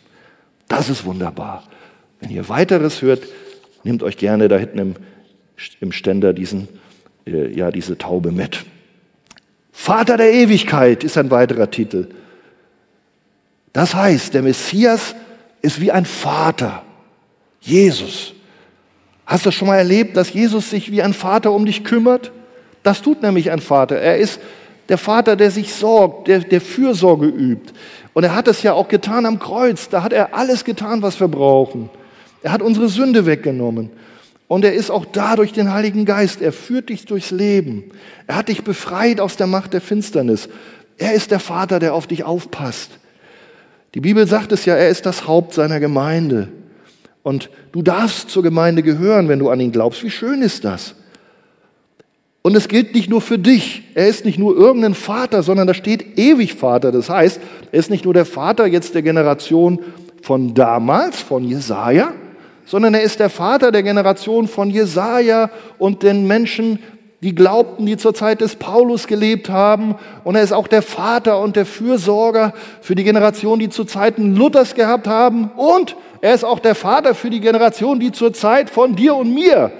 Das 0.68 0.88
ist 0.88 1.04
wunderbar. 1.04 1.64
Wenn 2.20 2.30
ihr 2.30 2.48
weiteres 2.48 3.02
hört, 3.02 3.22
nehmt 3.84 4.02
euch 4.02 4.16
gerne 4.16 4.48
da 4.48 4.58
hinten 4.58 4.78
im, 4.78 4.94
im 5.80 5.92
Ständer 5.92 6.32
diesen, 6.32 6.68
äh, 7.26 7.48
ja, 7.52 7.70
diese 7.70 7.98
Taube 7.98 8.32
mit. 8.32 8.64
Vater 9.72 10.16
der 10.16 10.32
Ewigkeit 10.32 11.04
ist 11.04 11.16
ein 11.16 11.30
weiterer 11.30 11.70
Titel. 11.70 12.08
Das 13.72 13.94
heißt, 13.94 14.34
der 14.34 14.42
Messias 14.42 15.14
ist 15.62 15.80
wie 15.80 15.92
ein 15.92 16.04
Vater. 16.04 16.82
Jesus. 17.60 18.34
Hast 19.26 19.46
du 19.46 19.50
schon 19.52 19.68
mal 19.68 19.76
erlebt, 19.76 20.16
dass 20.16 20.32
Jesus 20.32 20.70
sich 20.70 20.90
wie 20.90 21.02
ein 21.02 21.14
Vater 21.14 21.52
um 21.52 21.64
dich 21.64 21.84
kümmert? 21.84 22.32
Das 22.82 23.02
tut 23.02 23.22
nämlich 23.22 23.50
ein 23.50 23.60
Vater. 23.60 23.96
Er 23.96 24.16
ist 24.16 24.40
der 24.88 24.98
Vater, 24.98 25.36
der 25.36 25.50
sich 25.50 25.72
sorgt, 25.72 26.26
der, 26.26 26.40
der 26.40 26.60
Fürsorge 26.60 27.26
übt. 27.26 27.72
Und 28.12 28.24
er 28.24 28.34
hat 28.34 28.48
es 28.48 28.62
ja 28.62 28.72
auch 28.72 28.88
getan 28.88 29.24
am 29.24 29.38
Kreuz. 29.38 29.88
Da 29.88 30.02
hat 30.02 30.12
er 30.12 30.34
alles 30.34 30.64
getan, 30.64 31.00
was 31.02 31.20
wir 31.20 31.28
brauchen. 31.28 31.90
Er 32.42 32.52
hat 32.52 32.62
unsere 32.62 32.88
Sünde 32.88 33.26
weggenommen. 33.26 33.90
Und 34.48 34.64
er 34.64 34.74
ist 34.74 34.90
auch 34.90 35.04
da 35.04 35.36
durch 35.36 35.52
den 35.52 35.72
Heiligen 35.72 36.04
Geist. 36.04 36.42
Er 36.42 36.52
führt 36.52 36.88
dich 36.88 37.04
durchs 37.04 37.30
Leben. 37.30 37.84
Er 38.26 38.36
hat 38.36 38.48
dich 38.48 38.64
befreit 38.64 39.20
aus 39.20 39.36
der 39.36 39.46
Macht 39.46 39.74
der 39.74 39.80
Finsternis. 39.80 40.48
Er 40.98 41.14
ist 41.14 41.30
der 41.30 41.38
Vater, 41.38 41.78
der 41.78 41.94
auf 41.94 42.06
dich 42.06 42.24
aufpasst. 42.24 42.90
Die 43.94 44.00
Bibel 44.00 44.26
sagt 44.26 44.52
es 44.52 44.64
ja, 44.64 44.74
er 44.74 44.88
ist 44.88 45.06
das 45.06 45.26
Haupt 45.26 45.54
seiner 45.54 45.80
Gemeinde. 45.80 46.48
Und 47.22 47.50
du 47.72 47.82
darfst 47.82 48.30
zur 48.30 48.42
Gemeinde 48.42 48.82
gehören, 48.82 49.28
wenn 49.28 49.38
du 49.38 49.50
an 49.50 49.60
ihn 49.60 49.72
glaubst. 49.72 50.02
Wie 50.02 50.10
schön 50.10 50.42
ist 50.42 50.64
das? 50.64 50.94
Und 52.42 52.56
es 52.56 52.68
gilt 52.68 52.94
nicht 52.94 53.10
nur 53.10 53.20
für 53.20 53.38
dich. 53.38 53.84
Er 53.94 54.08
ist 54.08 54.24
nicht 54.24 54.38
nur 54.38 54.56
irgendein 54.56 54.94
Vater, 54.94 55.42
sondern 55.42 55.66
da 55.66 55.74
steht 55.74 56.18
ewig 56.18 56.54
Vater. 56.54 56.90
Das 56.90 57.10
heißt, 57.10 57.40
er 57.70 57.78
ist 57.78 57.90
nicht 57.90 58.04
nur 58.04 58.14
der 58.14 58.24
Vater 58.24 58.66
jetzt 58.66 58.94
der 58.94 59.02
Generation 59.02 59.80
von 60.22 60.54
damals, 60.54 61.20
von 61.20 61.44
Jesaja, 61.44 62.14
sondern 62.70 62.94
er 62.94 63.02
ist 63.02 63.18
der 63.18 63.30
Vater 63.30 63.72
der 63.72 63.82
Generation 63.82 64.46
von 64.46 64.70
Jesaja 64.70 65.50
und 65.76 66.04
den 66.04 66.28
Menschen, 66.28 66.78
die 67.20 67.34
glaubten, 67.34 67.84
die 67.84 67.96
zur 67.96 68.14
Zeit 68.14 68.40
des 68.42 68.54
Paulus 68.54 69.08
gelebt 69.08 69.50
haben. 69.50 69.96
Und 70.22 70.36
er 70.36 70.44
ist 70.44 70.52
auch 70.52 70.68
der 70.68 70.82
Vater 70.82 71.40
und 71.40 71.56
der 71.56 71.66
Fürsorger 71.66 72.54
für 72.80 72.94
die 72.94 73.02
Generation, 73.02 73.58
die 73.58 73.70
zu 73.70 73.84
Zeiten 73.84 74.36
Luthers 74.36 74.76
gehabt 74.76 75.08
haben. 75.08 75.50
Und 75.56 75.96
er 76.20 76.32
ist 76.32 76.44
auch 76.44 76.60
der 76.60 76.76
Vater 76.76 77.16
für 77.16 77.28
die 77.28 77.40
Generation, 77.40 77.98
die 77.98 78.12
zur 78.12 78.32
Zeit 78.32 78.70
von 78.70 78.94
dir 78.94 79.16
und 79.16 79.34
mir, 79.34 79.72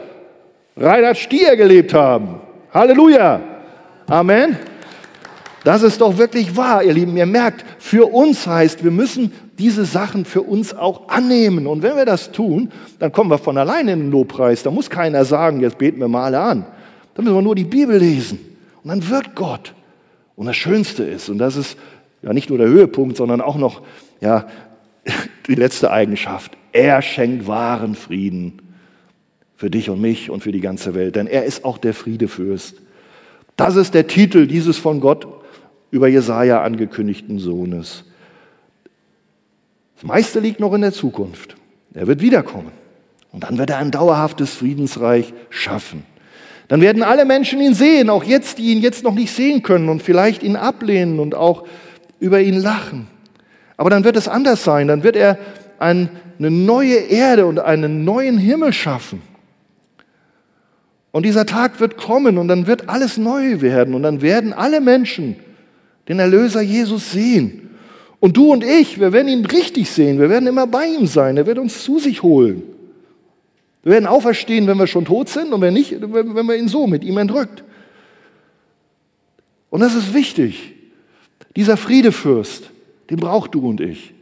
Reinhard 0.77 1.17
Stier, 1.17 1.55
gelebt 1.55 1.95
haben. 1.95 2.41
Halleluja. 2.75 3.41
Amen. 4.09 4.59
Das 5.65 5.83
ist 5.83 6.01
doch 6.01 6.17
wirklich 6.17 6.57
wahr, 6.57 6.83
ihr 6.83 6.95
Lieben. 6.95 7.17
Ihr 7.17 7.27
merkt, 7.27 7.65
für 7.79 8.13
uns 8.13 8.47
heißt, 8.47 8.83
wir 8.83 8.91
müssen 8.91 9.33
diese 9.59 9.85
Sachen 9.85 10.25
für 10.25 10.43
uns 10.43 10.75
auch 10.75 11.09
annehmen. 11.09 11.67
Und 11.67 11.83
wenn 11.83 11.97
wir 11.97 12.07
das 12.07 12.33
tun, 12.33 12.71
dann 12.99 13.13
kommen 13.13 13.31
wir 13.31 13.39
von 13.39 13.59
alleine 13.59 13.93
in 13.93 14.01
den 14.01 14.11
Lobpreis. 14.11 14.63
Da 14.63 14.71
muss 14.71 14.89
keiner 14.89 15.25
sagen, 15.25 15.61
jetzt 15.61 15.77
beten 15.77 16.01
wir 16.01 16.09
mal 16.09 16.35
an. 16.35 16.65
Dann 17.15 17.25
müssen 17.25 17.37
wir 17.37 17.43
nur 17.43 17.55
die 17.55 17.65
Bibel 17.65 17.99
lesen. 17.99 18.39
Und 18.83 18.89
dann 18.89 19.09
wird 19.11 19.35
Gott. 19.35 19.75
Und 20.35 20.47
das 20.47 20.57
Schönste 20.57 21.05
ist, 21.05 21.29
und 21.29 21.37
das 21.37 21.57
ist 21.57 21.77
ja 22.23 22.33
nicht 22.33 22.49
nur 22.49 22.57
der 22.57 22.69
Höhepunkt, 22.69 23.19
sondern 23.19 23.43
auch 23.43 23.57
noch 23.57 23.83
ja, 24.23 24.47
die 25.47 25.55
letzte 25.55 25.91
Eigenschaft. 25.91 26.57
Er 26.73 27.03
schenkt 27.03 27.47
wahren 27.47 27.95
Frieden 27.95 28.63
für 29.57 29.69
dich 29.69 29.91
und 29.91 30.01
mich 30.01 30.31
und 30.31 30.43
für 30.43 30.53
die 30.53 30.61
ganze 30.61 30.95
Welt. 30.95 31.17
Denn 31.17 31.27
er 31.27 31.45
ist 31.45 31.67
auch 31.67 31.77
der 31.77 31.93
Friedefürst. 31.93 32.77
Das 33.57 33.77
ist 33.77 33.93
der 33.93 34.07
Titel 34.07 34.47
dieses 34.47 34.79
von 34.79 35.01
Gott 35.01 35.27
über 35.91 36.09
Jesaja 36.09 36.63
angekündigten 36.63 37.39
Sohnes. 37.39 38.05
Das 39.97 40.05
meiste 40.05 40.41
liegt 40.41 40.61
noch 40.61 40.73
in 40.73 40.81
der 40.81 40.93
Zukunft. 40.93 41.57
Er 41.95 42.07
wird 42.07 42.21
wiederkommen. 42.21 42.73
Und 43.33 43.45
dann 43.45 43.59
wird 43.59 43.71
er 43.71 43.79
ein 43.79 43.91
dauerhaftes 43.91 44.55
Friedensreich 44.55 45.33
schaffen. 45.51 46.05
Dann 46.69 46.81
werden 46.81 47.03
alle 47.03 47.25
Menschen 47.25 47.61
ihn 47.61 47.75
sehen, 47.75 48.11
auch 48.11 48.25
jetzt, 48.25 48.59
die 48.59 48.73
ihn 48.73 48.81
jetzt 48.81 49.03
noch 49.05 49.15
nicht 49.15 49.35
sehen 49.35 49.63
können 49.63 49.89
und 49.89 50.03
vielleicht 50.03 50.43
ihn 50.43 50.57
ablehnen 50.57 51.19
und 51.19 51.35
auch 51.35 51.67
über 52.21 52.41
ihn 52.41 52.61
lachen. 52.61 53.09
Aber 53.77 53.91
dann 53.91 54.05
wird 54.05 54.17
es 54.17 54.29
anders 54.29 54.63
sein. 54.63 54.89
Dann 54.89 55.03
wird 55.03 55.17
er 55.17 55.39
eine 55.79 56.11
neue 56.39 56.97
Erde 56.97 57.47
und 57.47 57.59
einen 57.59 58.05
neuen 58.05 58.39
Himmel 58.39 58.73
schaffen. 58.73 59.23
Und 61.13 61.25
dieser 61.25 61.47
Tag 61.47 61.81
wird 61.81 61.97
kommen 61.97 62.39
und 62.39 62.49
dann 62.49 62.67
wird 62.67 62.89
alles 62.89 63.17
neu 63.17 63.61
werden 63.61 63.95
und 63.95 64.03
dann 64.03 64.23
werden 64.23 64.53
alle 64.53 64.81
Menschen 64.81 65.37
den 66.11 66.19
Erlöser 66.19 66.61
Jesus 66.61 67.13
sehen. 67.13 67.71
Und 68.19 68.37
du 68.37 68.51
und 68.51 68.65
ich, 68.65 68.99
wir 68.99 69.13
werden 69.13 69.29
ihn 69.29 69.47
richtig 69.47 69.89
sehen, 69.89 70.19
wir 70.19 70.29
werden 70.29 70.49
immer 70.49 70.67
bei 70.67 70.87
ihm 70.87 71.07
sein, 71.07 71.37
er 71.37 71.47
wird 71.47 71.57
uns 71.57 71.85
zu 71.85 72.01
sich 72.01 72.25
holen. 72.25 72.65
Wir 73.85 73.93
werden 73.93 74.07
auferstehen, 74.07 74.67
wenn 74.67 74.77
wir 74.77 74.89
schon 74.89 75.05
tot 75.05 75.29
sind 75.29 75.53
und 75.53 75.61
wenn 75.61 75.73
nicht, 75.73 75.93
wenn 76.01 76.49
wir 76.49 76.57
ihn 76.57 76.67
so 76.67 76.89
mit 76.89 77.05
ihm 77.05 77.17
entrückt. 77.17 77.63
Und 79.71 79.79
das 79.79 79.95
ist 79.95 80.13
wichtig. 80.13 80.75
Dieser 81.55 81.77
Friedefürst, 81.77 82.71
den 83.09 83.19
braucht 83.19 83.55
du 83.55 83.69
und 83.69 83.81
ich. 83.81 84.13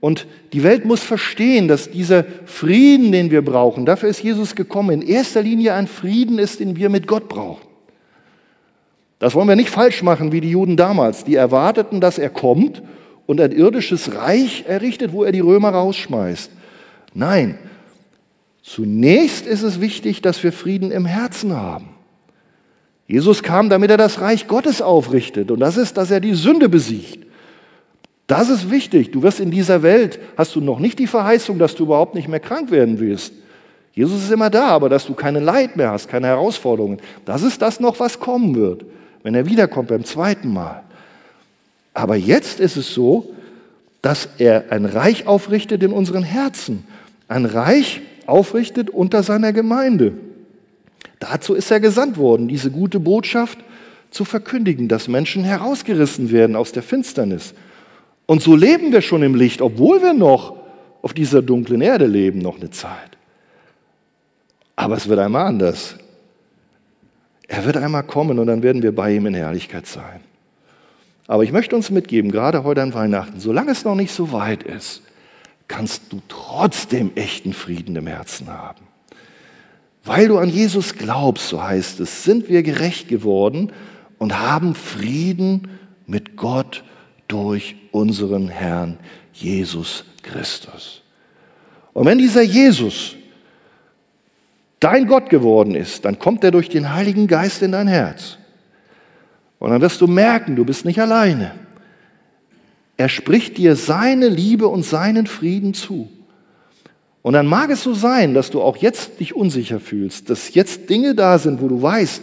Und 0.00 0.26
die 0.54 0.62
Welt 0.62 0.86
muss 0.86 1.02
verstehen, 1.02 1.68
dass 1.68 1.90
dieser 1.90 2.24
Frieden, 2.46 3.12
den 3.12 3.30
wir 3.30 3.44
brauchen, 3.44 3.84
dafür 3.84 4.08
ist 4.08 4.22
Jesus 4.22 4.54
gekommen, 4.54 5.02
in 5.02 5.06
erster 5.06 5.42
Linie 5.42 5.74
ein 5.74 5.86
Frieden 5.86 6.38
ist, 6.38 6.60
den 6.60 6.76
wir 6.76 6.88
mit 6.88 7.06
Gott 7.06 7.28
brauchen. 7.28 7.73
Das 9.24 9.34
wollen 9.34 9.48
wir 9.48 9.56
nicht 9.56 9.70
falsch 9.70 10.02
machen 10.02 10.32
wie 10.32 10.42
die 10.42 10.50
Juden 10.50 10.76
damals. 10.76 11.24
Die 11.24 11.34
erwarteten, 11.34 12.02
dass 12.02 12.18
er 12.18 12.28
kommt 12.28 12.82
und 13.24 13.40
ein 13.40 13.52
irdisches 13.52 14.14
Reich 14.16 14.64
errichtet, 14.68 15.14
wo 15.14 15.24
er 15.24 15.32
die 15.32 15.40
Römer 15.40 15.70
rausschmeißt. 15.70 16.50
Nein, 17.14 17.56
zunächst 18.60 19.46
ist 19.46 19.62
es 19.62 19.80
wichtig, 19.80 20.20
dass 20.20 20.44
wir 20.44 20.52
Frieden 20.52 20.90
im 20.90 21.06
Herzen 21.06 21.56
haben. 21.56 21.88
Jesus 23.06 23.42
kam, 23.42 23.70
damit 23.70 23.90
er 23.90 23.96
das 23.96 24.20
Reich 24.20 24.46
Gottes 24.46 24.82
aufrichtet. 24.82 25.50
Und 25.50 25.60
das 25.60 25.78
ist, 25.78 25.96
dass 25.96 26.10
er 26.10 26.20
die 26.20 26.34
Sünde 26.34 26.68
besiegt. 26.68 27.26
Das 28.26 28.50
ist 28.50 28.70
wichtig. 28.70 29.10
Du 29.10 29.22
wirst 29.22 29.40
in 29.40 29.50
dieser 29.50 29.82
Welt, 29.82 30.18
hast 30.36 30.54
du 30.54 30.60
noch 30.60 30.80
nicht 30.80 30.98
die 30.98 31.06
Verheißung, 31.06 31.58
dass 31.58 31.74
du 31.74 31.84
überhaupt 31.84 32.14
nicht 32.14 32.28
mehr 32.28 32.40
krank 32.40 32.70
werden 32.70 33.00
wirst. 33.00 33.32
Jesus 33.94 34.22
ist 34.22 34.32
immer 34.32 34.50
da, 34.50 34.66
aber 34.66 34.90
dass 34.90 35.06
du 35.06 35.14
keine 35.14 35.40
Leid 35.40 35.76
mehr 35.76 35.92
hast, 35.92 36.10
keine 36.10 36.26
Herausforderungen. 36.26 36.98
Das 37.24 37.42
ist 37.42 37.62
das 37.62 37.80
noch, 37.80 37.98
was 37.98 38.20
kommen 38.20 38.54
wird, 38.54 38.84
wenn 39.24 39.34
er 39.34 39.46
wiederkommt 39.46 39.88
beim 39.88 40.04
zweiten 40.04 40.52
Mal. 40.52 40.84
Aber 41.94 42.14
jetzt 42.14 42.60
ist 42.60 42.76
es 42.76 42.94
so, 42.94 43.34
dass 44.02 44.28
er 44.38 44.66
ein 44.70 44.84
Reich 44.84 45.26
aufrichtet 45.26 45.82
in 45.82 45.92
unseren 45.92 46.22
Herzen. 46.22 46.86
Ein 47.26 47.46
Reich 47.46 48.02
aufrichtet 48.26 48.90
unter 48.90 49.22
seiner 49.22 49.52
Gemeinde. 49.52 50.12
Dazu 51.18 51.54
ist 51.54 51.70
er 51.70 51.80
gesandt 51.80 52.18
worden, 52.18 52.48
diese 52.48 52.70
gute 52.70 53.00
Botschaft 53.00 53.58
zu 54.10 54.26
verkündigen, 54.26 54.88
dass 54.88 55.08
Menschen 55.08 55.42
herausgerissen 55.42 56.30
werden 56.30 56.54
aus 56.54 56.72
der 56.72 56.82
Finsternis. 56.82 57.54
Und 58.26 58.42
so 58.42 58.54
leben 58.54 58.92
wir 58.92 59.00
schon 59.00 59.22
im 59.22 59.34
Licht, 59.34 59.62
obwohl 59.62 60.02
wir 60.02 60.12
noch 60.12 60.56
auf 61.00 61.14
dieser 61.14 61.40
dunklen 61.40 61.80
Erde 61.80 62.06
leben, 62.06 62.40
noch 62.40 62.60
eine 62.60 62.70
Zeit. 62.70 63.16
Aber 64.76 64.96
es 64.96 65.08
wird 65.08 65.18
einmal 65.18 65.46
anders. 65.46 65.96
Er 67.48 67.64
wird 67.64 67.76
einmal 67.76 68.02
kommen 68.02 68.38
und 68.38 68.46
dann 68.46 68.62
werden 68.62 68.82
wir 68.82 68.94
bei 68.94 69.14
ihm 69.14 69.26
in 69.26 69.34
Herrlichkeit 69.34 69.86
sein. 69.86 70.20
Aber 71.26 71.42
ich 71.42 71.52
möchte 71.52 71.74
uns 71.76 71.90
mitgeben, 71.90 72.30
gerade 72.30 72.64
heute 72.64 72.82
an 72.82 72.94
Weihnachten, 72.94 73.40
solange 73.40 73.72
es 73.72 73.84
noch 73.84 73.94
nicht 73.94 74.12
so 74.12 74.32
weit 74.32 74.62
ist, 74.62 75.02
kannst 75.68 76.12
du 76.12 76.20
trotzdem 76.28 77.12
echten 77.14 77.52
Frieden 77.52 77.96
im 77.96 78.06
Herzen 78.06 78.48
haben. 78.48 78.82
Weil 80.04 80.28
du 80.28 80.38
an 80.38 80.50
Jesus 80.50 80.96
glaubst, 80.96 81.48
so 81.48 81.62
heißt 81.62 82.00
es, 82.00 82.24
sind 82.24 82.50
wir 82.50 82.62
gerecht 82.62 83.08
geworden 83.08 83.72
und 84.18 84.38
haben 84.38 84.74
Frieden 84.74 85.68
mit 86.06 86.36
Gott 86.36 86.84
durch 87.26 87.76
unseren 87.90 88.48
Herrn 88.48 88.98
Jesus 89.32 90.04
Christus. 90.22 91.02
Und 91.94 92.04
wenn 92.04 92.18
dieser 92.18 92.42
Jesus 92.42 93.16
dein 94.84 95.06
Gott 95.06 95.30
geworden 95.30 95.74
ist, 95.74 96.04
dann 96.04 96.18
kommt 96.18 96.44
er 96.44 96.50
durch 96.50 96.68
den 96.68 96.92
Heiligen 96.92 97.26
Geist 97.26 97.62
in 97.62 97.72
dein 97.72 97.88
Herz. 97.88 98.36
Und 99.58 99.70
dann 99.70 99.80
wirst 99.80 100.00
du 100.02 100.06
merken, 100.06 100.56
du 100.56 100.64
bist 100.64 100.84
nicht 100.84 101.00
alleine. 101.00 101.52
Er 102.98 103.08
spricht 103.08 103.56
dir 103.56 103.76
seine 103.76 104.28
Liebe 104.28 104.68
und 104.68 104.84
seinen 104.84 105.26
Frieden 105.26 105.72
zu. 105.72 106.10
Und 107.22 107.32
dann 107.32 107.46
mag 107.46 107.70
es 107.70 107.82
so 107.82 107.94
sein, 107.94 108.34
dass 108.34 108.50
du 108.50 108.60
auch 108.60 108.76
jetzt 108.76 109.20
dich 109.20 109.34
unsicher 109.34 109.80
fühlst, 109.80 110.28
dass 110.28 110.54
jetzt 110.54 110.90
Dinge 110.90 111.14
da 111.14 111.38
sind, 111.38 111.62
wo 111.62 111.68
du 111.68 111.80
weißt, 111.80 112.20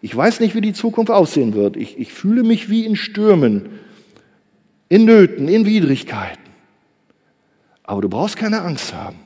ich 0.00 0.16
weiß 0.16 0.38
nicht, 0.38 0.54
wie 0.54 0.60
die 0.60 0.72
Zukunft 0.72 1.10
aussehen 1.10 1.54
wird. 1.54 1.76
Ich, 1.76 1.98
ich 1.98 2.12
fühle 2.12 2.44
mich 2.44 2.70
wie 2.70 2.86
in 2.86 2.94
Stürmen, 2.94 3.80
in 4.88 5.04
Nöten, 5.04 5.48
in 5.48 5.66
Widrigkeiten. 5.66 6.44
Aber 7.82 8.02
du 8.02 8.08
brauchst 8.08 8.36
keine 8.36 8.62
Angst 8.62 8.94
haben. 8.94 9.25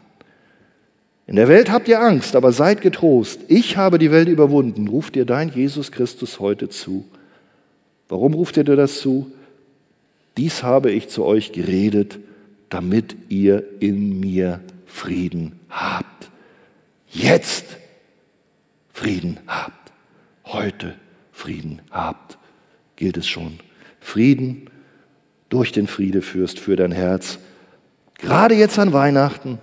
In 1.30 1.36
der 1.36 1.46
Welt 1.46 1.70
habt 1.70 1.86
ihr 1.86 2.00
Angst, 2.00 2.34
aber 2.34 2.50
seid 2.50 2.80
getrost. 2.80 3.42
Ich 3.46 3.76
habe 3.76 4.00
die 4.00 4.10
Welt 4.10 4.26
überwunden, 4.26 4.88
ruft 4.88 5.14
dir 5.14 5.24
dein 5.24 5.48
Jesus 5.48 5.92
Christus 5.92 6.40
heute 6.40 6.68
zu. 6.68 7.04
Warum 8.08 8.34
ruft 8.34 8.56
er 8.56 8.64
dir 8.64 8.74
das 8.74 8.98
zu? 8.98 9.30
Dies 10.36 10.64
habe 10.64 10.90
ich 10.90 11.08
zu 11.08 11.24
euch 11.24 11.52
geredet, 11.52 12.18
damit 12.68 13.14
ihr 13.28 13.62
in 13.78 14.18
mir 14.18 14.58
Frieden 14.86 15.60
habt. 15.68 16.30
Jetzt 17.06 17.76
Frieden 18.92 19.38
habt. 19.46 19.92
Heute 20.46 20.96
Frieden 21.30 21.80
habt. 21.92 22.38
Gilt 22.96 23.16
es 23.16 23.28
schon. 23.28 23.60
Frieden 24.00 24.68
durch 25.48 25.70
den 25.70 25.86
Friedefürst 25.86 26.58
für 26.58 26.74
dein 26.74 26.90
Herz. 26.90 27.38
Gerade 28.18 28.56
jetzt 28.56 28.80
an 28.80 28.92
Weihnachten, 28.92 29.60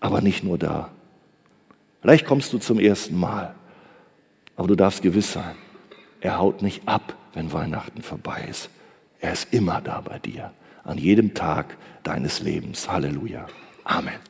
aber 0.00 0.20
nicht 0.20 0.44
nur 0.44 0.58
da. 0.58 0.90
Vielleicht 2.00 2.26
kommst 2.26 2.52
du 2.52 2.58
zum 2.58 2.78
ersten 2.78 3.18
Mal, 3.18 3.54
aber 4.56 4.68
du 4.68 4.76
darfst 4.76 5.02
gewiss 5.02 5.32
sein, 5.32 5.56
er 6.20 6.38
haut 6.38 6.62
nicht 6.62 6.86
ab, 6.86 7.14
wenn 7.34 7.52
Weihnachten 7.52 8.02
vorbei 8.02 8.46
ist. 8.48 8.70
Er 9.20 9.32
ist 9.32 9.52
immer 9.52 9.80
da 9.80 10.00
bei 10.00 10.18
dir, 10.18 10.52
an 10.84 10.98
jedem 10.98 11.34
Tag 11.34 11.76
deines 12.02 12.40
Lebens. 12.40 12.90
Halleluja. 12.90 13.46
Amen. 13.84 14.26